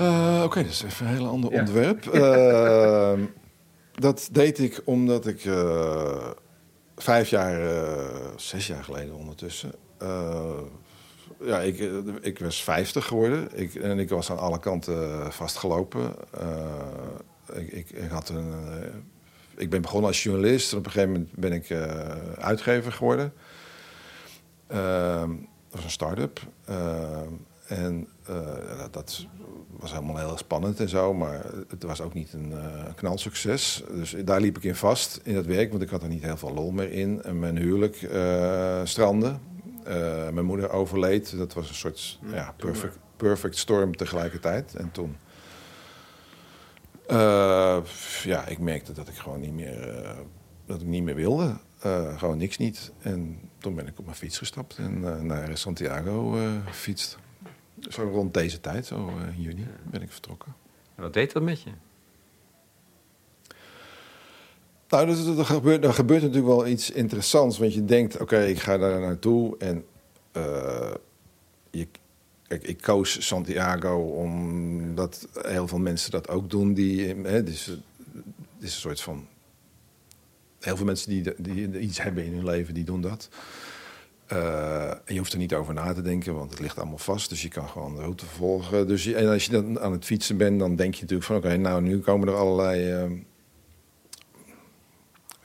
Uh, 0.01 0.43
Oké, 0.45 0.63
dat 0.63 0.71
is 0.71 0.83
even 0.83 1.07
een 1.07 1.13
heel 1.17 1.27
ander 1.27 1.51
onderwerp. 1.51 2.15
Uh, 2.15 3.13
dat 4.07 4.29
deed 4.33 4.59
ik 4.59 4.81
omdat 4.85 5.27
ik 5.27 5.45
uh, 5.45 6.29
vijf 6.97 7.29
jaar, 7.29 7.61
zes 8.37 8.67
jaar 8.67 8.85
geleden 8.85 9.15
ondertussen... 9.15 9.73
ja, 11.41 11.61
ik, 11.61 11.79
ik 12.21 12.39
was 12.39 12.63
vijftig 12.63 13.07
geworden 13.07 13.49
ik, 13.55 13.75
en 13.75 13.99
ik 13.99 14.09
was 14.09 14.31
aan 14.31 14.39
alle 14.39 14.61
kanten 14.61 15.33
vastgelopen. 15.33 16.15
Ik, 17.53 17.73
ik, 17.73 17.91
ik, 17.91 18.11
had 18.11 18.29
een, 18.29 18.53
ik 19.57 19.71
ben 19.71 19.83
begonnen 19.83 20.09
als 20.09 20.23
journalist 20.23 20.73
en 20.73 20.79
op 20.79 20.85
een 20.85 20.91
gegeven 20.91 21.13
moment 21.13 21.33
ben 21.35 21.53
ik 21.53 21.71
uitgever 22.39 22.93
geworden. 22.93 23.33
dat 24.67 25.29
was 25.71 25.85
een 25.85 25.91
start-up. 25.91 26.41
en 27.67 28.09
dat 28.91 29.27
was 29.85 29.93
helemaal 29.93 30.17
heel 30.17 30.37
spannend 30.37 30.81
en 30.81 30.89
zo, 30.89 31.15
maar 31.15 31.45
het 31.69 31.83
was 31.83 32.01
ook 32.01 32.15
niet 32.15 32.33
een 32.33 32.51
uh, 32.53 32.59
knalsucces. 32.95 33.83
Dus 33.91 34.15
daar 34.25 34.41
liep 34.41 34.57
ik 34.57 34.65
in 34.65 34.75
vast 34.75 35.21
in 35.23 35.35
dat 35.35 35.47
werk, 35.47 35.71
want 35.71 35.83
ik 35.83 35.89
had 35.89 36.03
er 36.03 36.09
niet 36.09 36.23
heel 36.23 36.37
veel 36.37 36.53
lol 36.55 36.71
meer 36.71 36.93
in. 36.93 37.23
En 37.23 37.39
mijn 37.39 37.57
huwelijk 37.57 38.03
uh, 38.03 38.81
strandde. 38.85 39.37
Uh, 39.89 40.29
mijn 40.29 40.45
moeder 40.45 40.71
overleed. 40.71 41.37
Dat 41.37 41.55
was 41.55 41.69
een 41.69 41.75
soort 41.75 42.19
ja, 42.33 42.55
perfect, 42.57 42.99
perfect 43.17 43.57
storm 43.57 43.97
tegelijkertijd. 43.97 44.75
En 44.75 44.91
toen... 44.91 45.17
ja, 48.23 48.47
ik 48.47 48.59
merkte 48.59 48.93
dat 48.93 49.09
ik 49.09 49.15
gewoon 49.15 49.41
niet 49.41 49.53
meer, 49.53 50.07
dat 50.67 50.81
ik 50.81 50.87
niet 50.87 51.03
meer 51.03 51.15
wilde. 51.15 51.57
gewoon 52.17 52.39
niks 52.39 52.57
niet. 52.57 52.93
En 53.01 53.39
toen 53.59 53.75
ben 53.75 53.87
ik 53.87 53.99
op 53.99 54.05
mijn 54.05 54.17
fiets 54.17 54.39
gestapt 54.39 54.77
en 54.77 55.27
naar 55.27 55.59
Santiago 55.59 56.31
gefietst. 56.67 57.19
Zo 57.89 58.03
rond 58.03 58.35
deze 58.35 58.61
tijd, 58.61 58.87
zo 58.87 59.09
uh, 59.09 59.37
in 59.37 59.43
juni, 59.43 59.67
ben 59.91 60.03
ik 60.03 60.13
vertrokken. 60.13 60.55
wat 60.95 61.13
deed 61.13 61.33
dat 61.33 61.43
met 61.43 61.63
je? 61.63 61.71
Nou, 64.89 65.09
er, 65.09 65.39
er, 65.39 65.45
gebeurt, 65.45 65.85
er 65.85 65.95
gebeurt 65.95 66.23
natuurlijk 66.23 66.49
wel 66.49 66.67
iets 66.67 66.91
interessants. 66.91 67.59
Want 67.59 67.75
je 67.75 67.85
denkt, 67.85 68.21
oké, 68.21 68.45
ik 68.45 68.59
ga 68.59 68.79
daar 68.79 69.01
naartoe. 69.01 69.59
En 69.59 69.85
uh, 70.37 70.95
je, 71.71 71.89
kijk, 72.49 72.63
ik 72.63 72.81
koos 72.81 73.27
Santiago 73.27 73.97
omdat 73.97 75.29
heel 75.43 75.69
veel 75.69 75.79
mensen 75.79 76.11
dat 76.11 76.29
ook 76.29 76.51
doen. 76.51 76.75
Die, 76.75 77.15
hè, 77.15 77.43
dus, 77.43 77.67
het 77.67 77.83
is 78.59 78.75
een 78.75 78.81
soort 78.81 79.01
van... 79.01 79.27
Heel 80.61 80.77
veel 80.77 80.87
mensen 80.87 81.11
die, 81.11 81.33
die 81.39 81.81
iets 81.81 82.03
hebben 82.03 82.25
in 82.25 82.33
hun 82.33 82.45
leven, 82.45 82.75
die 82.75 82.85
doen 82.85 83.01
dat. 83.01 83.29
Uh, 84.33 84.91
en 84.91 85.01
je 85.07 85.19
hoeft 85.19 85.33
er 85.33 85.39
niet 85.39 85.55
over 85.55 85.75
na 85.75 85.93
te 85.93 86.03
denken, 86.03 86.35
want 86.35 86.51
het 86.51 86.61
ligt 86.61 86.79
allemaal 86.79 86.99
vast. 86.99 87.29
Dus 87.29 87.43
je 87.43 87.49
kan 87.49 87.69
gewoon 87.69 87.95
de 87.95 88.01
route 88.01 88.27
volgen. 88.27 88.87
Dus 88.87 89.07
en 89.07 89.29
als 89.29 89.45
je 89.45 89.51
dan 89.51 89.81
aan 89.81 89.93
het 89.93 90.05
fietsen 90.05 90.37
bent, 90.37 90.59
dan 90.59 90.77
denk 90.77 90.95
je 90.95 91.01
natuurlijk 91.01 91.29
van... 91.29 91.37
oké, 91.37 91.57
nou, 91.57 91.83
nu 91.83 91.99
komen 91.99 92.29
er 92.29 92.35
allerlei... 92.35 93.05
Uh, 93.05 93.11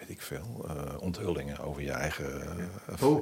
weet 0.09 0.17
ik 0.17 0.21
veel, 0.21 0.65
uh, 0.65 1.01
onthullingen 1.01 1.59
over 1.59 1.81
je 1.81 1.91
eigen... 1.91 2.25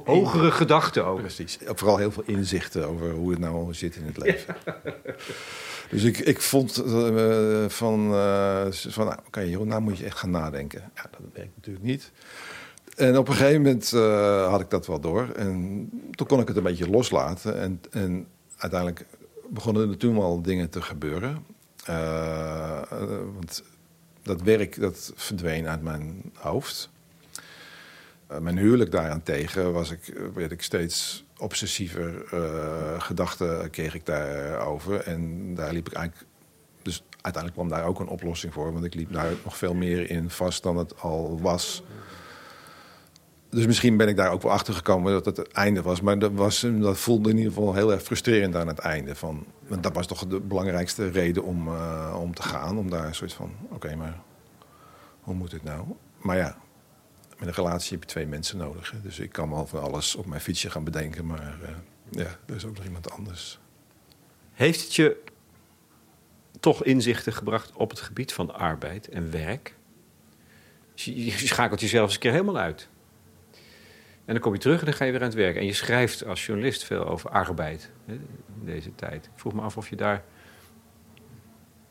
Hogere 0.06 0.52
gedachten 0.52 1.06
ook. 1.06 1.20
Precies. 1.20 1.58
Vooral 1.66 1.98
heel 1.98 2.12
veel 2.12 2.24
inzichten 2.26 2.88
over 2.88 3.12
hoe 3.12 3.30
het 3.32 3.40
nou 3.40 3.74
zit 3.74 3.96
in 3.96 4.06
het 4.06 4.18
leven. 4.18 4.56
dus 5.92 6.04
ik, 6.04 6.18
ik 6.18 6.42
vond 6.42 6.74
van... 7.68 8.12
van 8.72 9.06
nou, 9.06 9.18
oké, 9.18 9.28
okay, 9.28 9.54
nou 9.54 9.82
moet 9.82 9.98
je 9.98 10.06
echt 10.06 10.18
gaan 10.18 10.32
nadenken. 10.32 10.92
Ja, 10.96 11.02
dat 11.02 11.20
werkt 11.34 11.56
natuurlijk 11.56 11.86
niet. 11.86 12.12
En 12.98 13.18
op 13.18 13.28
een 13.28 13.36
gegeven 13.36 13.62
moment 13.62 13.92
uh, 13.94 14.50
had 14.50 14.62
ik 14.62 14.70
dat 14.70 14.88
wel 14.88 15.00
door. 15.00 15.30
En 15.36 15.90
toen 16.12 16.28
kon 16.28 16.40
ik 16.40 16.48
het 16.48 16.58
een 16.58 16.64
beetje 16.64 16.90
loslaten. 16.90 17.60
En, 17.60 17.82
en 17.92 18.28
uiteindelijk 18.58 19.06
begonnen 19.50 19.90
er 19.90 19.98
toen 19.98 20.18
al 20.18 20.42
dingen 20.42 20.70
te 20.70 20.82
gebeuren. 20.82 21.46
Uh, 21.90 22.82
want 23.36 23.64
dat 24.28 24.42
werk 24.42 24.80
dat 24.80 25.12
verdween 25.16 25.68
uit 25.68 25.82
mijn 25.82 26.32
hoofd. 26.34 26.90
Uh, 28.32 28.38
mijn 28.38 28.58
huwelijk 28.58 28.92
daaraan 28.92 29.24
tegen 29.24 29.74
was 29.74 29.92
ik, 29.92 30.14
werd 30.34 30.52
ik 30.52 30.62
steeds 30.62 31.26
obsessiever. 31.38 32.26
gedachten 32.98 33.70
kreeg 33.70 33.96
ik 33.96 34.06
daarover. 34.06 35.00
En 35.00 35.56
daar 35.56 35.74
liep 35.74 35.88
ik 35.88 35.94
eigenlijk... 35.94 36.28
Dus 36.82 37.04
uiteindelijk 37.22 37.54
kwam 37.54 37.80
daar 37.80 37.88
ook 37.88 38.00
een 38.00 38.08
oplossing 38.08 38.54
voor. 38.54 38.74
Want 38.74 38.86
ik 38.86 38.94
liep 38.94 39.14
daar 39.14 39.32
nog 39.44 39.58
veel 39.58 39.74
meer 39.74 40.10
in 40.10 40.30
vast 40.30 40.64
dan 40.64 40.78
het 40.78 41.00
al 41.02 41.40
was 41.42 41.84
dus 43.50 43.66
misschien 43.66 43.98
ben 43.98 44.08
ik 44.08 44.16
daar 44.16 44.32
ook 44.32 44.42
wel 44.42 44.52
achter 44.52 44.74
gekomen 44.74 45.12
dat 45.12 45.26
het 45.26 45.38
het 45.38 45.52
einde 45.52 45.82
was. 45.82 46.02
Maar 46.02 46.20
dat, 46.20 46.32
was, 46.34 46.66
dat 46.80 46.98
voelde 46.98 47.30
in 47.30 47.38
ieder 47.38 47.54
geval 47.54 47.74
heel 47.74 47.92
erg 47.92 48.02
frustrerend 48.02 48.56
aan 48.56 48.68
het 48.68 48.80
einde. 48.80 49.16
Van, 49.16 49.46
want 49.68 49.84
dat 49.84 49.94
was 49.94 50.08
toch 50.08 50.28
de 50.28 50.40
belangrijkste 50.40 51.10
reden 51.10 51.44
om, 51.44 51.68
uh, 51.68 52.18
om 52.22 52.34
te 52.34 52.42
gaan. 52.42 52.78
Om 52.78 52.90
daar 52.90 53.06
een 53.06 53.16
soort 53.16 53.34
van, 53.34 53.56
oké, 53.70 53.96
maar 53.96 54.20
hoe 55.22 55.36
moet 55.36 55.52
het 55.52 55.64
nou? 55.64 55.86
Maar 56.18 56.38
ja, 56.38 56.58
met 57.38 57.48
een 57.48 57.54
relatie 57.54 57.92
heb 57.92 58.00
je 58.00 58.10
twee 58.10 58.28
mensen 58.28 58.58
nodig. 58.58 58.92
Hè? 58.92 59.02
Dus 59.02 59.20
ik 59.20 59.32
kan 59.32 59.50
wel 59.50 59.68
van 59.68 59.82
alles 59.82 60.16
op 60.16 60.26
mijn 60.26 60.42
fietsje 60.42 60.70
gaan 60.70 60.84
bedenken. 60.84 61.26
Maar 61.26 61.58
uh, 61.62 61.70
ja, 62.10 62.38
er 62.46 62.56
is 62.56 62.66
ook 62.66 62.76
nog 62.76 62.86
iemand 62.86 63.12
anders. 63.12 63.60
Heeft 64.52 64.82
het 64.82 64.96
je 64.96 65.24
toch 66.60 66.84
inzichten 66.84 67.34
gebracht 67.34 67.72
op 67.74 67.90
het 67.90 68.00
gebied 68.00 68.34
van 68.34 68.54
arbeid 68.54 69.10
en 69.10 69.32
werk? 69.32 69.76
Je 70.94 71.32
schakelt 71.32 71.80
jezelf 71.80 72.06
eens 72.06 72.14
een 72.14 72.20
keer 72.20 72.32
helemaal 72.32 72.58
uit. 72.58 72.90
En 74.28 74.34
dan 74.34 74.42
kom 74.42 74.54
je 74.54 74.60
terug 74.60 74.80
en 74.80 74.86
dan 74.86 74.94
ga 74.94 75.06
je 75.06 75.12
weer 75.12 75.22
aan 75.22 75.28
het 75.28 75.36
werk. 75.36 75.56
En 75.56 75.66
je 75.66 75.74
schrijft 75.74 76.26
als 76.26 76.46
journalist 76.46 76.84
veel 76.84 77.06
over 77.06 77.30
arbeid 77.30 77.92
hè, 78.06 78.14
in 78.14 78.66
deze 78.66 78.96
tijd. 78.96 79.26
Ik 79.26 79.32
vroeg 79.36 79.54
me 79.54 79.62
af 79.62 79.78
of 79.78 79.90
je 79.90 79.96
daar 79.96 80.24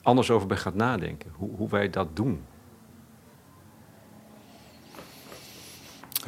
anders 0.03 0.31
over 0.31 0.47
bij 0.47 0.57
gaat 0.57 0.75
nadenken. 0.75 1.31
Hoe, 1.35 1.57
hoe 1.57 1.69
wij 1.69 1.91
dat 1.91 2.17
doen. 2.17 2.45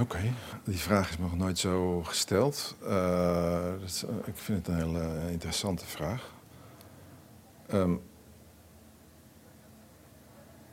Oké, 0.01 0.33
die 0.65 0.79
vraag 0.79 1.11
is 1.11 1.17
me 1.17 1.23
nog 1.23 1.37
nooit 1.37 1.59
zo 1.59 2.03
gesteld. 2.03 2.77
Uh, 2.83 3.71
dat 3.81 4.07
ik 4.25 4.37
vind 4.37 4.67
het 4.67 4.77
een 4.77 4.83
hele 4.83 5.31
interessante 5.31 5.87
vraag. 5.87 6.35
Um, 7.73 8.01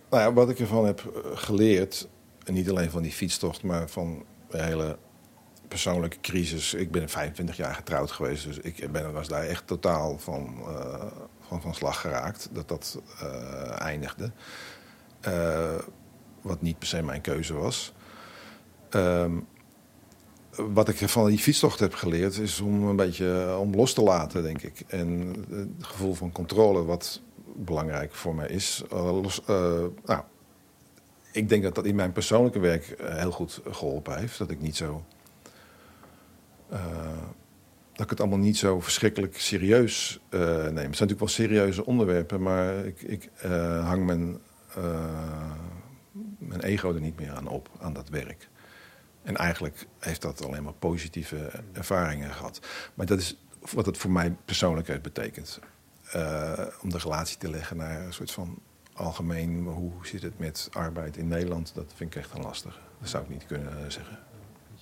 nou 0.09 0.23
ja, 0.23 0.33
wat 0.33 0.49
ik 0.49 0.59
ervan 0.59 0.86
heb 0.86 1.31
geleerd, 1.33 2.07
en 2.43 2.53
niet 2.53 2.69
alleen 2.69 2.89
van 2.89 3.01
die 3.01 3.11
fietstocht, 3.11 3.63
maar 3.63 3.89
van 3.89 4.25
de 4.49 4.63
hele 4.63 4.97
persoonlijke 5.68 6.20
crisis. 6.22 6.74
Ik 6.74 6.91
ben 6.91 7.09
25 7.09 7.57
jaar 7.57 7.76
getrouwd 7.76 8.11
geweest, 8.11 8.45
dus 8.45 8.57
ik 8.57 8.91
ben, 8.91 9.13
was 9.13 9.28
daar 9.28 9.43
echt 9.43 9.68
totaal 9.68 10.18
van, 10.18 10.55
uh, 10.59 11.03
van, 11.47 11.61
van 11.61 11.74
slag 11.74 12.01
geraakt 12.01 12.49
dat 12.51 12.68
dat 12.68 13.01
uh, 13.24 13.82
eindigde. 13.82 14.32
Uh, 15.28 15.76
wat 16.41 16.61
niet 16.61 16.80
per 16.80 16.88
se 16.88 17.01
mijn 17.01 17.22
keuze 17.22 17.53
was. 17.53 17.93
Um, 18.89 19.47
wat 20.55 20.89
ik 20.89 21.09
van 21.09 21.28
die 21.28 21.38
fietstocht 21.38 21.80
heb 21.80 21.93
geleerd 21.93 22.38
is 22.38 22.59
om 22.59 22.84
een 22.84 22.95
beetje 22.95 23.57
om 23.59 23.76
los 23.76 23.93
te 23.93 24.01
laten, 24.01 24.43
denk 24.43 24.61
ik. 24.61 24.84
En 24.88 25.36
het 25.49 25.68
gevoel 25.80 26.13
van 26.13 26.32
controle, 26.32 26.84
wat 26.84 27.22
belangrijk 27.55 28.13
voor 28.13 28.36
mij 28.36 28.47
is. 28.47 28.84
Nou, 28.89 30.24
ik 31.32 31.49
denk 31.49 31.63
dat 31.63 31.76
dat 31.76 31.86
in 31.86 31.95
mijn 31.95 32.11
persoonlijke 32.11 32.59
werk 32.59 32.95
heel 33.01 33.32
goed 33.32 33.61
geholpen 33.70 34.18
heeft. 34.18 34.38
Dat 34.38 34.49
ik 34.49 34.61
niet 34.61 34.76
zo 34.76 35.05
uh, 36.72 36.80
dat 37.91 38.03
ik 38.03 38.09
het 38.09 38.20
allemaal 38.20 38.39
niet 38.39 38.57
zo 38.57 38.80
verschrikkelijk 38.80 39.39
serieus 39.39 40.20
uh, 40.30 40.39
neem. 40.39 40.66
Het 40.66 40.76
zijn 40.76 40.89
natuurlijk 40.89 41.20
wel 41.20 41.28
serieuze 41.28 41.86
onderwerpen, 41.86 42.41
maar 42.41 42.86
ik, 42.86 43.01
ik 43.01 43.30
uh, 43.45 43.88
hang 43.88 44.05
mijn, 44.05 44.39
mijn 46.38 46.61
ego 46.61 46.93
er 46.93 47.01
niet 47.01 47.20
meer 47.20 47.32
aan 47.32 47.47
op, 47.47 47.70
aan 47.80 47.93
dat 47.93 48.09
werk. 48.09 48.49
En 49.24 49.36
eigenlijk 49.36 49.86
heeft 49.99 50.22
dat 50.22 50.45
alleen 50.45 50.63
maar 50.63 50.74
positieve 50.74 51.51
ervaringen 51.74 52.34
gehad. 52.34 52.59
Maar 52.93 53.05
dat 53.05 53.20
is 53.20 53.38
wat 53.74 53.86
het 53.86 53.97
voor 53.97 54.11
mij 54.11 54.36
persoonlijkheid 54.45 55.01
betekent. 55.01 55.59
om 56.82 56.89
de 56.89 56.97
relatie 56.97 57.38
te 57.38 57.49
leggen 57.49 57.78
naar 57.78 58.05
een 58.05 58.13
soort 58.13 58.32
van 58.32 58.59
algemeen... 58.93 59.66
hoe 59.66 59.91
zit 60.01 60.22
het 60.22 60.39
met 60.39 60.70
arbeid 60.72 61.18
in 61.18 61.28
Nederland, 61.28 61.72
dat 61.76 61.93
vind 61.95 62.16
ik 62.16 62.22
echt 62.22 62.34
een 62.34 62.41
lastige. 62.41 62.80
Dat 62.99 63.09
zou 63.09 63.24
ik 63.24 63.30
niet 63.30 63.45
kunnen 63.45 63.91
zeggen 63.91 64.20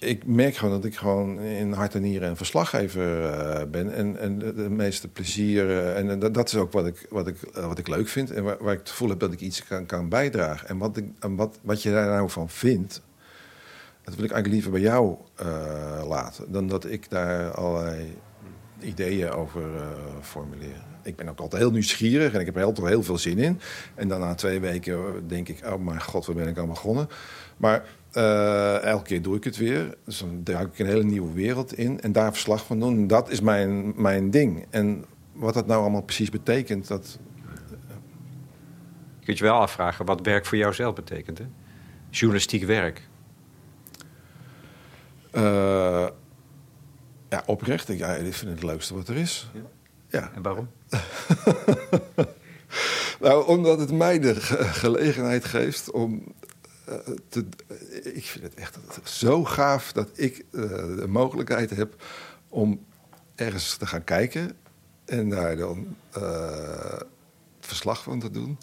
ik 0.03 0.25
merk 0.25 0.55
gewoon 0.55 0.73
dat 0.73 0.85
ik 0.85 0.95
gewoon 0.95 1.39
in 1.39 1.71
hart 1.71 1.95
en 1.95 2.01
nieren 2.01 2.29
een 2.29 2.37
verslaggever 2.37 3.21
uh, 3.21 3.61
ben. 3.71 3.93
En, 3.93 4.19
en 4.19 4.39
de, 4.39 4.69
meeste 4.69 5.07
plezier. 5.07 5.65
Uh, 5.65 5.97
en, 5.97 6.19
dat 6.19 6.47
is 6.47 6.55
ook 6.55 6.71
wat 6.71 6.85
ik, 6.85 7.05
wat 7.09 7.27
ik, 7.27 7.37
uh, 7.57 7.67
wat 7.67 7.77
ik 7.77 7.87
leuk 7.87 8.07
vind. 8.07 8.31
En 8.31 8.43
waar, 8.43 8.57
waar, 8.59 8.73
ik 8.73 8.79
het 8.79 8.89
gevoel 8.89 9.09
heb 9.09 9.19
dat 9.19 9.31
ik 9.31 9.39
iets 9.39 9.63
kan, 9.63 9.85
kan 9.85 10.09
bijdragen. 10.09 10.67
En, 10.67 10.77
wat, 10.77 10.97
ik, 10.97 11.05
en 11.19 11.35
wat, 11.35 11.59
wat 11.61 11.81
je 11.81 11.91
daar 11.91 12.07
nou 12.07 12.29
van 12.29 12.49
vindt. 12.49 13.01
Dat 14.03 14.15
wil 14.15 14.23
ik 14.23 14.31
eigenlijk 14.31 14.53
liever 14.53 14.71
bij 14.71 14.91
jou 14.91 15.17
laten. 16.07 16.51
Dan 16.51 16.67
dat 16.67 16.85
ik 16.85 17.09
daar 17.09 17.51
allerlei 17.51 18.17
ideeën 18.79 19.31
over 19.31 19.63
formuleer. 20.21 20.81
Ik 21.03 21.15
ben 21.15 21.29
ook 21.29 21.39
altijd 21.39 21.61
heel 21.61 21.71
nieuwsgierig 21.71 22.33
en 22.33 22.39
ik 22.39 22.45
heb 22.45 22.55
er 22.55 22.61
heel, 22.61 22.85
heel 22.85 23.03
veel 23.03 23.17
zin 23.17 23.37
in. 23.37 23.59
En 23.95 24.07
dan 24.07 24.19
na 24.19 24.35
twee 24.35 24.59
weken 24.59 25.27
denk 25.27 25.49
ik, 25.49 25.65
oh 25.65 25.85
mijn 25.85 26.01
god, 26.01 26.25
waar 26.25 26.35
ben 26.35 26.47
ik 26.47 26.57
aan 26.57 26.67
begonnen. 26.67 27.07
Maar 27.57 27.85
Eh, 28.13 28.83
elke 28.83 29.03
keer 29.03 29.21
doe 29.21 29.35
ik 29.35 29.43
het 29.43 29.57
weer. 29.57 29.97
Dus 30.05 30.17
dan 30.17 30.43
duik 30.43 30.73
ik 30.73 30.79
een 30.79 30.85
hele 30.85 31.03
nieuwe 31.03 31.33
wereld 31.33 31.77
in 31.77 32.01
en 32.01 32.11
daar 32.11 32.31
verslag 32.31 32.65
van 32.65 32.79
doen. 32.79 33.07
Dat 33.07 33.29
is 33.29 33.41
mijn, 33.41 34.01
mijn 34.01 34.31
ding. 34.31 34.65
En 34.69 35.05
wat 35.31 35.53
dat 35.53 35.67
nou 35.67 35.81
allemaal 35.81 36.01
precies 36.01 36.29
betekent, 36.29 36.87
dat... 36.87 37.19
Je 39.19 39.25
kunt 39.25 39.37
je 39.37 39.43
wel 39.43 39.59
afvragen 39.59 40.05
wat 40.05 40.21
werk 40.21 40.45
voor 40.45 40.57
jou 40.57 40.73
zelf 40.73 40.95
betekent, 40.95 41.37
hè? 41.37 41.45
Journalistiek 42.09 42.63
werk. 42.63 43.09
Uh, 45.31 46.07
ja, 47.29 47.43
oprecht. 47.45 47.89
Ik, 47.89 47.97
ja, 47.97 48.13
ik 48.13 48.33
vind 48.33 48.51
het 48.51 48.61
het 48.61 48.63
leukste 48.63 48.95
wat 48.95 49.07
er 49.07 49.15
is. 49.15 49.49
Ja. 49.53 49.61
ja. 50.07 50.31
En 50.35 50.41
waarom? 50.41 50.69
nou, 53.21 53.47
omdat 53.47 53.79
het 53.79 53.91
mij 53.91 54.19
de 54.19 54.35
gelegenheid 54.41 55.45
geeft 55.45 55.91
om 55.91 56.33
ik 58.03 58.25
vind 58.25 58.43
het 58.43 58.53
echt 58.53 58.77
zo 59.03 59.43
gaaf 59.43 59.91
dat 59.91 60.09
ik 60.13 60.45
uh, 60.51 60.61
de 60.97 61.07
mogelijkheid 61.07 61.69
heb 61.69 62.03
om 62.49 62.85
ergens 63.35 63.77
te 63.77 63.85
gaan 63.85 64.03
kijken 64.03 64.51
en 65.05 65.29
daar 65.29 65.55
dan 65.55 65.95
uh, 66.17 66.99
verslag 67.59 68.03
van 68.03 68.19
te 68.19 68.31
doen. 68.31 68.57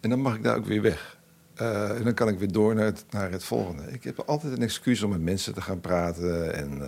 En 0.00 0.10
dan 0.10 0.20
mag 0.20 0.34
ik 0.34 0.42
daar 0.42 0.56
ook 0.56 0.66
weer 0.66 0.82
weg. 0.82 1.18
Uh, 1.60 1.96
en 1.96 2.04
dan 2.04 2.14
kan 2.14 2.28
ik 2.28 2.38
weer 2.38 2.52
door 2.52 2.74
naar 2.74 2.84
het, 2.84 3.04
naar 3.10 3.30
het 3.30 3.44
volgende. 3.44 3.82
Ik 3.92 4.04
heb 4.04 4.18
altijd 4.20 4.52
een 4.52 4.62
excuus 4.62 5.02
om 5.02 5.10
met 5.10 5.20
mensen 5.20 5.54
te 5.54 5.60
gaan 5.60 5.80
praten 5.80 6.54
en, 6.54 6.80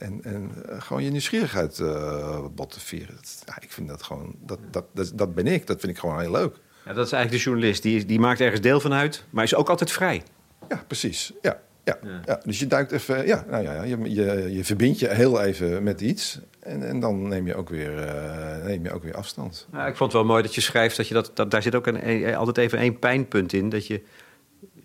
en, 0.00 0.24
en 0.24 0.52
gewoon 0.82 1.02
je 1.02 1.10
nieuwsgierigheid 1.10 1.78
uh, 1.78 2.46
bot 2.54 2.70
te 2.70 2.80
vieren. 2.80 3.16
Ja, 3.46 3.60
ik 3.60 3.72
vind 3.72 3.88
dat 3.88 4.02
gewoon, 4.02 4.34
dat, 4.40 4.58
dat, 4.70 4.84
dat, 4.92 5.12
dat, 5.14 5.34
ben 5.34 5.46
ik, 5.46 5.66
dat 5.66 5.80
vind 5.80 5.92
ik 5.92 5.98
gewoon 5.98 6.20
heel 6.20 6.30
leuk. 6.30 6.56
Ja, 6.84 6.92
dat 6.92 7.06
is 7.06 7.12
eigenlijk 7.12 7.30
de 7.30 7.50
journalist, 7.50 7.82
die, 7.82 8.04
die 8.04 8.20
maakt 8.20 8.40
ergens 8.40 8.60
deel 8.60 8.80
van 8.80 8.92
uit, 8.92 9.24
maar 9.30 9.44
is 9.44 9.54
ook 9.54 9.68
altijd 9.68 9.90
vrij. 9.92 10.22
Ja, 10.68 10.84
precies. 10.86 11.32
Ja, 11.42 11.60
ja, 11.84 11.98
ja. 12.02 12.20
ja. 12.24 12.40
Dus 12.44 12.58
je 12.58 12.66
duikt 12.66 12.92
even, 12.92 13.26
ja, 13.26 13.44
nou 13.48 13.62
ja, 13.62 13.82
je, 13.82 14.14
je, 14.14 14.52
je 14.52 14.64
verbindt 14.64 14.98
je 14.98 15.08
heel 15.08 15.40
even 15.40 15.82
met 15.82 16.00
iets. 16.00 16.40
En, 16.60 16.88
en 16.88 17.00
dan 17.00 17.28
neem 17.28 17.46
je 17.46 17.54
ook 17.54 17.68
weer, 17.68 18.06
uh, 18.06 18.64
neem 18.64 18.84
je 18.84 18.92
ook 18.92 19.02
weer 19.02 19.14
afstand. 19.14 19.66
Ja, 19.72 19.86
ik 19.86 19.96
vond 19.96 20.12
het 20.12 20.22
wel 20.22 20.30
mooi 20.30 20.42
dat 20.42 20.54
je 20.54 20.60
schrijft 20.60 20.96
dat 20.96 21.08
je 21.08 21.14
dat, 21.14 21.30
dat 21.34 21.50
daar 21.50 21.62
zit 21.62 21.74
ook 21.74 21.86
een, 21.86 22.08
een, 22.08 22.34
altijd 22.34 22.58
even 22.58 22.78
één 22.78 22.98
pijnpunt 22.98 23.52
in. 23.52 23.68
Dat 23.68 23.86
je, 23.86 24.02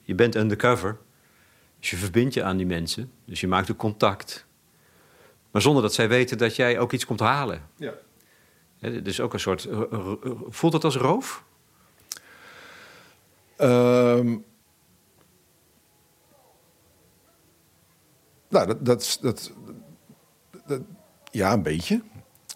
je 0.02 0.16
bent 0.16 0.36
undercover. 0.36 0.98
Dus 1.80 1.90
je 1.90 1.98
verbindt 1.98 2.34
je 2.34 2.44
aan 2.44 2.58
die 2.58 2.66
mensen. 2.66 3.12
Dus 3.26 3.40
je 3.40 3.48
maakt 3.48 3.72
ook 3.72 3.78
contact. 3.78 4.46
Maar 5.52 5.62
zonder 5.62 5.82
dat 5.82 5.94
zij 5.94 6.10
weten 6.10 6.38
dat 6.38 6.56
jij 6.56 6.80
ook 6.80 6.92
iets 6.92 7.06
komt 7.06 7.20
halen. 7.20 7.62
Ja. 7.76 7.94
dus 8.80 9.22
ook 9.22 9.34
een 9.34 9.40
soort. 9.40 9.68
Voelt 10.50 10.72
dat 10.72 10.84
als 10.84 10.96
roof? 10.96 11.44
Um, 13.62 14.46
nou, 18.50 18.68
dat, 18.68 18.86
dat, 18.86 19.18
dat, 19.22 19.52
dat 20.66 20.82
ja, 21.32 21.54
een 21.54 21.64
beetje. 21.64 22.02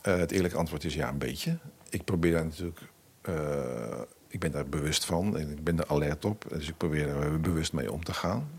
Uh, 0.07 0.15
het 0.15 0.31
eerlijke 0.31 0.57
antwoord 0.57 0.83
is 0.83 0.93
ja, 0.93 1.09
een 1.09 1.17
beetje. 1.17 1.57
Ik 1.89 2.03
probeer 2.03 2.31
daar 2.31 2.45
natuurlijk. 2.45 2.81
Uh, 3.29 4.01
ik 4.27 4.39
ben 4.39 4.51
daar 4.51 4.65
bewust 4.65 5.05
van 5.05 5.37
en 5.37 5.49
ik 5.49 5.63
ben 5.63 5.79
er 5.79 5.87
alert 5.87 6.25
op. 6.25 6.45
Dus 6.49 6.69
ik 6.69 6.77
probeer 6.77 7.07
er 7.07 7.39
bewust 7.39 7.73
mee 7.73 7.91
om 7.91 8.03
te 8.03 8.13
gaan. 8.13 8.49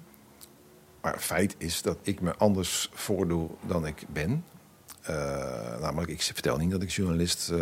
Maar 1.01 1.19
feit 1.19 1.55
is 1.59 1.83
dat 1.83 1.99
ik 2.03 2.21
me 2.21 2.35
anders 2.37 2.91
voordoe 2.93 3.51
dan 3.67 3.87
ik 3.87 4.05
ben. 4.13 4.45
Uh, 5.11 5.81
namelijk, 5.81 6.11
ik 6.11 6.23
vertel 6.23 6.57
niet 6.57 6.71
dat 6.71 6.83
ik 6.83 6.91
journalist 6.91 7.53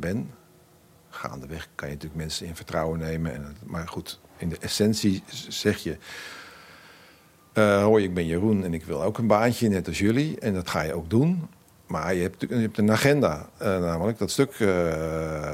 ben. 0.00 0.30
Gaandeweg 1.14 1.68
kan 1.74 1.88
je 1.88 1.94
natuurlijk 1.94 2.20
mensen 2.20 2.46
in 2.46 2.56
vertrouwen 2.56 2.98
nemen. 2.98 3.34
En, 3.34 3.56
maar 3.64 3.88
goed, 3.88 4.20
in 4.36 4.48
de 4.48 4.58
essentie 4.58 5.22
zeg 5.48 5.78
je. 5.78 5.96
Uh, 7.54 7.82
hoi, 7.82 8.04
ik 8.04 8.14
ben 8.14 8.26
Jeroen 8.26 8.64
en 8.64 8.74
ik 8.74 8.84
wil 8.84 9.02
ook 9.02 9.18
een 9.18 9.26
baantje, 9.26 9.68
net 9.68 9.86
als 9.86 9.98
jullie. 9.98 10.40
En 10.40 10.54
dat 10.54 10.70
ga 10.70 10.82
je 10.82 10.94
ook 10.94 11.10
doen. 11.10 11.48
Maar 11.86 12.14
je 12.14 12.22
hebt, 12.22 12.40
je 12.40 12.54
hebt 12.54 12.78
een 12.78 12.90
agenda, 12.90 13.48
uh, 13.62 13.66
namelijk 13.78 14.18
dat 14.18 14.30
stuk 14.30 14.58
uh, 14.58 14.68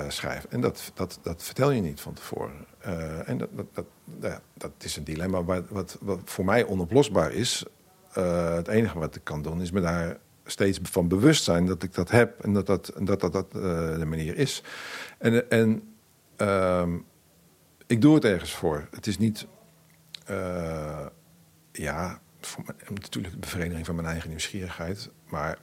schrijven. 0.09 0.51
En 0.51 0.61
dat, 0.61 0.91
dat, 0.95 1.19
dat 1.23 1.43
vertel 1.43 1.71
je 1.71 1.81
niet 1.81 2.01
van 2.01 2.13
tevoren. 2.13 2.67
En 3.27 3.39
dat, 3.39 3.49
dat, 3.53 3.67
dat, 3.75 3.85
ja, 4.21 4.41
dat 4.55 4.71
is 4.79 4.97
een 4.97 5.05
dilemma 5.05 5.45
wat, 5.45 5.65
wat, 5.69 5.99
wat 6.01 6.21
voor 6.25 6.45
mij 6.45 6.65
onoplosbaar 6.65 7.33
is. 7.33 7.65
het 8.13 8.69
enige 8.69 8.99
wat 8.99 9.15
ik 9.15 9.25
kan 9.25 9.43
doen 9.43 9.61
is 9.61 9.71
me 9.71 9.81
daar 9.81 10.19
steeds 10.51 10.79
van 10.83 11.09
bewust 11.09 11.45
zijn 11.45 11.67
dat 11.67 11.83
ik 11.83 11.95
dat 11.95 12.11
heb 12.11 12.41
en 12.41 12.53
dat 12.53 12.67
dat, 12.67 12.93
dat, 12.99 13.21
dat, 13.21 13.33
dat 13.33 13.53
de 13.53 14.05
manier 14.07 14.37
is. 14.37 14.63
En, 15.19 15.51
en 15.51 15.95
ehm, 16.37 16.99
ik 17.87 18.01
doe 18.01 18.15
het 18.15 18.25
ergens 18.25 18.55
voor. 18.55 18.89
Het 18.91 19.07
is 19.07 19.19
niet, 19.19 19.47
ja, 21.73 22.21
voor 22.41 22.65
natuurlijk 22.89 23.35
de 23.35 23.41
bevrediging 23.41 23.87
van 23.87 23.95
mijn 23.95 24.07
eigen 24.07 24.29
nieuwsgierigheid, 24.29 25.11
maar 25.29 25.59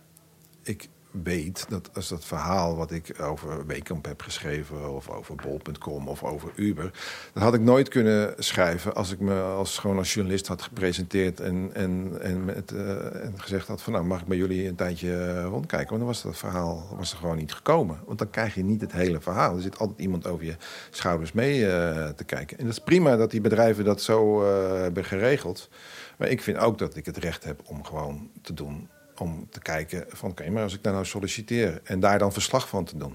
ik 0.63 0.89
weet 1.11 1.65
dat 1.69 1.89
als 1.93 2.07
dat 2.07 2.25
verhaal 2.25 2.75
wat 2.75 2.91
ik 2.91 3.21
over 3.21 3.65
Weekamp 3.65 4.05
heb 4.05 4.21
geschreven... 4.21 4.95
of 4.95 5.09
over 5.09 5.35
bol.com 5.35 6.07
of 6.07 6.23
over 6.23 6.51
Uber... 6.55 6.91
dat 7.33 7.43
had 7.43 7.53
ik 7.53 7.61
nooit 7.61 7.87
kunnen 7.87 8.33
schrijven 8.37 8.95
als 8.95 9.11
ik 9.11 9.19
me 9.19 9.41
als, 9.41 9.77
gewoon 9.77 9.97
als 9.97 10.13
journalist 10.13 10.47
had 10.47 10.61
gepresenteerd... 10.61 11.39
en, 11.39 11.69
en, 11.73 12.17
en, 12.21 12.65
uh, 12.73 13.23
en 13.23 13.33
gezegd 13.37 13.67
had 13.67 13.81
van 13.81 13.93
nou 13.93 14.05
mag 14.05 14.21
ik 14.21 14.27
bij 14.27 14.37
jullie 14.37 14.67
een 14.67 14.75
tijdje 14.75 15.43
rondkijken. 15.43 15.89
Want 15.89 15.99
dan 15.99 16.07
was 16.07 16.21
dat 16.21 16.37
verhaal 16.37 16.95
was 16.97 17.11
er 17.11 17.17
gewoon 17.17 17.37
niet 17.37 17.53
gekomen. 17.53 17.99
Want 18.05 18.19
dan 18.19 18.29
krijg 18.29 18.55
je 18.55 18.63
niet 18.63 18.81
het 18.81 18.91
hele 18.91 19.21
verhaal. 19.21 19.55
Er 19.55 19.61
zit 19.61 19.77
altijd 19.77 19.99
iemand 19.99 20.27
over 20.27 20.45
je 20.45 20.55
schouders 20.89 21.31
mee 21.31 21.59
uh, 21.59 21.67
te 22.07 22.23
kijken. 22.25 22.57
En 22.57 22.65
dat 22.65 22.73
is 22.73 22.83
prima 22.83 23.15
dat 23.15 23.31
die 23.31 23.41
bedrijven 23.41 23.85
dat 23.85 24.01
zo 24.01 24.43
uh, 24.43 24.81
hebben 24.81 25.05
geregeld... 25.05 25.69
Maar 26.17 26.27
ik 26.27 26.41
vind 26.41 26.57
ook 26.57 26.77
dat 26.77 26.95
ik 26.95 27.05
het 27.05 27.17
recht 27.17 27.43
heb 27.43 27.61
om 27.65 27.83
gewoon 27.83 28.29
te 28.41 28.53
doen 28.53 28.89
om 29.21 29.47
te 29.49 29.59
kijken 29.59 30.05
van 30.07 30.29
oké, 30.29 30.49
maar 30.49 30.63
als 30.63 30.73
ik 30.73 30.83
daar 30.83 30.93
nou 30.93 31.05
solliciteer 31.05 31.81
en 31.83 31.99
daar 31.99 32.19
dan 32.19 32.33
verslag 32.33 32.69
van 32.69 32.85
te 32.85 32.97
doen. 32.97 33.13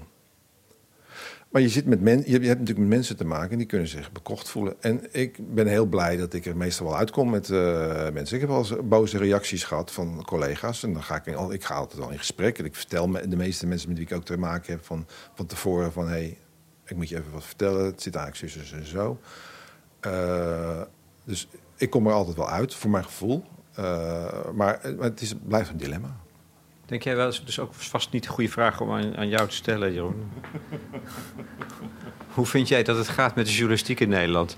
Maar 1.53 1.61
je, 1.61 1.69
zit 1.69 1.85
met 1.85 2.01
men, 2.01 2.17
je 2.25 2.31
hebt 2.31 2.43
natuurlijk 2.43 2.77
met 2.77 2.87
mensen 2.87 3.17
te 3.17 3.25
maken 3.25 3.51
en 3.51 3.57
die 3.57 3.67
kunnen 3.67 3.87
zich 3.87 4.11
bekocht 4.11 4.49
voelen. 4.49 4.75
En 4.79 5.01
ik 5.11 5.53
ben 5.53 5.67
heel 5.67 5.85
blij 5.85 6.17
dat 6.17 6.33
ik 6.33 6.45
er 6.45 6.57
meestal 6.57 6.85
wel 6.85 6.97
uitkom 6.97 7.29
met 7.29 7.49
uh, 7.49 7.57
mensen. 8.09 8.35
Ik 8.35 8.41
heb 8.41 8.49
wel 8.49 8.57
eens 8.57 8.73
boze 8.83 9.17
reacties 9.17 9.63
gehad 9.63 9.91
van 9.91 10.23
collega's. 10.25 10.83
En 10.83 10.93
dan 10.93 11.03
ga 11.03 11.15
ik, 11.15 11.51
ik 11.51 11.63
ga 11.63 11.75
altijd 11.75 12.01
al 12.01 12.09
in 12.09 12.17
gesprek. 12.17 12.59
En 12.59 12.65
ik 12.65 12.75
vertel 12.75 13.11
de 13.11 13.35
meeste 13.35 13.67
mensen 13.67 13.89
met 13.89 13.97
wie 13.97 14.07
ik 14.07 14.13
ook 14.13 14.25
te 14.25 14.37
maken 14.37 14.73
heb 14.73 14.85
van, 14.85 15.07
van 15.35 15.45
tevoren 15.45 15.91
van... 15.91 16.05
hé, 16.05 16.11
hey, 16.11 16.37
ik 16.85 16.95
moet 16.95 17.09
je 17.09 17.17
even 17.17 17.31
wat 17.31 17.45
vertellen. 17.45 17.85
Het 17.85 18.01
zit 18.01 18.15
eigenlijk 18.15 18.53
zo 18.53 18.75
en 18.75 18.85
zo. 18.85 19.19
Uh, 20.07 20.81
dus 21.23 21.47
ik 21.77 21.89
kom 21.89 22.07
er 22.07 22.13
altijd 22.13 22.37
wel 22.37 22.49
uit, 22.49 22.73
voor 22.73 22.89
mijn 22.89 23.03
gevoel. 23.03 23.43
Uh, 23.79 24.25
maar, 24.53 24.79
het 24.99 25.21
is, 25.21 25.33
blijft 25.47 25.69
een 25.69 25.77
dilemma. 25.77 26.15
Denk 26.85 27.03
jij 27.03 27.15
wel, 27.15 27.27
is 27.27 27.43
dus 27.45 27.59
ook 27.59 27.73
vast 27.73 28.11
niet 28.11 28.25
een 28.25 28.31
goede 28.31 28.49
vraag 28.49 28.81
om 28.81 28.91
aan, 28.91 29.17
aan 29.17 29.29
jou 29.29 29.47
te 29.47 29.55
stellen, 29.55 29.93
Jeroen. 29.93 30.31
Hoe 32.33 32.45
vind 32.45 32.67
jij 32.67 32.83
dat 32.83 32.97
het 32.97 33.07
gaat 33.07 33.35
met 33.35 33.45
de 33.45 33.51
journalistiek 33.51 33.99
in 33.99 34.09
Nederland? 34.09 34.57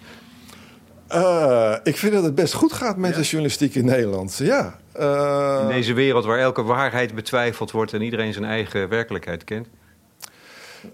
Uh, 1.11 1.75
ik 1.83 1.97
vind 1.97 2.13
dat 2.13 2.23
het 2.23 2.35
best 2.35 2.53
goed 2.53 2.73
gaat 2.73 2.97
met 2.97 3.11
ja? 3.11 3.17
de 3.17 3.23
journalistiek 3.23 3.75
in 3.75 3.85
Nederland. 3.85 4.37
Ja. 4.37 4.79
Uh, 4.99 5.59
in 5.61 5.67
deze 5.67 5.93
wereld 5.93 6.25
waar 6.25 6.39
elke 6.39 6.63
waarheid 6.63 7.15
betwijfeld 7.15 7.71
wordt 7.71 7.93
en 7.93 8.01
iedereen 8.01 8.33
zijn 8.33 8.45
eigen 8.45 8.89
werkelijkheid 8.89 9.43
kent? 9.43 9.67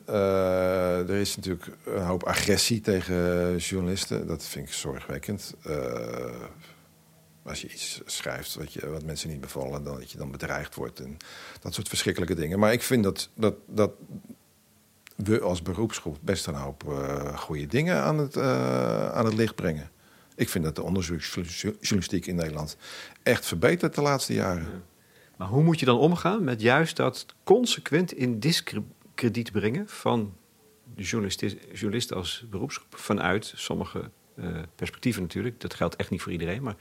er 0.06 1.10
is 1.10 1.36
natuurlijk 1.36 1.68
een 1.86 2.04
hoop 2.04 2.24
agressie 2.24 2.82
tegen 2.82 3.58
journalisten. 3.58 4.28
Dat 4.28 4.44
vind 4.44 4.68
ik 4.68 4.74
zorgwekkend 4.74 5.54
als 7.44 7.62
je 7.62 7.70
iets 7.70 8.02
schrijft 8.06 8.56
wat, 8.56 8.74
je, 8.74 8.90
wat 8.90 9.04
mensen 9.04 9.30
niet 9.30 9.42
bevallen, 9.42 9.84
dan, 9.84 10.00
dat 10.00 10.12
je 10.12 10.18
dan 10.18 10.32
bedreigd 10.32 10.76
wordt 10.76 11.00
en 11.00 11.18
dat 11.60 11.74
soort 11.74 11.88
verschrikkelijke 11.88 12.36
dingen. 12.36 12.60
Maar 12.60 12.74
ik 12.74 12.82
vind 12.82 13.04
dat, 13.04 13.30
dat, 13.34 13.56
dat 13.68 13.92
we 15.16 15.42
als 15.42 15.62
beroepsgroep 15.62 16.18
best 16.22 16.48
een 16.48 16.54
hoop 16.54 16.84
uh, 16.88 17.38
goede 17.38 17.68
dingen 17.68 18.02
aan 18.02 18.18
het, 18.18 18.36
uh, 18.36 19.12
aan 19.12 19.26
het 19.26 19.34
licht 19.34 19.56
brengen. 19.56 19.92
Ik 20.36 20.50
vind 20.50 20.64
dat 20.64 20.76
de 20.76 20.84
onderzoeksjournalistiek 20.84 22.26
in 22.26 22.36
Nederland 22.36 22.78
echt 23.24 23.46
verbetert 23.46 23.96
de 23.96 24.02
laatste 24.02 24.34
jaren. 24.34 24.84
Maar 25.38 25.48
hoe 25.48 25.64
moet 25.64 25.80
je 25.80 25.86
dan 25.86 25.98
omgaan 25.98 26.44
met 26.44 26.62
juist 26.62 26.96
dat 26.96 27.26
consequent 27.44 28.14
in 28.14 28.40
discrediet 28.40 29.52
brengen 29.52 29.88
van 29.88 30.34
de 30.96 31.04
journalisten 31.04 32.16
als 32.16 32.46
beroepsgroep 32.50 32.98
vanuit 32.98 33.54
sommige 33.56 34.10
uh, 34.36 34.48
perspectieven 34.76 35.22
natuurlijk. 35.22 35.62
Dat 35.62 35.74
geldt 35.74 35.96
echt 35.96 36.10
niet 36.10 36.22
voor 36.22 36.32
iedereen, 36.32 36.64
maar 36.64 36.76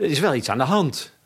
er 0.00 0.10
is 0.10 0.20
wel 0.20 0.34
iets 0.34 0.48
aan 0.48 0.58
de 0.58 0.64
hand. 0.64 1.18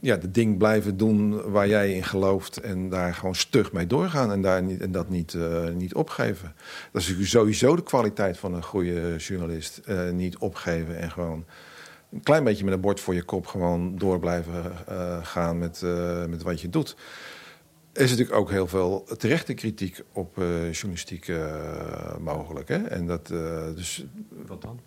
Ja, 0.00 0.16
de 0.16 0.30
ding 0.30 0.58
blijven 0.58 0.96
doen 0.96 1.50
waar 1.50 1.68
jij 1.68 1.94
in 1.94 2.04
gelooft 2.04 2.56
en 2.56 2.88
daar 2.88 3.14
gewoon 3.14 3.34
stug 3.34 3.72
mee 3.72 3.86
doorgaan 3.86 4.32
en, 4.32 4.42
daar 4.42 4.62
niet, 4.62 4.80
en 4.80 4.92
dat 4.92 5.08
niet, 5.08 5.32
uh, 5.32 5.68
niet 5.68 5.94
opgeven. 5.94 6.54
Dat 6.92 7.02
is 7.02 7.30
sowieso 7.30 7.76
de 7.76 7.82
kwaliteit 7.82 8.38
van 8.38 8.54
een 8.54 8.62
goede 8.62 9.16
journalist. 9.16 9.80
Uh, 9.88 10.10
niet 10.10 10.38
opgeven 10.38 10.98
en 10.98 11.10
gewoon 11.10 11.44
een 12.12 12.22
klein 12.22 12.44
beetje 12.44 12.64
met 12.64 12.74
een 12.74 12.80
bord 12.80 13.00
voor 13.00 13.14
je 13.14 13.22
kop 13.22 13.46
gewoon 13.46 13.98
door 13.98 14.18
blijven 14.18 14.72
uh, 14.88 15.26
gaan 15.26 15.58
met, 15.58 15.82
met 16.28 16.42
wat 16.42 16.60
je 16.60 16.68
doet. 16.68 16.96
Er 17.92 18.02
is 18.02 18.10
natuurlijk 18.10 18.38
ook 18.38 18.50
heel 18.50 18.66
veel 18.66 19.06
terechte 19.18 19.54
kritiek 19.54 20.02
op 20.12 20.34
journalistiek 20.70 21.32
mogelijk. 22.20 22.68
Hè? 22.68 22.82
En 22.82 23.06
dat, 23.06 23.26
dus, 23.76 24.04
wat 24.46 24.62
dan? 24.62 24.80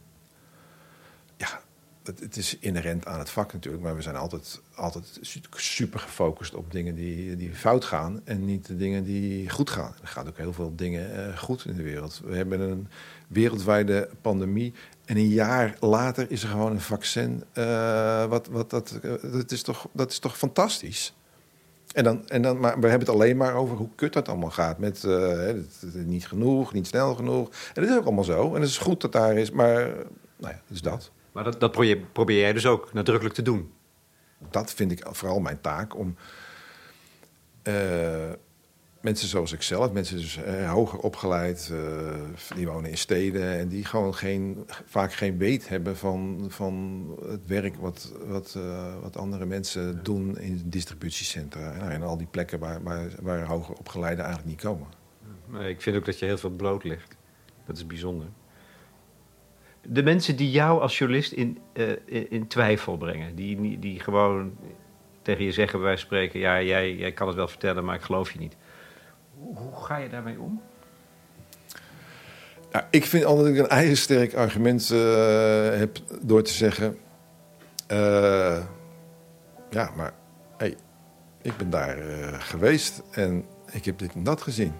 Het, 2.08 2.20
het, 2.20 2.38
is 2.38 2.58
inherent 2.60 3.06
aan 3.06 3.20
het 3.20 3.30
vak 3.30 3.54
natuurlijk, 3.54 3.84
maar 3.84 3.96
we 3.96 4.02
zijn 4.02 4.16
altijd, 4.16 4.62
altijd 4.76 5.20
super 5.52 6.00
gefocust 6.00 6.54
op 6.56 6.72
dingen 6.72 6.96
die, 6.96 7.36
die 7.36 7.54
fout 7.54 7.86
gaan 7.86 8.22
en 8.24 8.46
niet 8.46 8.66
de 8.66 8.78
dingen 8.78 9.04
die 9.04 9.50
goed 9.50 9.70
gaan. 9.70 9.94
Er 10.02 10.08
gaan 10.08 10.28
ook 10.28 10.38
heel 10.38 10.54
veel 10.54 10.74
dingen 10.76 11.30
uh, 11.30 11.38
goed 11.38 11.66
in 11.66 11.76
de 11.76 11.84
wereld. 11.84 12.22
We 12.26 12.36
hebben 12.36 12.60
een 12.60 12.88
wereldwijde 13.28 14.10
pandemie 14.22 14.74
en 15.06 15.18
een 15.18 15.28
jaar 15.28 15.76
later 15.80 16.32
is 16.32 16.44
er 16.44 16.50
gewoon 16.50 16.72
een 16.72 16.82
vaccin. 16.82 17.44
Uh, 17.54 18.26
wat, 18.26 18.48
wat, 18.48 18.70
dat, 18.70 19.00
dat, 19.22 19.52
is 19.52 19.62
toch, 19.62 19.88
dat 19.92 20.12
is 20.12 20.20
toch 20.20 20.38
fantastisch? 20.38 21.14
En 21.94 22.04
dan, 22.04 22.30
en 22.30 22.42
dan, 22.42 22.60
maar 22.60 22.80
we 22.80 22.88
hebben 22.88 23.08
het 23.08 23.16
alleen 23.16 23.38
maar 23.38 23.54
over 23.54 23.78
hoe 23.78 23.90
kut 23.96 24.14
dat 24.14 24.28
allemaal 24.28 24.52
gaat. 24.52 24.78
Met 24.78 25.08
niet 25.94 26.28
genoeg, 26.28 26.74
niet 26.74 26.88
snel 26.88 27.16
genoeg. 27.16 27.50
En 27.50 27.82
dat 27.82 27.92
is 27.92 27.98
ook 27.98 28.06
allemaal 28.06 28.24
zo. 28.24 28.56
En 28.56 28.62
het 28.62 28.70
is 28.70 28.78
goed 28.78 29.02
dat 29.02 29.12
daar 29.12 29.38
is, 29.38 29.52
maar 29.52 29.86
nou 30.38 30.54
ja, 30.54 30.62
dus 30.68 30.82
dat. 30.82 31.12
Maar 31.38 31.46
dat, 31.46 31.60
dat 31.60 31.72
probeer 32.12 32.40
jij 32.40 32.54
dus 32.54 32.66
ook 32.66 32.94
nadrukkelijk 32.94 33.36
te 33.36 33.42
doen? 33.42 33.72
Dat 34.50 34.74
vind 34.74 34.92
ik 34.92 35.06
vooral 35.10 35.40
mijn 35.40 35.62
taak 35.62 35.98
om 35.98 36.16
uh, 37.64 37.74
mensen 39.02 39.28
zoals 39.28 39.52
ik 39.52 39.62
zelf, 39.62 39.92
mensen 39.92 40.18
dus 40.18 40.38
uh, 40.38 40.72
hoger 40.72 41.00
opgeleid, 41.00 41.70
uh, 41.72 42.14
die 42.56 42.68
wonen 42.68 42.90
in 42.90 42.98
steden 42.98 43.58
en 43.58 43.68
die 43.68 43.86
gewoon 43.86 44.16
geen, 44.16 44.66
vaak 44.86 45.14
geen 45.14 45.38
weet 45.38 45.70
hebben 45.70 45.98
van, 45.98 46.46
van 46.48 47.06
het 47.28 47.48
werk 47.48 47.76
wat, 47.76 48.14
wat, 48.26 48.58
wat 49.02 49.18
andere 49.18 49.46
mensen 49.46 50.04
doen 50.04 50.38
in 50.38 50.62
distributiecentra 50.66 51.74
en, 51.74 51.92
en 51.92 52.04
al 52.04 52.18
die 52.18 52.28
plekken 52.28 52.60
waar, 52.60 52.84
waar, 52.84 53.10
waar 53.22 53.46
hoger 53.46 53.76
opgeleiden 53.76 54.26
eigenlijk 54.26 54.56
niet 54.56 54.66
komen. 54.66 54.88
Ik 55.70 55.82
vind 55.82 55.96
ook 55.96 56.06
dat 56.06 56.20
je 56.20 56.26
heel 56.26 56.38
veel 56.38 56.50
bloot 56.50 56.84
ligt. 56.84 57.16
Dat 57.66 57.78
is 57.78 57.86
bijzonder 57.86 58.28
de 59.90 60.04
mensen 60.04 60.36
die 60.36 60.52
jou 60.52 60.82
als 60.82 60.98
journalist 60.98 61.32
in, 61.32 61.58
uh, 61.74 61.92
in, 62.30 62.48
twijfel 62.48 62.98
brengen, 62.98 63.36
die, 63.36 63.80
die 63.80 64.00
gewoon 64.00 64.58
tegen 65.22 65.44
je 65.44 65.52
zeggen, 65.52 65.80
bij 65.80 65.88
wijze 65.88 66.08
van 66.08 66.16
spreken, 66.16 66.40
ja, 66.40 66.62
jij, 66.62 66.96
jij 66.96 67.12
kan 67.12 67.28
het 67.28 67.36
wel 67.36 67.48
vertellen, 67.48 67.86
maar 67.86 67.96
ik 67.96 68.02
geloof 68.02 68.32
je 68.32 68.40
niet. 68.40 68.56
Hoe, 69.38 69.58
hoe 69.58 69.84
ga 69.84 69.98
je 69.98 70.10
daarmee 70.10 70.40
om? 70.40 70.62
Nou, 72.72 72.86
ik 72.90 73.06
vind 73.06 73.26
altijd 73.26 73.46
dat 73.48 73.56
ik 73.56 73.62
een 73.62 73.78
ijzersterk 73.78 74.34
argument 74.34 74.90
uh, 74.94 75.00
heb 75.70 75.98
door 76.22 76.44
te 76.44 76.54
zeggen, 76.54 76.98
uh, 77.92 78.64
ja, 79.70 79.92
maar 79.96 80.14
hey, 80.58 80.76
ik 81.42 81.58
ben 81.58 81.70
daar 81.70 81.98
geweest 82.40 83.02
en 83.12 83.46
ik 83.72 83.86
heb 83.86 83.98
dit 83.98 84.14
en 84.14 84.24
dat 84.24 84.42
gezien. 84.42 84.74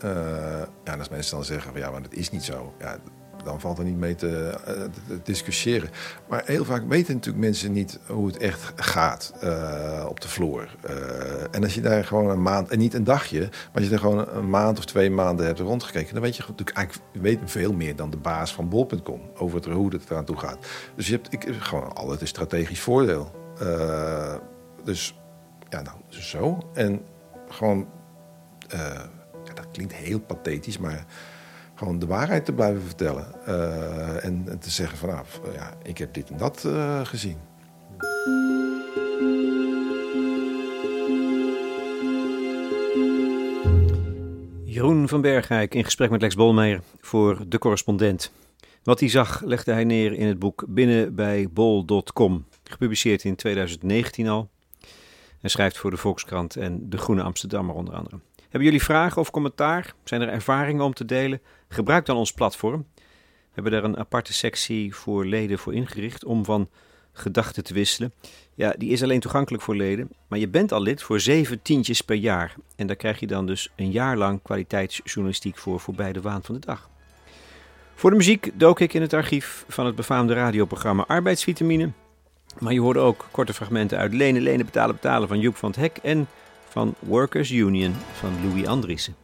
ja, 0.00 0.68
en 0.84 0.98
als 0.98 1.08
mensen 1.08 1.36
dan 1.36 1.44
zeggen, 1.44 1.72
ja, 1.76 1.90
maar 1.90 2.02
dat 2.02 2.14
is 2.14 2.30
niet 2.30 2.44
zo. 2.44 2.74
Ja, 2.78 2.98
dan 3.44 3.60
valt 3.60 3.78
er 3.78 3.84
niet 3.84 3.96
mee 3.96 4.14
te, 4.14 4.54
uh, 4.68 4.72
te, 4.72 5.22
discussiëren. 5.22 5.90
Maar 6.28 6.42
heel 6.46 6.64
vaak 6.64 6.88
weten 6.88 7.14
natuurlijk 7.14 7.44
mensen 7.44 7.72
niet 7.72 7.98
hoe 8.06 8.26
het 8.26 8.36
echt 8.36 8.72
gaat 8.76 9.32
uh, 9.44 10.06
op 10.08 10.20
de 10.20 10.28
vloer. 10.28 10.76
Uh, 10.90 10.92
en 11.50 11.62
als 11.62 11.74
je 11.74 11.80
daar 11.80 12.04
gewoon 12.04 12.30
een 12.30 12.42
maand, 12.42 12.68
en 12.68 12.78
niet 12.78 12.94
een 12.94 13.04
dagje, 13.04 13.40
maar 13.40 13.70
als 13.74 13.84
je 13.84 13.90
er 13.90 13.98
gewoon 13.98 14.28
een 14.28 14.50
maand 14.50 14.78
of 14.78 14.84
twee 14.84 15.10
maanden 15.10 15.46
hebt 15.46 15.58
rondgekeken, 15.58 16.14
dan 16.14 16.22
weet 16.22 16.36
je 16.36 16.44
natuurlijk 16.48 16.76
eigenlijk 16.76 17.06
weet 17.12 17.38
veel 17.44 17.72
meer 17.72 17.96
dan 17.96 18.10
de 18.10 18.16
baas 18.16 18.54
van 18.54 18.68
bol.com 18.68 19.20
over 19.36 19.72
hoe 19.72 19.92
het 19.92 20.10
eraan 20.10 20.24
toe 20.24 20.36
gaat. 20.36 20.58
Dus 20.96 21.06
je 21.06 21.12
hebt 21.12 21.32
ik, 21.32 21.46
gewoon 21.58 21.94
altijd 21.94 22.20
een 22.20 22.26
strategisch 22.26 22.80
voordeel. 22.80 23.30
dus 24.84 25.18
ja, 25.68 25.82
nou, 25.82 25.96
dus 26.08 26.30
zo. 26.30 26.58
En 26.74 27.02
gewoon, 27.48 27.88
ja, 29.44 29.54
dat 29.54 29.70
klinkt 29.72 29.92
heel 29.92 30.20
pathetisch, 30.20 30.78
maar 30.78 31.04
de 31.92 32.06
waarheid 32.06 32.44
te 32.44 32.52
blijven 32.52 32.82
vertellen. 32.82 33.26
Uh, 33.48 34.24
en, 34.24 34.44
en, 34.48 34.58
te 34.58 34.70
zeggen 34.70 34.98
van, 34.98 35.08
nou, 35.08 35.24
ja, 35.52 35.74
ik 35.82 35.98
heb 35.98 36.14
dit 36.14 36.30
en 36.30 36.36
dat 36.36 36.64
uh, 36.66 37.04
gezien. 37.04 37.36
Jeroen 44.64 45.08
van 45.08 45.20
Bergijk 45.20 45.74
in 45.74 45.84
gesprek 45.84 46.10
met 46.10 46.20
Lex 46.20 46.34
Bolmeijer 46.34 46.80
voor 47.00 47.38
De 47.48 47.58
Correspondent. 47.58 48.32
Wat 48.82 49.00
hij 49.00 49.08
zag 49.08 49.42
legde 49.44 49.72
hij 49.72 49.84
neer 49.84 50.12
in 50.12 50.26
het 50.26 50.38
boek 50.38 50.64
Binnen 50.68 51.14
bij 51.14 51.48
Bol.com, 51.52 52.44
gepubliceerd 52.64 53.24
in 53.24 53.36
2019 53.36 54.28
al. 54.28 54.48
Hij 55.40 55.50
schrijft 55.50 55.78
voor 55.78 55.90
de 55.90 55.96
Volkskrant 55.96 56.56
en 56.56 56.90
De 56.90 56.98
Groene 56.98 57.22
Amsterdammer 57.22 57.74
onder 57.74 57.94
andere. 57.94 58.18
Hebben 58.54 58.72
jullie 58.72 58.86
vragen 58.86 59.20
of 59.20 59.30
commentaar? 59.30 59.94
Zijn 60.04 60.20
er 60.20 60.28
ervaringen 60.28 60.84
om 60.84 60.94
te 60.94 61.04
delen? 61.04 61.40
Gebruik 61.68 62.06
dan 62.06 62.16
ons 62.16 62.32
platform. 62.32 62.86
We 62.94 63.02
hebben 63.52 63.72
daar 63.72 63.84
een 63.84 63.98
aparte 63.98 64.32
sectie 64.32 64.94
voor 64.94 65.26
leden 65.26 65.58
voor 65.58 65.74
ingericht 65.74 66.24
om 66.24 66.44
van 66.44 66.68
gedachten 67.12 67.64
te 67.64 67.74
wisselen. 67.74 68.12
Ja, 68.54 68.74
die 68.78 68.90
is 68.90 69.02
alleen 69.02 69.20
toegankelijk 69.20 69.62
voor 69.62 69.76
leden, 69.76 70.10
maar 70.28 70.38
je 70.38 70.48
bent 70.48 70.72
al 70.72 70.82
lid 70.82 71.02
voor 71.02 71.20
zeven 71.20 71.62
tientjes 71.62 72.00
per 72.00 72.16
jaar. 72.16 72.54
En 72.76 72.86
daar 72.86 72.96
krijg 72.96 73.20
je 73.20 73.26
dan 73.26 73.46
dus 73.46 73.72
een 73.76 73.90
jaar 73.90 74.16
lang 74.16 74.42
kwaliteitsjournalistiek 74.42 75.58
voor 75.58 75.80
voorbij 75.80 76.12
de 76.12 76.20
waan 76.20 76.42
van 76.42 76.54
de 76.54 76.66
dag. 76.66 76.88
Voor 77.94 78.10
de 78.10 78.16
muziek 78.16 78.50
dook 78.54 78.80
ik 78.80 78.94
in 78.94 79.02
het 79.02 79.12
archief 79.12 79.64
van 79.68 79.86
het 79.86 79.94
befaamde 79.94 80.34
radioprogramma 80.34 81.04
Arbeidsvitamine. 81.06 81.90
Maar 82.58 82.72
je 82.72 82.80
hoorde 82.80 83.00
ook 83.00 83.26
korte 83.30 83.54
fragmenten 83.54 83.98
uit 83.98 84.12
Lenen, 84.12 84.42
Lenen, 84.42 84.66
Betalen, 84.66 84.94
Betalen 84.94 85.28
van 85.28 85.38
Joep 85.38 85.56
van 85.56 85.70
het 85.70 85.78
Hek 85.78 85.96
en 86.02 86.28
van 86.74 86.94
Workers 86.98 87.50
Union 87.50 87.94
van 88.12 88.32
Louis 88.42 88.66
Andriessen. 88.66 89.14